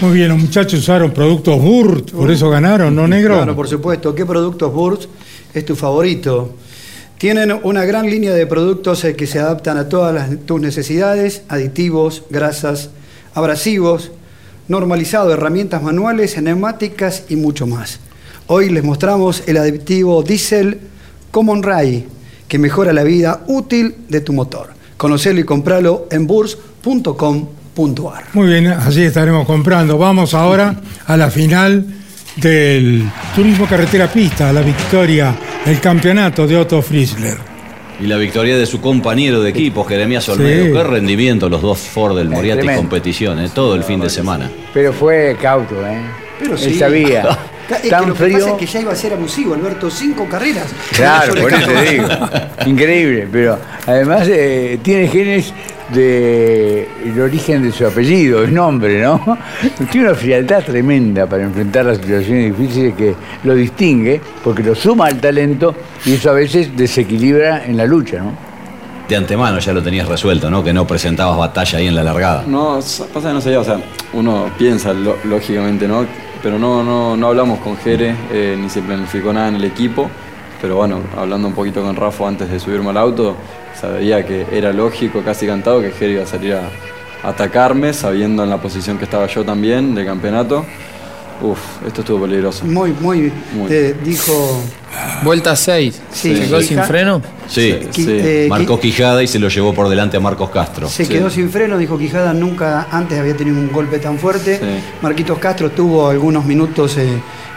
Muy 0.00 0.12
bien, 0.12 0.30
los 0.30 0.38
muchachos 0.38 0.80
usaron 0.80 1.10
productos 1.10 1.60
Burt, 1.60 2.12
por 2.12 2.30
eso 2.30 2.48
ganaron, 2.48 2.96
¿no, 2.96 3.06
negro? 3.06 3.34
Claro, 3.34 3.54
por 3.54 3.68
supuesto. 3.68 4.14
¿Qué 4.14 4.24
productos 4.24 4.72
Burt 4.72 5.02
es 5.52 5.66
tu 5.66 5.76
favorito? 5.76 6.54
Tienen 7.18 7.52
una 7.64 7.84
gran 7.84 8.08
línea 8.08 8.32
de 8.32 8.46
productos 8.46 9.04
eh, 9.04 9.14
que 9.14 9.26
se 9.26 9.40
adaptan 9.40 9.76
a 9.76 9.90
todas 9.90 10.30
tus 10.46 10.58
necesidades, 10.58 11.42
aditivos, 11.48 12.22
grasas, 12.30 12.88
abrasivos, 13.34 14.10
normalizado, 14.68 15.34
herramientas 15.34 15.82
manuales, 15.82 16.40
neumáticas 16.40 17.24
y 17.28 17.36
mucho 17.36 17.66
más. 17.66 18.00
Hoy 18.46 18.70
les 18.70 18.82
mostramos 18.82 19.42
el 19.48 19.58
aditivo 19.58 20.22
Diesel 20.22 20.80
Common 21.30 21.62
Ray, 21.62 22.06
que 22.48 22.58
mejora 22.58 22.94
la 22.94 23.04
vida 23.04 23.44
útil 23.48 23.96
de 24.08 24.22
tu 24.22 24.32
motor. 24.32 24.70
Conocelo 24.96 25.40
y 25.40 25.44
compralo 25.44 26.08
en 26.10 26.26
Muy 28.32 28.48
bien, 28.48 28.66
así 28.68 29.02
estaremos 29.02 29.46
comprando. 29.46 29.98
Vamos 29.98 30.34
ahora 30.34 30.74
a 31.06 31.16
la 31.16 31.30
final 31.30 31.84
del 32.36 33.04
Turismo 33.34 33.66
Carretera 33.66 34.06
Pista, 34.08 34.52
la 34.52 34.62
victoria, 34.62 35.34
el 35.66 35.80
campeonato 35.80 36.46
de 36.46 36.56
Otto 36.56 36.82
Friesler. 36.82 37.36
Y 38.00 38.06
la 38.06 38.16
victoria 38.16 38.56
de 38.56 38.64
su 38.64 38.80
compañero 38.80 39.42
de 39.42 39.50
equipo, 39.50 39.84
Jeremías 39.84 40.26
Olmedo. 40.30 40.66
Sí. 40.66 40.72
Qué 40.72 40.82
rendimiento 40.84 41.48
los 41.50 41.60
dos 41.60 41.78
Ford 41.78 42.16
del 42.16 42.30
Moriarty 42.30 42.66
competición, 42.74 43.38
eh, 43.40 43.50
todo 43.54 43.74
el 43.74 43.84
fin 43.84 44.00
de 44.00 44.08
semana. 44.08 44.50
Pero 44.72 44.92
fue 44.92 45.36
cauto, 45.40 45.86
¿eh? 45.86 46.00
Pero 46.38 46.54
Él 46.54 46.58
sí. 46.58 46.78
sabía. 46.78 47.38
Es 47.76 47.82
que 47.82 47.88
Tan 47.90 48.08
lo 48.08 48.14
que 48.14 48.24
frío. 48.24 48.38
pasa 48.38 48.50
es 48.50 48.56
que 48.56 48.66
ya 48.66 48.80
iba 48.80 48.92
a 48.92 48.96
ser 48.96 49.12
abusivo, 49.12 49.54
Alberto, 49.54 49.90
cinco 49.90 50.26
carreras. 50.28 50.66
Claro, 50.92 51.34
por 51.34 51.52
eso 51.52 51.70
te 51.70 51.90
digo. 51.92 52.08
Increíble, 52.66 53.28
pero 53.30 53.58
además 53.86 54.26
eh, 54.28 54.78
tiene 54.82 55.08
genes 55.08 55.52
del 55.90 57.20
origen 57.20 57.62
de 57.62 57.72
su 57.72 57.84
apellido, 57.86 58.42
el 58.44 58.54
nombre, 58.54 59.02
¿no? 59.02 59.38
Tiene 59.90 60.06
una 60.08 60.16
frialdad 60.16 60.62
tremenda 60.64 61.26
para 61.26 61.42
enfrentar 61.42 61.84
las 61.86 61.98
situaciones 61.98 62.56
difíciles 62.56 62.94
que 62.94 63.14
lo 63.44 63.54
distingue, 63.54 64.20
porque 64.44 64.62
lo 64.62 64.74
suma 64.74 65.06
al 65.06 65.20
talento 65.20 65.74
y 66.04 66.14
eso 66.14 66.30
a 66.30 66.34
veces 66.34 66.76
desequilibra 66.76 67.64
en 67.66 67.76
la 67.76 67.86
lucha, 67.86 68.18
¿no? 68.18 68.32
De 69.08 69.16
antemano 69.16 69.58
ya 69.58 69.72
lo 69.72 69.82
tenías 69.82 70.06
resuelto, 70.06 70.48
¿no? 70.50 70.62
Que 70.62 70.72
no 70.72 70.86
presentabas 70.86 71.36
batalla 71.36 71.78
ahí 71.80 71.88
en 71.88 71.96
la 71.96 72.04
largada. 72.04 72.44
No, 72.46 72.76
pasa 73.12 73.28
que 73.28 73.34
no 73.34 73.40
sabía, 73.40 73.58
o 73.58 73.64
sea, 73.64 73.80
uno 74.12 74.48
piensa 74.56 74.92
lo- 74.92 75.16
lógicamente, 75.24 75.88
¿no? 75.88 76.06
Pero 76.42 76.58
no, 76.58 76.82
no, 76.82 77.16
no 77.16 77.26
hablamos 77.26 77.58
con 77.60 77.76
Jere, 77.76 78.14
eh, 78.30 78.56
ni 78.58 78.68
se 78.70 78.80
planificó 78.80 79.32
nada 79.32 79.48
en 79.48 79.56
el 79.56 79.64
equipo. 79.64 80.10
Pero 80.60 80.76
bueno, 80.76 81.00
hablando 81.16 81.48
un 81.48 81.54
poquito 81.54 81.82
con 81.82 81.96
Rafa 81.96 82.28
antes 82.28 82.50
de 82.50 82.58
subirme 82.60 82.90
al 82.90 82.96
auto, 82.96 83.36
sabía 83.74 84.24
que 84.26 84.46
era 84.52 84.72
lógico, 84.72 85.22
casi 85.22 85.46
cantado, 85.46 85.80
que 85.80 85.90
Jere 85.90 86.12
iba 86.12 86.22
a 86.22 86.26
salir 86.26 86.54
a 86.54 86.62
atacarme, 87.22 87.92
sabiendo 87.92 88.44
en 88.44 88.50
la 88.50 88.58
posición 88.58 88.98
que 88.98 89.04
estaba 89.04 89.26
yo 89.26 89.44
también 89.44 89.94
de 89.94 90.04
campeonato. 90.04 90.64
Uf, 91.42 91.58
esto 91.86 92.02
estuvo 92.02 92.22
peligroso. 92.22 92.64
Muy, 92.66 92.92
muy. 93.00 93.32
Muy. 93.54 93.66
eh, 93.70 93.94
dijo. 94.04 94.62
Vuelta 95.22 95.56
6. 95.56 96.00
Sí. 96.12 96.36
¿Se 96.36 96.42
quedó 96.42 96.60
Sí. 96.60 96.66
sin 96.68 96.82
freno? 96.82 97.22
Sí, 97.48 97.78
Sí. 97.90 98.06
eh, 98.08 98.48
Quijada 98.80 99.22
y 99.22 99.26
se 99.26 99.38
lo 99.38 99.48
llevó 99.48 99.72
por 99.72 99.88
delante 99.88 100.16
a 100.16 100.20
Marcos 100.20 100.50
Castro. 100.50 100.88
Se 100.88 101.06
quedó 101.08 101.30
sin 101.30 101.50
freno, 101.50 101.78
dijo 101.78 101.96
Quijada, 101.98 102.32
nunca 102.34 102.88
antes 102.90 103.18
había 103.18 103.36
tenido 103.36 103.56
un 103.58 103.70
golpe 103.72 103.98
tan 103.98 104.18
fuerte. 104.18 104.58
Sí. 104.58 104.64
Marquitos 105.02 105.38
Castro 105.38 105.70
tuvo 105.70 106.08
algunos 106.08 106.44
minutos 106.44 106.96
eh, 106.98 107.08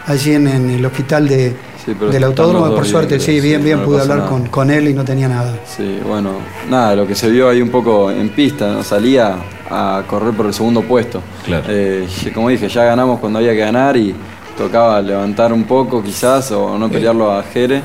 allí 0.06 0.32
en, 0.32 0.48
en 0.48 0.70
el 0.70 0.84
hospital 0.84 1.28
de, 1.28 1.54
Sí, 1.84 1.92
del 1.92 2.24
autódromo, 2.24 2.66
por 2.68 2.80
bien, 2.80 2.84
suerte, 2.86 3.20
sí, 3.20 3.40
bien, 3.40 3.60
sí, 3.60 3.64
bien, 3.64 3.76
no 3.76 3.82
le 3.82 3.88
pude 3.88 4.00
hablar 4.00 4.26
con, 4.26 4.46
con 4.46 4.70
él 4.70 4.88
y 4.88 4.94
no 4.94 5.04
tenía 5.04 5.28
nada. 5.28 5.54
Sí, 5.66 6.00
bueno, 6.06 6.30
nada, 6.70 6.96
lo 6.96 7.06
que 7.06 7.14
se 7.14 7.28
vio 7.28 7.50
ahí 7.50 7.60
un 7.60 7.68
poco 7.68 8.10
en 8.10 8.30
pista, 8.30 8.72
¿no? 8.72 8.82
salía 8.82 9.36
a 9.68 10.02
correr 10.06 10.32
por 10.32 10.46
el 10.46 10.54
segundo 10.54 10.80
puesto. 10.82 11.20
Eh, 11.68 12.06
y 12.24 12.30
como 12.30 12.48
dije, 12.48 12.68
ya 12.68 12.84
ganamos 12.84 13.20
cuando 13.20 13.38
había 13.38 13.52
que 13.52 13.58
ganar 13.58 13.98
y 13.98 14.14
tocaba 14.56 15.02
levantar 15.02 15.52
un 15.52 15.64
poco 15.64 16.02
quizás 16.02 16.50
o 16.52 16.78
no 16.78 16.88
pelearlo 16.88 17.30
a 17.30 17.42
Jere 17.42 17.82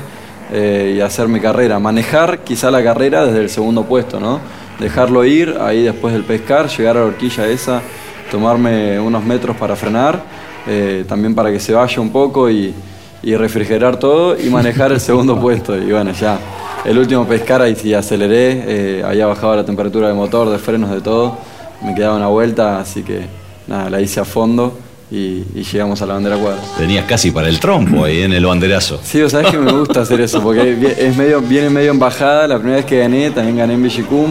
eh, 0.50 0.94
y 0.96 1.00
hacer 1.00 1.28
mi 1.28 1.40
carrera. 1.40 1.78
Manejar 1.78 2.38
quizá 2.38 2.70
la 2.70 2.82
carrera 2.82 3.26
desde 3.26 3.40
el 3.40 3.50
segundo 3.50 3.84
puesto, 3.84 4.18
¿no? 4.18 4.40
Dejarlo 4.78 5.26
ir, 5.26 5.58
ahí 5.60 5.82
después 5.82 6.14
del 6.14 6.24
pescar, 6.24 6.68
llegar 6.68 6.96
a 6.96 7.00
la 7.00 7.06
horquilla 7.06 7.46
esa, 7.48 7.82
tomarme 8.30 8.98
unos 8.98 9.22
metros 9.24 9.56
para 9.56 9.76
frenar, 9.76 10.22
eh, 10.66 11.04
también 11.08 11.34
para 11.34 11.50
que 11.50 11.60
se 11.60 11.72
vaya 11.72 12.00
un 12.00 12.10
poco 12.10 12.50
y, 12.50 12.74
y 13.22 13.36
refrigerar 13.36 13.98
todo 13.98 14.38
y 14.38 14.48
manejar 14.50 14.92
el 14.92 15.00
segundo 15.00 15.36
puesto. 15.40 15.76
Y 15.76 15.90
bueno, 15.92 16.12
ya 16.12 16.38
el 16.84 16.98
último 16.98 17.26
pescar 17.26 17.60
ahí 17.62 17.74
sí 17.74 17.92
aceleré, 17.94 18.64
eh, 18.66 19.02
había 19.04 19.26
bajado 19.26 19.56
la 19.56 19.64
temperatura 19.64 20.08
del 20.08 20.16
motor, 20.16 20.48
de 20.50 20.58
frenos, 20.58 20.90
de 20.90 21.00
todo. 21.00 21.36
Me 21.82 21.94
quedaba 21.94 22.16
una 22.16 22.28
vuelta, 22.28 22.78
así 22.78 23.02
que 23.02 23.22
nada, 23.66 23.90
la 23.90 24.00
hice 24.00 24.20
a 24.20 24.24
fondo 24.24 24.78
y, 25.10 25.44
y 25.54 25.62
llegamos 25.62 26.00
a 26.02 26.06
la 26.06 26.14
bandera 26.14 26.36
cuadra. 26.36 26.60
Tenías 26.78 27.04
casi 27.04 27.30
para 27.30 27.48
el 27.48 27.58
trompo 27.58 28.04
ahí 28.04 28.22
en 28.22 28.32
el 28.32 28.46
banderazo. 28.46 29.00
Sí, 29.02 29.20
vos 29.20 29.32
sabés 29.32 29.50
que 29.50 29.58
me 29.58 29.72
gusta 29.72 30.02
hacer 30.02 30.20
eso, 30.20 30.42
porque 30.42 30.94
es 30.98 31.16
medio, 31.16 31.40
viene 31.40 31.68
medio 31.70 31.90
en 31.90 31.98
bajada. 31.98 32.46
La 32.46 32.56
primera 32.56 32.76
vez 32.76 32.86
que 32.86 32.98
gané, 32.98 33.30
también 33.30 33.56
gané 33.56 33.74
en 33.74 33.82
Villicum. 33.82 34.30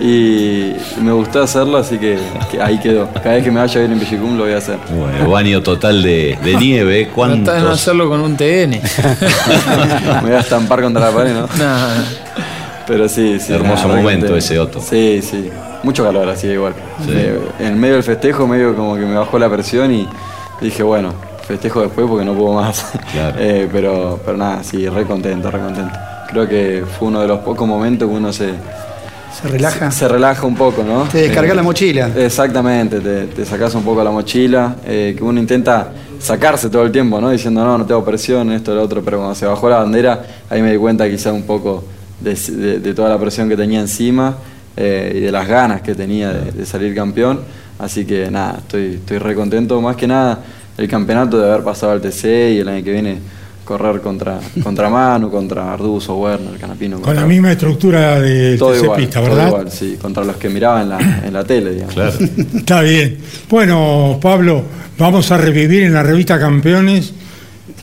Y 0.00 0.74
me 1.00 1.12
gustó 1.12 1.42
hacerlo, 1.42 1.78
así 1.78 1.98
que, 1.98 2.18
que 2.50 2.60
ahí 2.60 2.78
quedó. 2.78 3.08
Cada 3.12 3.36
vez 3.36 3.44
que 3.44 3.50
me 3.50 3.60
vaya 3.60 3.78
a 3.78 3.82
ver 3.82 3.92
en 3.92 4.00
Villicum 4.00 4.36
lo 4.36 4.44
voy 4.44 4.52
a 4.52 4.58
hacer. 4.58 4.78
Bueno, 4.90 5.30
baño 5.30 5.62
total 5.62 6.02
de, 6.02 6.36
de 6.42 6.56
nieve. 6.56 6.94
De 6.94 7.06
no 7.06 7.12
¿Cuántos? 7.12 7.54
hacerlo 7.64 8.08
con 8.08 8.20
un 8.20 8.36
TN. 8.36 8.70
me 10.16 10.20
voy 10.22 10.32
a 10.32 10.40
estampar 10.40 10.82
contra 10.82 11.10
la 11.10 11.16
pared, 11.16 11.32
¿no? 11.34 11.42
No, 11.58 11.76
Pero 12.86 13.08
sí, 13.08 13.38
sí. 13.40 13.52
Hermoso 13.52 13.88
nada, 13.88 14.00
momento 14.00 14.26
realmente- 14.26 14.38
ese, 14.38 14.58
Otto. 14.58 14.80
Sí, 14.80 15.20
sí. 15.22 15.48
Mucho 15.82 16.02
calor 16.04 16.28
así 16.28 16.48
igual. 16.48 16.74
Sí. 17.04 17.10
Eh, 17.12 17.38
en 17.60 17.78
medio 17.78 17.94
del 17.94 18.02
festejo, 18.02 18.46
medio 18.46 18.74
como 18.74 18.94
que 18.96 19.02
me 19.02 19.14
bajó 19.14 19.38
la 19.38 19.48
presión 19.50 19.92
y 19.92 20.08
dije, 20.60 20.82
bueno, 20.82 21.12
festejo 21.46 21.82
después 21.82 22.06
porque 22.08 22.24
no 22.24 22.34
puedo 22.34 22.54
más. 22.54 22.84
Eh, 23.38 23.68
pero, 23.72 24.18
pero 24.24 24.36
nada, 24.36 24.62
sí, 24.64 24.88
re 24.88 25.04
contento, 25.04 25.50
re 25.50 25.60
contento. 25.60 25.96
Creo 26.30 26.48
que 26.48 26.84
fue 26.98 27.08
uno 27.08 27.20
de 27.20 27.28
los 27.28 27.38
pocos 27.40 27.68
momentos 27.68 28.08
que 28.08 28.14
uno 28.14 28.32
se, 28.32 28.50
Se 29.40 29.48
relaja. 29.48 29.90
se 29.90 30.08
relaja 30.08 30.46
un 30.46 30.54
poco, 30.54 30.82
¿no? 30.82 31.04
Te 31.04 31.18
descarga 31.22 31.52
Eh, 31.52 31.56
la 31.56 31.62
mochila. 31.62 32.10
Exactamente, 32.16 33.00
te, 33.00 33.26
te 33.26 33.44
sacas 33.44 33.74
un 33.74 33.82
poco 33.82 34.02
la 34.04 34.10
mochila, 34.10 34.76
eh, 34.86 35.14
que 35.16 35.22
uno 35.24 35.38
intenta 35.40 35.92
sacarse 36.20 36.70
todo 36.70 36.82
el 36.84 36.92
tiempo, 36.92 37.20
¿no? 37.20 37.30
Diciendo, 37.30 37.64
no, 37.64 37.76
no 37.78 37.84
tengo 37.86 38.04
presión, 38.04 38.52
esto, 38.52 38.74
lo 38.74 38.82
otro, 38.82 39.02
pero 39.02 39.18
cuando 39.18 39.34
se 39.34 39.46
bajó 39.46 39.68
la 39.68 39.78
bandera, 39.78 40.24
ahí 40.48 40.62
me 40.62 40.70
di 40.72 40.78
cuenta 40.78 41.08
quizá 41.10 41.32
un 41.32 41.42
poco 41.42 41.84
de, 42.20 42.34
de- 42.34 42.78
de 42.80 42.94
toda 42.94 43.08
la 43.08 43.18
presión 43.18 43.48
que 43.48 43.56
tenía 43.56 43.80
encima 43.80 44.36
eh, 44.76 45.12
y 45.16 45.20
de 45.20 45.32
las 45.32 45.46
ganas 45.46 45.82
que 45.82 45.94
tenía 45.94 46.32
de, 46.32 46.52
de 46.52 46.66
salir 46.66 46.94
campeón. 46.94 47.40
Así 47.78 48.04
que 48.06 48.30
nada, 48.30 48.58
estoy, 48.58 48.94
estoy 48.94 49.18
re 49.18 49.34
contento, 49.34 49.80
más 49.80 49.96
que 49.96 50.06
nada 50.06 50.38
el 50.78 50.88
campeonato 50.88 51.38
de 51.38 51.48
haber 51.50 51.62
pasado 51.64 51.92
al 51.92 52.00
TC 52.00 52.24
y 52.54 52.58
el 52.60 52.68
año 52.68 52.82
que 52.84 52.92
viene 52.92 53.18
correr 53.64 54.00
contra, 54.00 54.38
contra 54.62 54.88
Manu, 54.88 55.30
contra 55.30 55.72
Arduzo, 55.72 56.16
Werner, 56.16 56.58
Canapino. 56.58 57.00
Con 57.00 57.16
la 57.16 57.26
misma 57.26 57.52
estructura 57.52 58.20
de 58.20 58.56
todo 58.58 58.76
igual, 58.76 59.00
Pista, 59.00 59.20
todo 59.20 59.30
¿verdad? 59.30 59.48
igual, 59.48 59.70
sí, 59.70 59.96
contra 60.00 60.24
los 60.24 60.36
que 60.36 60.48
miraban 60.48 60.82
en 60.82 60.88
la, 60.90 61.26
en 61.26 61.32
la 61.32 61.44
tele, 61.44 61.72
digamos. 61.72 61.96
Está 62.54 62.82
bien. 62.82 63.18
Bueno, 63.48 64.18
Pablo, 64.20 64.62
vamos 64.98 65.30
a 65.32 65.38
revivir 65.38 65.82
en 65.84 65.94
la 65.94 66.02
revista 66.02 66.38
Campeones. 66.38 67.12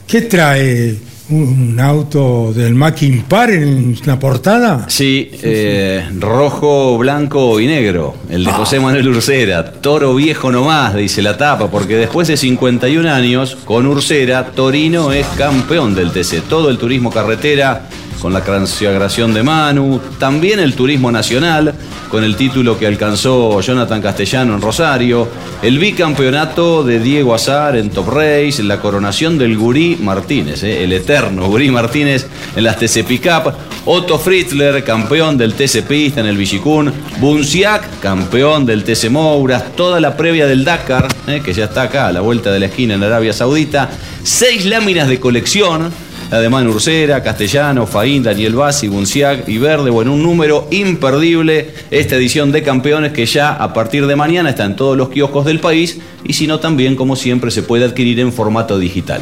¿Qué 0.08 0.22
trae 0.22 1.11
un 1.32 1.80
auto 1.80 2.54
del 2.54 2.76
Mackin 2.76 3.24
Par 3.24 3.50
en 3.50 3.96
la 4.06 4.20
portada? 4.20 4.86
Sí, 4.88 5.32
eh, 5.42 6.08
rojo, 6.20 6.98
blanco 6.98 7.60
y 7.60 7.68
negro. 7.68 8.16
El 8.30 8.44
de 8.44 8.52
José 8.52 8.80
Manuel 8.80 9.08
Ursera. 9.08 9.72
Toro 9.72 10.16
viejo 10.16 10.52
nomás, 10.52 10.96
dice 10.96 11.22
la 11.22 11.38
tapa, 11.38 11.70
porque 11.72 11.96
después 11.96 12.28
de 12.28 12.38
51 12.38 13.10
años, 13.10 13.58
con 13.66 13.88
Ursera, 13.88 14.48
Torino 14.48 15.12
es 15.12 15.26
campeón 15.38 15.96
del 15.96 16.12
TC. 16.12 16.42
Todo 16.48 16.70
el 16.70 16.78
turismo 16.78 17.12
carretera, 17.12 17.88
con 18.22 18.34
la 18.34 18.44
consagración 18.44 19.34
de 19.34 19.42
Manu. 19.42 20.00
También 20.20 20.60
el 20.60 20.76
turismo 20.76 21.12
nacional, 21.12 21.74
con 22.10 22.24
el 22.24 22.36
título 22.36 22.78
que 22.78 22.86
alcanzó 22.86 23.60
Jonathan 23.62 24.02
Castellano 24.02 24.54
en 24.54 24.62
Rosario. 24.62 25.28
El 25.64 25.80
bicampeonato 25.80 26.84
de 26.84 27.00
Diego 27.00 27.34
Azar 27.34 27.76
en 27.76 27.90
Top 27.90 28.10
Race. 28.10 28.62
La 28.64 28.80
coronación 28.80 29.38
del 29.38 29.58
Gurí 29.58 29.98
Martínez, 30.02 30.64
eh, 30.64 30.84
el 30.84 30.94
eterno 30.94 31.48
Gurí 31.48 31.72
Martínez 31.72 32.28
en 32.56 32.64
las 32.64 32.78
TC 32.78 33.04
Pickup. 33.04 33.54
Otto 33.86 34.20
Fritzler, 34.20 34.84
campeón 34.84 35.38
del 35.38 35.56
TC 35.56 35.82
Pista 35.82 36.20
en 36.20 36.28
el 36.28 36.38
Villicún. 36.38 36.94
Bunciac, 37.20 38.00
campeón 38.00 38.66
del 38.68 38.84
TC 38.84 39.10
Mouras. 39.10 39.76
Toda 39.76 40.00
la 40.00 40.16
previa 40.16 40.46
del 40.46 40.64
Dakar, 40.64 41.08
eh, 41.28 41.42
que 41.44 41.54
ya 41.54 41.66
está 41.66 41.84
acá 41.84 42.08
a 42.08 42.12
la 42.12 42.22
vuelta 42.22 42.52
de 42.52 42.60
la 42.60 42.68
esquina 42.68 42.94
en 42.94 43.04
Arabia 43.04 43.34
Saudita. 43.34 43.90
Seis 44.24 44.66
láminas 44.66 45.08
de 45.08 45.20
colección. 45.20 46.11
La 46.32 46.40
de 46.40 46.48
Manu 46.50 46.72
Ursera, 46.72 47.22
Castellano, 47.22 47.86
Faín, 47.86 48.24
Daniel 48.24 48.56
Bassi, 48.56 48.88
Bunciac 48.88 49.50
y 49.50 49.58
Verde. 49.58 49.90
Bueno, 49.90 50.14
un 50.14 50.24
número 50.24 50.66
imperdible. 50.72 51.72
Esta 51.92 52.16
edición 52.16 52.54
de 52.54 52.64
campeones 52.64 53.12
que 53.12 53.26
ya 53.26 53.52
a 53.54 53.74
partir 53.74 54.08
de 54.08 54.16
mañana 54.16 54.52
está 54.52 54.64
en 54.64 54.78
todos 54.78 54.96
los 54.98 55.10
kioscos 55.10 55.46
del 55.46 55.60
país. 55.60 55.98
Y 56.24 56.32
si 56.32 56.48
no, 56.48 56.60
también, 56.62 56.96
como 56.96 57.18
siempre, 57.18 57.52
se 57.52 57.64
puede 57.64 57.84
adquirir 57.84 58.18
en 58.22 58.32
formato 58.32 58.80
digital. 58.80 59.20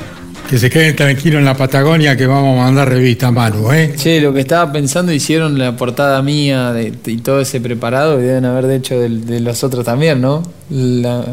Que 0.47 0.59
se 0.59 0.69
queden 0.69 0.95
tranquilos 0.95 1.39
en 1.39 1.45
la 1.45 1.55
Patagonia 1.57 2.15
que 2.15 2.27
vamos 2.27 2.59
a 2.59 2.63
mandar 2.65 2.89
revista 2.89 3.27
a 3.27 3.31
Manu, 3.31 3.71
¿eh? 3.71 3.93
Che, 3.95 4.21
lo 4.21 4.31
que 4.33 4.41
estaba 4.41 4.71
pensando, 4.71 5.11
hicieron 5.11 5.57
la 5.57 5.75
portada 5.75 6.21
mía 6.21 6.73
de- 6.73 6.93
y 7.07 7.17
todo 7.17 7.39
ese 7.41 7.59
preparado 7.59 8.19
y 8.19 8.23
deben 8.23 8.45
haber 8.45 8.69
hecho 8.71 8.99
del- 8.99 9.25
de, 9.25 9.39
los 9.39 9.63
otros 9.63 9.83
también, 9.85 10.21
¿no? 10.21 10.43
La- 10.69 11.25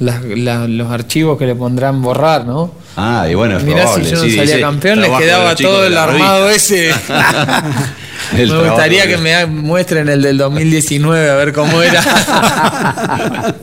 las- 0.00 0.22
la- 0.24 0.66
los 0.68 0.90
archivos 0.90 1.38
que 1.38 1.46
le 1.46 1.54
pondrán 1.54 2.00
borrar, 2.02 2.44
¿no? 2.46 2.72
Ah, 2.96 3.26
y 3.30 3.34
bueno, 3.34 3.58
es 3.58 3.64
Mirá 3.64 3.80
si 3.80 3.84
probable, 3.86 4.10
yo 4.10 4.16
no 4.16 4.22
sí, 4.24 4.36
salía 4.36 4.60
campeón, 4.60 5.00
les 5.00 5.10
quedaba 5.10 5.54
todo 5.54 5.86
el 5.86 5.96
armado 5.96 6.46
revista. 6.48 6.74
ese. 6.74 6.90
El 8.36 8.50
Me 8.52 8.68
gustaría 8.68 9.06
que 9.06 9.16
me 9.16 9.46
muestren 9.46 10.08
el 10.08 10.20
del 10.20 10.36
2019 10.36 11.30
a 11.30 11.34
ver 11.36 11.52
cómo 11.52 11.80
era. 11.80 12.02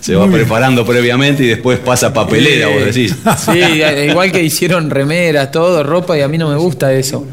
Se 0.00 0.14
va 0.14 0.26
preparando 0.30 0.84
previamente 0.84 1.44
y 1.44 1.46
después 1.46 1.78
pasa 1.78 2.12
papelera, 2.12 2.68
vos 2.68 2.84
decís. 2.84 3.14
Sí, 3.38 3.60
igual 4.10 4.30
que 4.32 4.42
hicieron 4.42 4.90
remeras, 4.90 5.50
todo, 5.50 5.82
ropa, 5.82 6.18
y 6.18 6.20
a 6.22 6.28
mí 6.28 6.36
no 6.36 6.48
me 6.50 6.56
gusta 6.56 6.92
eso. 6.92 7.26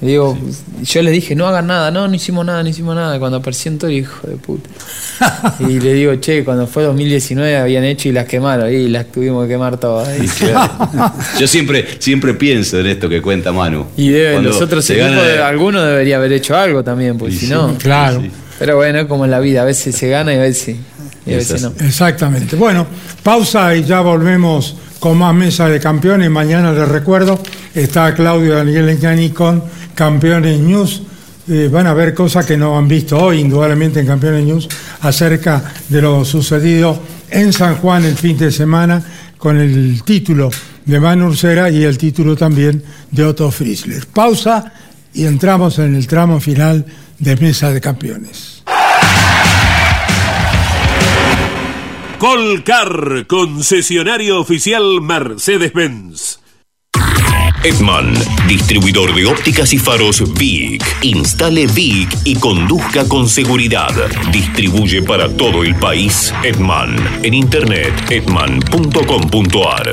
Digo, 0.00 0.38
yo 0.82 1.02
les 1.02 1.12
dije, 1.12 1.34
no 1.34 1.46
hagan 1.46 1.66
nada, 1.66 1.90
no, 1.90 2.06
no 2.08 2.14
hicimos 2.14 2.44
nada, 2.46 2.62
no 2.62 2.68
hicimos 2.68 2.94
nada. 2.94 3.18
Cuando 3.18 3.38
apareció 3.38 3.64
hijo 3.90 4.26
de 4.28 4.36
puta. 4.36 4.68
Y 5.60 5.78
le 5.80 5.94
digo, 5.94 6.14
che, 6.16 6.44
cuando 6.44 6.66
fue 6.66 6.82
2019 6.82 7.56
habían 7.56 7.84
hecho 7.84 8.08
y 8.08 8.12
las 8.12 8.26
quemaron, 8.26 8.72
y 8.72 8.88
las 8.88 9.06
tuvimos 9.12 9.44
que 9.44 9.50
quemar 9.54 9.78
todas. 9.78 10.08
Y 10.22 10.26
claro. 10.26 10.90
Yo 11.38 11.46
siempre, 11.46 11.86
siempre 11.98 12.34
pienso 12.34 12.78
en 12.80 12.86
esto 12.86 13.08
que 13.08 13.22
cuenta 13.22 13.52
Manu. 13.52 13.86
Y 13.96 14.08
deben, 14.08 14.32
Cuando 14.34 14.50
los 14.50 14.60
otros 14.60 14.84
se 14.84 14.96
gana- 14.96 15.22
de- 15.22 15.42
alguno 15.42 15.82
debería 15.82 16.16
haber 16.16 16.32
hecho 16.32 16.56
algo 16.56 16.82
también, 16.82 17.16
porque 17.18 17.34
si 17.34 17.46
no. 17.46 17.76
Claro. 17.78 18.22
Pero 18.58 18.76
bueno, 18.76 19.00
es 19.00 19.06
como 19.06 19.24
en 19.24 19.30
la 19.30 19.40
vida, 19.40 19.62
a 19.62 19.64
veces 19.64 19.96
se 19.96 20.08
gana 20.08 20.32
y 20.32 20.36
a 20.36 20.40
veces, 20.40 20.76
y 21.26 21.32
a 21.32 21.36
veces 21.36 21.62
no. 21.62 21.72
Exactamente. 21.80 22.56
Bueno, 22.56 22.86
pausa 23.22 23.74
y 23.74 23.82
ya 23.84 24.00
volvemos 24.00 24.76
con 25.04 25.18
más 25.18 25.34
mesa 25.34 25.68
de 25.68 25.78
campeones. 25.80 26.30
Mañana 26.30 26.72
les 26.72 26.88
recuerdo, 26.88 27.38
está 27.74 28.14
Claudio 28.14 28.54
Daniel 28.54 28.88
Engiani 28.88 29.28
con 29.28 29.62
Campeones 29.94 30.58
News. 30.58 31.02
Eh, 31.46 31.68
van 31.70 31.86
a 31.88 31.92
ver 31.92 32.14
cosas 32.14 32.46
que 32.46 32.56
no 32.56 32.78
han 32.78 32.88
visto 32.88 33.18
hoy, 33.18 33.40
indudablemente 33.40 34.00
en 34.00 34.06
Campeones 34.06 34.46
News, 34.46 34.66
acerca 35.02 35.62
de 35.90 36.00
lo 36.00 36.24
sucedido 36.24 36.98
en 37.28 37.52
San 37.52 37.76
Juan 37.76 38.06
el 38.06 38.16
fin 38.16 38.38
de 38.38 38.50
semana 38.50 39.04
con 39.36 39.60
el 39.60 40.02
título 40.04 40.48
de 40.86 40.98
Manu 40.98 41.26
Ursera 41.26 41.68
y 41.68 41.84
el 41.84 41.98
título 41.98 42.34
también 42.34 42.82
de 43.10 43.26
Otto 43.26 43.50
Friesler. 43.50 44.06
Pausa 44.06 44.72
y 45.12 45.26
entramos 45.26 45.78
en 45.80 45.96
el 45.96 46.06
tramo 46.06 46.40
final 46.40 46.86
de 47.18 47.36
Mesa 47.36 47.70
de 47.72 47.80
Campeones. 47.82 48.62
Colcar, 52.24 53.26
concesionario 53.26 54.40
oficial 54.40 55.02
Mercedes-Benz. 55.02 56.40
Edman, 57.62 58.14
distribuidor 58.48 59.14
de 59.14 59.26
ópticas 59.26 59.74
y 59.74 59.78
faros 59.78 60.32
VIC. 60.32 60.82
Instale 61.02 61.66
VIC 61.66 62.16
y 62.24 62.36
conduzca 62.36 63.06
con 63.06 63.28
seguridad. 63.28 63.92
Distribuye 64.32 65.02
para 65.02 65.28
todo 65.36 65.64
el 65.64 65.74
país 65.74 66.32
Edman. 66.42 66.96
En 67.22 67.34
internet 67.34 67.92
edman.com.ar. 68.08 69.92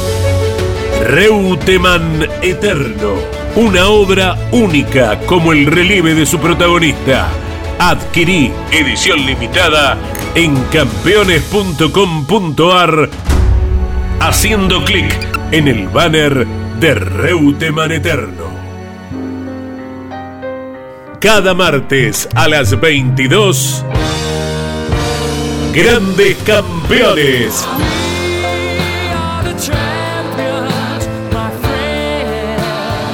Reutemann 1.03 2.27
Eterno, 2.41 3.15
una 3.55 3.87
obra 3.87 4.35
única 4.51 5.19
como 5.21 5.51
el 5.51 5.65
relieve 5.65 6.13
de 6.13 6.27
su 6.27 6.37
protagonista. 6.39 7.27
Adquirí 7.79 8.51
edición 8.71 9.25
limitada 9.25 9.97
en 10.35 10.55
campeones.com.ar 10.65 13.09
haciendo 14.19 14.85
clic 14.85 15.11
en 15.51 15.67
el 15.67 15.89
banner 15.89 16.45
de 16.79 16.93
Reutemann 16.93 17.91
Eterno. 17.91 18.51
Cada 21.19 21.55
martes 21.55 22.29
a 22.35 22.47
las 22.47 22.79
22, 22.79 23.83
Grandes 25.73 26.37
Campeones. 26.45 27.65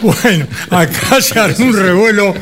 Bueno, 0.00 0.46
acá 0.70 1.20
se 1.20 1.38
armó 1.38 1.66
un 1.66 1.76
revuelo, 1.76 2.34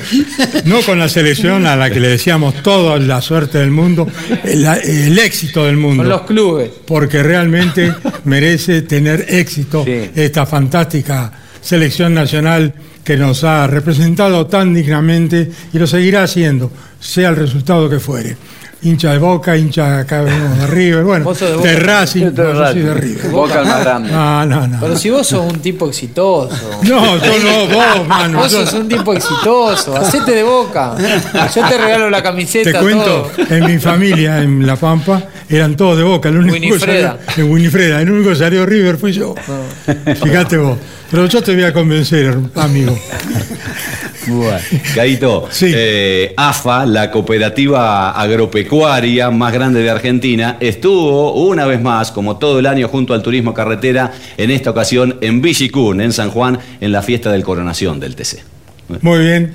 no 0.64 0.82
con 0.82 0.98
la 0.98 1.08
selección 1.08 1.66
a 1.66 1.76
la 1.76 1.90
que 1.90 2.00
le 2.00 2.08
decíamos 2.08 2.62
toda 2.62 2.98
la 2.98 3.20
suerte 3.20 3.58
del 3.58 3.70
mundo, 3.70 4.06
el, 4.44 4.64
el 4.64 5.18
éxito 5.18 5.64
del 5.64 5.76
mundo. 5.76 6.02
Con 6.02 6.08
los 6.08 6.22
clubes. 6.22 6.70
Porque 6.86 7.22
realmente 7.22 7.94
merece 8.24 8.82
tener 8.82 9.26
éxito 9.28 9.84
esta 9.86 10.46
fantástica 10.46 11.32
selección 11.60 12.14
nacional 12.14 12.74
que 13.02 13.16
nos 13.16 13.44
ha 13.44 13.66
representado 13.66 14.46
tan 14.46 14.74
dignamente 14.74 15.50
y 15.72 15.78
lo 15.78 15.86
seguirá 15.86 16.24
haciendo, 16.24 16.70
sea 17.00 17.30
el 17.30 17.36
resultado 17.36 17.88
que 17.88 18.00
fuere. 18.00 18.36
Hincha 18.82 19.12
de 19.12 19.18
Boca, 19.18 19.56
hincha 19.56 20.00
acá 20.00 20.20
venimos 20.20 20.58
de 20.58 20.66
River, 20.68 21.02
bueno, 21.02 21.32
de 21.32 21.46
de, 21.46 21.56
Boca. 21.56 21.72
Racing, 21.76 22.26
de 22.26 22.30
no, 22.44 22.52
yo 22.52 22.66
soy 22.66 22.82
de 22.82 22.94
Racing. 22.94 23.06
River. 23.16 23.30
Boca 23.30 23.60
el 23.60 23.66
más 23.66 23.80
grande. 23.80 24.12
No, 24.12 24.46
no, 24.46 24.68
no. 24.68 24.80
Pero 24.80 24.96
si 24.96 25.10
vos 25.10 25.26
sos 25.26 25.50
un 25.52 25.58
tipo 25.60 25.88
exitoso. 25.88 26.54
No, 26.82 27.16
yo 27.16 27.38
no, 27.42 27.66
vos, 27.74 28.06
mano. 28.06 28.38
Vos 28.38 28.52
yo- 28.52 28.64
sos 28.64 28.74
un 28.74 28.86
tipo 28.88 29.12
exitoso. 29.14 29.96
Hacete 29.96 30.32
de 30.32 30.42
boca. 30.42 30.94
Yo 31.54 31.66
te 31.68 31.78
regalo 31.78 32.10
la 32.10 32.22
camiseta. 32.22 32.70
Te 32.70 32.78
cuento, 32.78 33.30
todo. 33.34 33.56
en 33.56 33.64
mi 33.64 33.78
familia, 33.78 34.42
en 34.42 34.64
La 34.66 34.76
Pampa, 34.76 35.22
eran 35.48 35.74
todos 35.76 35.96
de 35.96 36.04
Boca. 36.04 36.28
El 36.28 36.36
único 36.36 36.54
que 36.54 36.60
Winifreda. 36.60 37.18
salió- 37.26 37.44
en 37.46 37.50
Winifreda. 37.54 38.02
El 38.02 38.10
único 38.10 38.28
que 38.30 38.36
salió 38.36 38.60
de 38.60 38.66
River 38.66 38.98
fui 38.98 39.12
yo. 39.12 39.34
Fíjate 40.22 40.58
vos. 40.58 40.76
Pero 41.10 41.26
yo 41.26 41.42
te 41.42 41.54
voy 41.54 41.64
a 41.64 41.72
convencer, 41.72 42.36
amigo. 42.54 42.98
Gaito, 44.94 45.48
eh, 45.62 46.34
AFA, 46.36 46.84
la 46.84 47.10
cooperativa 47.10 48.10
agropecuaria 48.10 49.30
más 49.30 49.52
grande 49.52 49.82
de 49.82 49.90
Argentina, 49.90 50.56
estuvo 50.58 51.34
una 51.34 51.64
vez 51.66 51.80
más, 51.80 52.10
como 52.10 52.36
todo 52.36 52.58
el 52.58 52.66
año, 52.66 52.88
junto 52.88 53.14
al 53.14 53.22
turismo 53.22 53.54
carretera, 53.54 54.12
en 54.36 54.50
esta 54.50 54.70
ocasión 54.70 55.16
en 55.20 55.40
Villicún, 55.40 56.00
en 56.00 56.12
San 56.12 56.30
Juan, 56.30 56.58
en 56.80 56.92
la 56.92 57.02
fiesta 57.02 57.30
del 57.30 57.44
coronación 57.44 58.00
del 58.00 58.16
TC. 58.16 58.42
Muy 59.00 59.20
bien. 59.20 59.54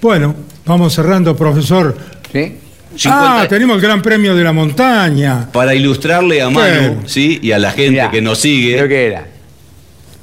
Bueno, 0.00 0.34
vamos 0.64 0.94
cerrando, 0.94 1.36
profesor. 1.36 1.96
¿Sí? 2.32 2.58
Ah, 3.06 3.46
tenemos 3.48 3.76
el 3.76 3.82
Gran 3.82 4.00
Premio 4.00 4.36
de 4.36 4.44
la 4.44 4.52
Montaña. 4.52 5.48
Para 5.52 5.74
ilustrarle 5.74 6.40
a 6.40 6.50
Manu 6.50 7.02
¿sí? 7.06 7.40
y 7.42 7.50
a 7.50 7.58
la 7.58 7.72
gente 7.72 8.00
que 8.12 8.22
nos 8.22 8.38
sigue. 8.38 9.33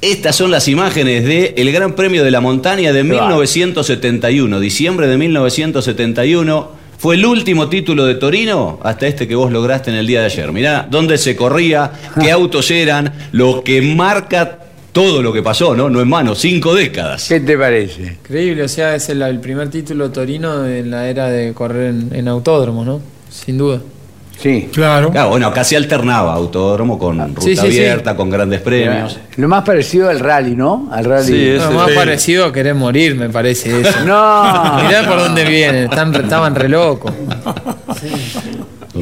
Estas 0.02 0.34
son 0.34 0.50
las 0.50 0.66
imágenes 0.66 1.22
del 1.22 1.54
el 1.56 1.70
Gran 1.70 1.94
Premio 1.94 2.24
de 2.24 2.32
la 2.32 2.40
Montaña 2.40 2.92
de 2.92 3.04
1971, 3.04 4.58
diciembre 4.58 5.06
de 5.06 5.16
1971. 5.16 6.70
Fue 6.98 7.14
el 7.14 7.24
último 7.24 7.68
título 7.68 8.04
de 8.04 8.16
Torino 8.16 8.80
hasta 8.82 9.06
este 9.06 9.28
que 9.28 9.36
vos 9.36 9.52
lograste 9.52 9.92
en 9.92 9.96
el 9.96 10.08
día 10.08 10.18
de 10.18 10.26
ayer. 10.26 10.50
Mirá 10.50 10.88
dónde 10.90 11.18
se 11.18 11.36
corría, 11.36 11.92
qué 12.20 12.32
autos 12.32 12.72
eran, 12.72 13.12
lo 13.30 13.62
que 13.62 13.80
marca 13.80 14.58
todo 14.90 15.22
lo 15.22 15.32
que 15.32 15.40
pasó, 15.40 15.76
¿no? 15.76 15.88
No 15.88 16.00
en 16.00 16.08
mano, 16.08 16.34
cinco 16.34 16.74
décadas. 16.74 17.28
¿Qué 17.28 17.38
te 17.38 17.56
parece? 17.56 18.18
Increíble, 18.24 18.64
o 18.64 18.68
sea, 18.68 18.96
es 18.96 19.08
el, 19.08 19.22
el 19.22 19.38
primer 19.38 19.70
título 19.70 20.10
torino 20.10 20.66
en 20.66 20.90
la 20.90 21.08
era 21.08 21.28
de 21.28 21.54
correr 21.54 21.90
en, 21.90 22.08
en 22.12 22.26
autódromo, 22.26 22.84
¿no? 22.84 23.00
Sin 23.30 23.56
duda. 23.56 23.80
Sí. 24.42 24.68
Claro. 24.72 25.10
bueno, 25.28 25.46
acá 25.46 25.62
se 25.62 25.76
alternaba 25.76 26.34
autódromo 26.34 26.98
con 26.98 27.18
ruta 27.28 27.40
sí, 27.42 27.54
sí. 27.54 27.64
abierta, 27.66 28.16
con 28.16 28.28
grandes 28.28 28.60
premios. 28.60 29.20
Lo 29.36 29.46
más 29.48 29.62
parecido 29.62 30.10
al 30.10 30.18
rally, 30.18 30.56
¿no? 30.56 30.88
Al 30.90 31.04
rally. 31.04 31.56
Lo 31.58 31.70
más 31.70 31.90
parecido 31.92 32.46
a 32.46 32.52
querer 32.52 32.74
morir, 32.74 33.14
me 33.14 33.28
parece 33.28 33.80
eso. 33.80 34.00
No. 34.04 34.82
Mirá 34.84 35.06
por 35.06 35.18
dónde 35.20 35.44
vienen, 35.44 35.84
están, 35.84 36.12
re- 36.12 36.24
estaban 36.24 36.54
re 36.56 36.68
locos. 36.68 37.12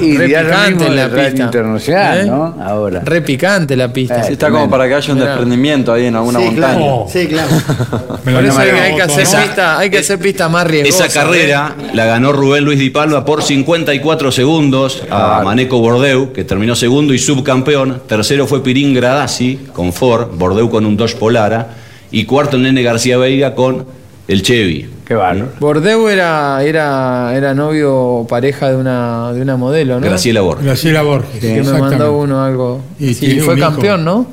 Y 0.04 0.16
Re 0.18 0.28
ya 0.30 0.42
lo 0.42 0.48
picante 0.50 0.70
mismo 0.72 0.86
en 0.86 0.96
la 0.96 1.02
del 1.02 1.10
rally 1.16 1.30
pista. 1.30 1.44
internacional, 1.44 2.18
¿Eh? 2.20 2.24
¿no? 2.26 2.56
Ahora. 2.62 3.00
Re 3.04 3.20
picante 3.22 3.76
la 3.76 3.92
pista. 3.92 4.22
Sí, 4.24 4.32
está 4.32 4.50
como 4.50 4.68
para 4.70 4.88
que 4.88 4.94
haya 4.94 5.12
un 5.12 5.18
Mirá. 5.18 5.30
desprendimiento 5.30 5.92
ahí 5.92 6.06
en 6.06 6.16
alguna 6.16 6.38
Sí, 6.40 6.44
montaña. 6.46 6.74
claro. 6.76 7.04
Sí, 7.08 7.26
claro. 7.26 7.48
Por 8.24 8.44
eso 8.44 8.58
hay, 8.58 8.68
hay 8.70 8.94
que 8.96 9.02
hacer 9.02 9.22
Esa- 9.22 9.42
pista, 9.42 9.78
hay 9.78 9.90
que 9.90 9.98
hacer 9.98 10.18
pista 10.18 10.48
más 10.48 10.66
riesgosa. 10.66 11.06
Esa 11.06 11.20
carrera 11.20 11.74
la 11.94 12.04
ganó 12.06 12.32
Rubén 12.32 12.64
Luis 12.64 12.78
Di 12.78 12.90
Palma 12.90 13.24
por 13.24 13.42
54 13.42 14.32
segundos 14.32 15.02
a 15.10 15.42
Maneco 15.44 15.78
Bordeu, 15.80 16.32
que 16.32 16.44
terminó 16.44 16.74
segundo 16.74 17.14
y 17.14 17.18
subcampeón. 17.18 18.02
Tercero 18.06 18.46
fue 18.46 18.62
Pirín 18.62 18.94
Gradasi 18.94 19.58
con 19.72 19.92
Ford, 19.92 20.28
Bordeu 20.36 20.68
con 20.70 20.86
un 20.86 20.96
Dodge 20.96 21.16
Polara. 21.16 21.68
Y 22.12 22.24
cuarto 22.24 22.58
Nene 22.58 22.82
García 22.82 23.18
Veiga 23.18 23.54
con 23.54 23.86
el 24.26 24.42
Chevy. 24.42 24.88
Qué 25.10 25.16
bárbaro. 25.16 25.48
Bordeu 25.58 26.08
era, 26.08 26.62
era, 26.62 27.32
era 27.36 27.52
novio 27.52 27.92
o 27.96 28.26
pareja 28.28 28.68
de 28.70 28.76
una, 28.76 29.32
de 29.32 29.42
una 29.42 29.56
modelo, 29.56 29.98
¿no? 29.98 30.06
Graciela 30.06 30.40
Borges. 30.40 30.64
Graciela 30.64 31.02
Borges. 31.02 31.40
Que 31.40 31.62
me 31.64 31.80
mandó 31.80 32.16
uno 32.16 32.44
algo. 32.44 32.80
Y 33.00 33.12
sí, 33.14 33.40
fue 33.40 33.58
hijo. 33.58 33.70
campeón, 33.70 34.04
¿no? 34.04 34.24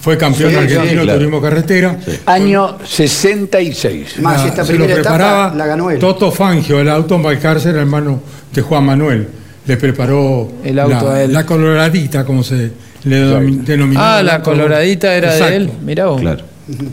Fue 0.00 0.16
campeón 0.16 0.52
Sí, 0.52 0.56
argentino 0.56 1.02
sí, 1.02 1.06
de 1.06 1.12
turismo 1.12 1.42
carretera. 1.42 1.98
Año 2.24 2.78
66. 2.82 4.18
Más 4.20 4.40
La- 4.40 4.48
esta 4.48 4.64
se 4.64 4.72
lo 4.72 4.78
primera 4.78 5.00
etapa 5.02 5.16
preparaba 5.18 5.54
la 5.54 5.66
ganó 5.66 5.90
él. 5.90 5.98
Toto 5.98 6.32
Fangio, 6.32 6.80
el 6.80 6.88
auto 6.88 7.14
en 7.16 7.22
Balcárcel, 7.22 7.76
hermano 7.76 8.18
de 8.54 8.62
Juan 8.62 8.84
Manuel. 8.84 9.28
Le 9.66 9.76
preparó 9.76 10.48
El 10.64 10.78
auto 10.78 11.08
la, 11.08 11.12
a 11.14 11.22
él. 11.24 11.32
la 11.34 11.44
coloradita, 11.44 12.24
como 12.24 12.42
se 12.42 12.70
le 13.04 13.16
denominaba. 13.18 14.16
Ah, 14.16 14.22
la 14.22 14.40
coloradita 14.40 15.14
era 15.14 15.28
Exacto. 15.32 15.50
de 15.50 15.56
él. 15.56 15.70
Mirá 15.84 16.06
vos. 16.06 16.22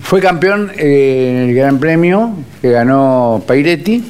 Fue 0.01 0.21
campeón 0.21 0.71
eh, 0.77 1.29
en 1.29 1.49
el 1.49 1.55
Gran 1.55 1.79
Premio 1.79 2.33
que 2.61 2.69
ganó 2.71 3.43
Pairetti 3.47 4.03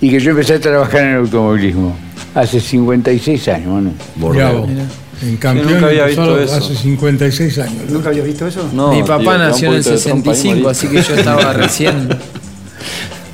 y 0.00 0.10
que 0.10 0.18
yo 0.18 0.30
empecé 0.30 0.54
a 0.54 0.60
trabajar 0.60 1.02
en 1.02 1.08
el 1.08 1.16
automovilismo 1.18 1.94
hace 2.34 2.60
56 2.60 3.48
años. 3.48 3.92
Vos. 4.16 4.36
En 5.22 5.36
campeón 5.36 5.74
nunca 5.74 5.86
había 5.86 6.06
visto 6.06 6.40
eso. 6.40 6.54
hace 6.56 6.74
56 6.74 7.58
años. 7.58 7.90
¿Nunca 7.90 8.08
habías 8.08 8.26
visto 8.26 8.46
eso? 8.46 8.68
Mi 8.90 9.02
papá 9.02 9.38
nació 9.38 9.68
en 9.68 9.74
el 9.74 9.84
65, 9.84 10.68
así 10.68 10.88
que 10.88 11.02
yo 11.02 11.14
estaba 11.14 11.52
recién. 11.52 12.08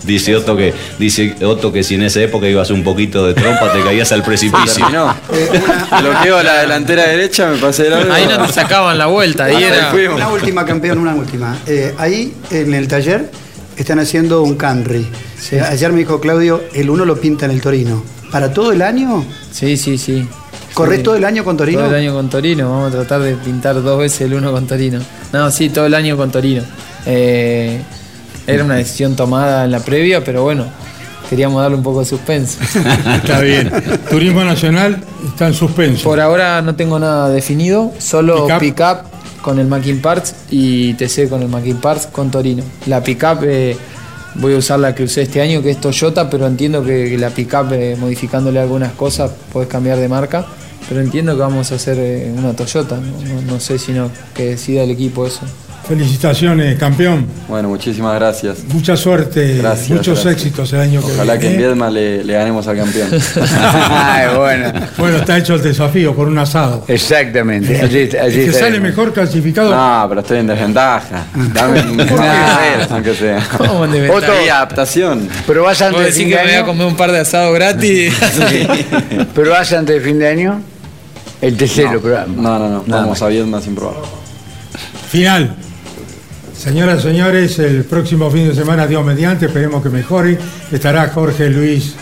Dice 0.08 0.34
Otto 0.34 0.56
que, 0.56 0.72
dice 0.98 1.34
Otto 1.44 1.70
que 1.70 1.84
si 1.84 1.96
en 1.96 2.02
esa 2.02 2.20
época 2.22 2.48
ibas 2.48 2.70
un 2.70 2.82
poquito 2.82 3.26
de 3.26 3.34
trompa 3.34 3.70
te 3.74 3.82
caías 3.82 4.10
al 4.10 4.22
precipicio. 4.22 4.72
Terminó. 4.74 5.14
Bloqueo 6.00 6.42
la 6.42 6.62
delantera 6.62 7.06
derecha, 7.08 7.50
me 7.50 7.58
pasé 7.58 7.82
de 7.84 7.90
largo. 7.90 8.10
Ahí 8.10 8.26
no 8.26 8.46
te 8.46 8.52
sacaban 8.54 8.96
la 8.96 9.04
vuelta, 9.06 9.44
ahí 9.44 9.62
era. 9.62 9.92
Una 10.14 10.30
última 10.30 10.64
campeón, 10.64 10.96
una 10.96 11.14
última. 11.14 11.58
Eh, 11.66 11.94
ahí 11.98 12.32
en 12.50 12.72
el 12.72 12.88
taller 12.88 13.30
están 13.76 13.98
haciendo 13.98 14.42
un 14.42 14.56
Camry. 14.56 15.06
Eh, 15.52 15.60
Ayer 15.60 15.92
me 15.92 15.98
dijo 15.98 16.20
Claudio, 16.20 16.62
el 16.72 16.88
uno 16.88 17.04
lo 17.04 17.20
pinta 17.20 17.44
en 17.44 17.50
el 17.50 17.60
Torino. 17.60 18.02
¿Para 18.32 18.50
todo 18.52 18.72
el 18.72 18.80
año? 18.80 19.26
Sí, 19.52 19.76
sí, 19.76 19.98
sí. 19.98 20.26
¿Corres 20.72 20.98
Sí. 20.98 21.02
todo 21.04 21.16
el 21.16 21.24
año 21.26 21.44
con 21.44 21.56
Torino? 21.58 21.80
Todo 21.80 21.90
el 21.90 21.96
año 21.96 22.14
con 22.14 22.30
Torino, 22.30 22.70
vamos 22.70 22.88
a 22.88 22.96
tratar 22.96 23.20
de 23.20 23.34
pintar 23.36 23.82
dos 23.82 23.98
veces 23.98 24.22
el 24.22 24.34
uno 24.34 24.52
con 24.52 24.66
Torino. 24.66 25.00
No, 25.34 25.50
sí, 25.50 25.68
todo 25.68 25.84
el 25.86 25.94
año 25.94 26.16
con 26.16 26.30
Torino. 26.30 26.62
Eh, 27.04 27.80
era 28.48 28.64
una 28.64 28.74
decisión 28.74 29.14
tomada 29.16 29.64
en 29.64 29.70
la 29.70 29.80
previa, 29.80 30.24
pero 30.24 30.42
bueno, 30.42 30.64
queríamos 31.30 31.60
darle 31.62 31.76
un 31.76 31.82
poco 31.82 32.00
de 32.00 32.06
suspenso. 32.06 32.58
Está 33.14 33.40
bien. 33.40 33.70
Turismo 34.10 34.42
Nacional 34.44 35.02
está 35.26 35.46
en 35.48 35.54
suspenso. 35.54 36.04
Por 36.04 36.20
ahora 36.20 36.62
no 36.62 36.74
tengo 36.74 36.98
nada 36.98 37.28
definido, 37.30 37.92
solo 37.98 38.46
Pickup. 38.58 39.02
con 39.42 39.58
el 39.58 39.66
Mackin 39.66 40.00
Parts 40.00 40.34
y 40.50 40.94
TC 40.94 41.28
con 41.28 41.42
el 41.42 41.48
Mackin 41.48 41.76
Parts 41.76 42.06
con 42.06 42.30
Torino. 42.30 42.62
La 42.86 43.02
pick-up 43.02 43.40
eh, 43.44 43.76
voy 44.36 44.54
a 44.54 44.56
usar 44.58 44.78
la 44.80 44.94
que 44.94 45.02
usé 45.04 45.22
este 45.22 45.40
año, 45.42 45.62
que 45.62 45.70
es 45.70 45.80
Toyota, 45.80 46.28
pero 46.30 46.46
entiendo 46.46 46.82
que, 46.84 47.16
la 47.18 47.30
pick-up, 47.30 47.72
eh, 47.72 47.96
modificándole 47.98 48.58
algunas 48.60 48.92
cosas, 48.92 49.30
puedes 49.52 49.68
cambiar 49.68 49.98
de 49.98 50.08
marca. 50.08 50.46
Pero 50.88 51.02
entiendo 51.02 51.34
que 51.34 51.40
vamos 51.40 51.70
a 51.70 51.74
hacer 51.74 51.98
eh, 52.00 52.32
una 52.34 52.54
Toyota, 52.54 52.96
no, 52.96 53.02
no- 53.34 53.42
no 53.42 53.60
sé 53.60 53.78
si 53.78 53.92
no, 53.92 54.10
que 54.34 54.46
decida 54.50 54.84
el 54.84 54.90
equipo 54.90 55.26
eso. 55.26 55.40
Felicitaciones, 55.88 56.78
campeón. 56.78 57.26
Bueno, 57.48 57.70
muchísimas 57.70 58.14
gracias. 58.16 58.58
Mucha 58.68 58.94
suerte, 58.94 59.56
Gracias, 59.56 59.88
muchos 59.88 60.22
gracias. 60.22 60.34
éxitos 60.44 60.72
el 60.74 60.80
año 60.80 61.00
Ojalá 61.02 61.34
que 61.34 61.40
que 61.40 61.46
en 61.46 61.52
viene. 61.52 61.66
Viedma 61.68 61.90
le, 61.90 62.22
le 62.24 62.32
ganemos 62.34 62.66
al 62.68 62.76
campeón. 62.76 63.08
bueno. 64.36 64.72
Bueno, 64.98 65.16
está 65.16 65.38
hecho 65.38 65.54
el 65.54 65.62
desafío 65.62 66.14
por 66.14 66.28
un 66.28 66.36
asado. 66.38 66.84
Exactamente. 66.88 67.80
Allí, 67.80 68.06
que 68.08 68.52
sale 68.52 68.80
mejor 68.80 69.14
clasificado. 69.14 69.74
No, 69.74 70.06
pero 70.10 70.20
estoy 70.20 70.38
en 70.40 70.46
desventaja. 70.48 71.24
Dame 71.54 71.80
un 71.90 72.00
aunque 72.90 73.14
sea. 73.14 73.42
¿Cómo 73.56 73.86
en 73.86 73.92
desventaja? 73.92 74.32
Otro 74.32 74.52
adaptación. 74.52 75.28
Pero 75.46 75.62
vas 75.64 75.80
antes 75.80 75.94
¿Puedo 75.94 76.04
de 76.04 76.10
decir 76.10 76.24
fin 76.24 76.30
que 76.32 76.36
de 76.36 76.42
me 76.42 76.48
voy 76.48 76.54
a 76.54 76.58
año. 76.58 76.66
comer 76.66 76.86
un 76.86 76.96
par 76.96 77.12
de 77.12 77.20
asados 77.20 77.54
gratis? 77.54 78.14
Pero 79.34 79.50
vas 79.50 79.72
antes 79.72 79.94
de 79.94 80.00
fin 80.02 80.18
de 80.18 80.28
año. 80.28 80.60
El 81.40 81.56
tercero, 81.56 82.00
pero. 82.02 82.26
No, 82.26 82.58
no, 82.58 82.68
no. 82.68 82.84
Nada 82.86 83.02
Vamos 83.02 83.22
a 83.22 83.28
Viedma 83.28 83.60
sin 83.60 83.74
probar. 83.76 83.94
Final. 85.08 85.54
Señoras 86.58 86.98
y 86.98 87.02
señores, 87.02 87.58
el 87.60 87.84
próximo 87.84 88.28
fin 88.32 88.48
de 88.48 88.54
semana, 88.54 88.84
Dios 88.88 89.06
mediante, 89.06 89.46
esperemos 89.46 89.80
que 89.80 89.90
mejore, 89.90 90.36
estará 90.72 91.08
Jorge 91.08 91.48
Luis 91.50 91.94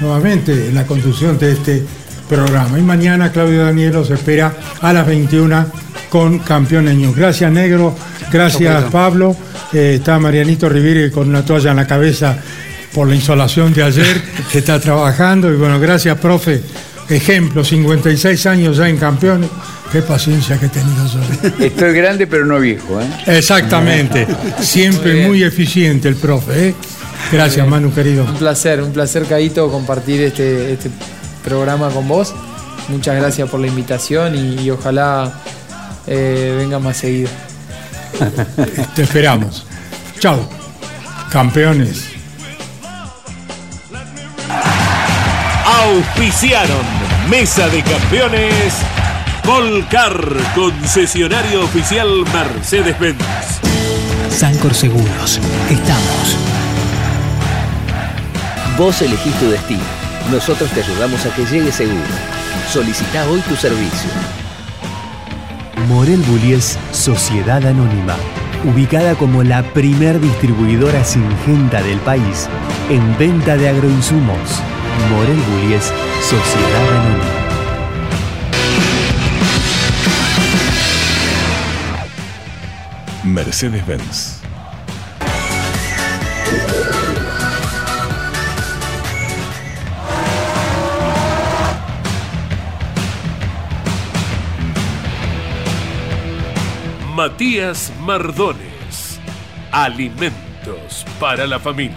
nuevamente 0.00 0.68
en 0.68 0.76
la 0.76 0.86
conducción 0.86 1.36
de 1.36 1.52
este 1.52 1.82
programa. 2.28 2.78
Y 2.78 2.82
mañana 2.82 3.32
Claudio 3.32 3.64
Daniel 3.64 3.94
los 3.94 4.10
espera 4.10 4.54
a 4.80 4.92
las 4.92 5.04
21 5.04 5.66
con 6.10 6.38
Campeones 6.38 6.96
News. 6.96 7.16
Gracias, 7.16 7.50
Negro. 7.50 7.92
Gracias, 8.32 8.84
Pablo. 8.84 9.34
Eh, 9.72 9.94
está 9.96 10.16
Marianito 10.20 10.68
Riviri 10.68 11.10
con 11.10 11.28
una 11.28 11.44
toalla 11.44 11.72
en 11.72 11.76
la 11.78 11.86
cabeza 11.88 12.38
por 12.94 13.08
la 13.08 13.16
insolación 13.16 13.74
de 13.74 13.82
ayer, 13.82 14.22
que 14.52 14.58
está 14.58 14.78
trabajando. 14.78 15.52
Y 15.52 15.56
bueno, 15.56 15.80
gracias, 15.80 16.16
profe. 16.18 16.62
Ejemplo, 17.08 17.64
56 17.64 18.46
años 18.46 18.76
ya 18.76 18.88
en 18.88 18.98
Campeones. 18.98 19.48
Qué 19.90 20.02
paciencia 20.02 20.58
que 20.58 20.66
he 20.66 20.68
tenido 20.68 21.06
yo. 21.06 21.64
Estoy 21.64 21.94
grande, 21.94 22.26
pero 22.26 22.44
no 22.44 22.58
viejo. 22.60 23.00
¿eh? 23.00 23.06
Exactamente. 23.26 24.26
Siempre 24.60 25.26
muy, 25.26 25.42
eficiente 25.42 26.08
el 26.08 26.16
profe. 26.16 26.68
¿eh? 26.68 26.74
Gracias, 27.32 27.66
Manu, 27.66 27.92
querido. 27.92 28.24
Un 28.24 28.36
placer, 28.36 28.82
un 28.82 28.92
placer, 28.92 29.24
Caito, 29.24 29.70
compartir 29.70 30.20
este, 30.22 30.74
este 30.74 30.90
programa 31.42 31.88
con 31.88 32.06
vos. 32.06 32.34
Muchas 32.88 33.16
gracias 33.16 33.48
por 33.48 33.60
la 33.60 33.66
invitación 33.66 34.34
y, 34.34 34.62
y 34.62 34.70
ojalá 34.70 35.32
eh, 36.06 36.54
venga 36.58 36.78
más 36.78 36.98
seguido. 36.98 37.30
Te 38.94 39.02
esperamos. 39.02 39.66
Chao. 40.18 40.48
Campeones. 41.30 42.10
Auspiciaron 45.64 46.97
Mesa 47.30 47.68
de 47.68 47.82
Campeones 47.82 48.74
Volcar, 49.44 50.12
concesionario 50.54 51.62
oficial 51.62 52.08
Mercedes-Benz. 52.32 53.18
Sancor 54.30 54.72
Seguros. 54.74 55.38
Estamos. 55.68 56.36
Vos 58.78 59.02
elegís 59.02 59.34
tu 59.34 59.50
destino. 59.50 59.82
Nosotros 60.30 60.70
te 60.70 60.82
ayudamos 60.82 61.24
a 61.26 61.34
que 61.34 61.44
llegue 61.44 61.70
seguro. 61.70 61.98
Solicita 62.70 63.28
hoy 63.28 63.40
tu 63.40 63.56
servicio. 63.56 64.10
Morel 65.86 66.20
Bullies 66.22 66.78
Sociedad 66.92 67.64
Anónima, 67.66 68.16
ubicada 68.64 69.14
como 69.14 69.42
la 69.42 69.62
primer 69.62 70.20
distribuidora 70.20 71.04
singenta 71.04 71.82
del 71.82 71.98
país 71.98 72.48
en 72.88 73.18
venta 73.18 73.56
de 73.56 73.68
agroinsumos. 73.68 74.62
Morel 75.10 75.40
Bullies 75.50 75.92
Sociedad 76.20 76.88
Anónima. 76.98 77.38
Mercedes-Benz. 83.24 84.38
Matías 97.14 97.92
Mardones. 98.00 99.18
Alimentos 99.72 101.04
para 101.18 101.46
la 101.46 101.58
familia. 101.58 101.96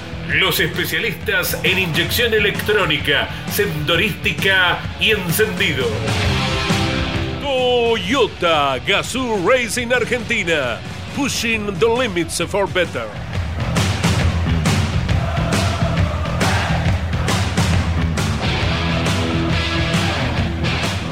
Los 0.33 0.61
especialistas 0.61 1.59
en 1.63 1.77
inyección 1.77 2.33
electrónica, 2.33 3.27
sendorística 3.51 4.79
y 4.97 5.11
encendido. 5.11 5.85
Toyota 7.41 8.79
Gazoo 8.79 9.45
Racing 9.45 9.91
Argentina. 9.91 10.79
Pushing 11.17 11.77
the 11.79 11.85
limits 11.85 12.41
for 12.47 12.65
better. 12.65 13.07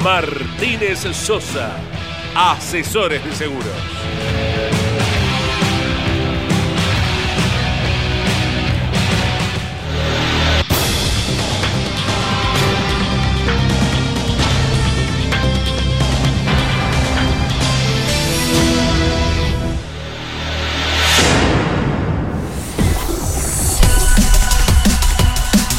Martínez 0.01 0.99
Sosa, 1.13 1.75
asesores 2.33 3.21
de 3.25 3.33
seguros. 3.33 4.38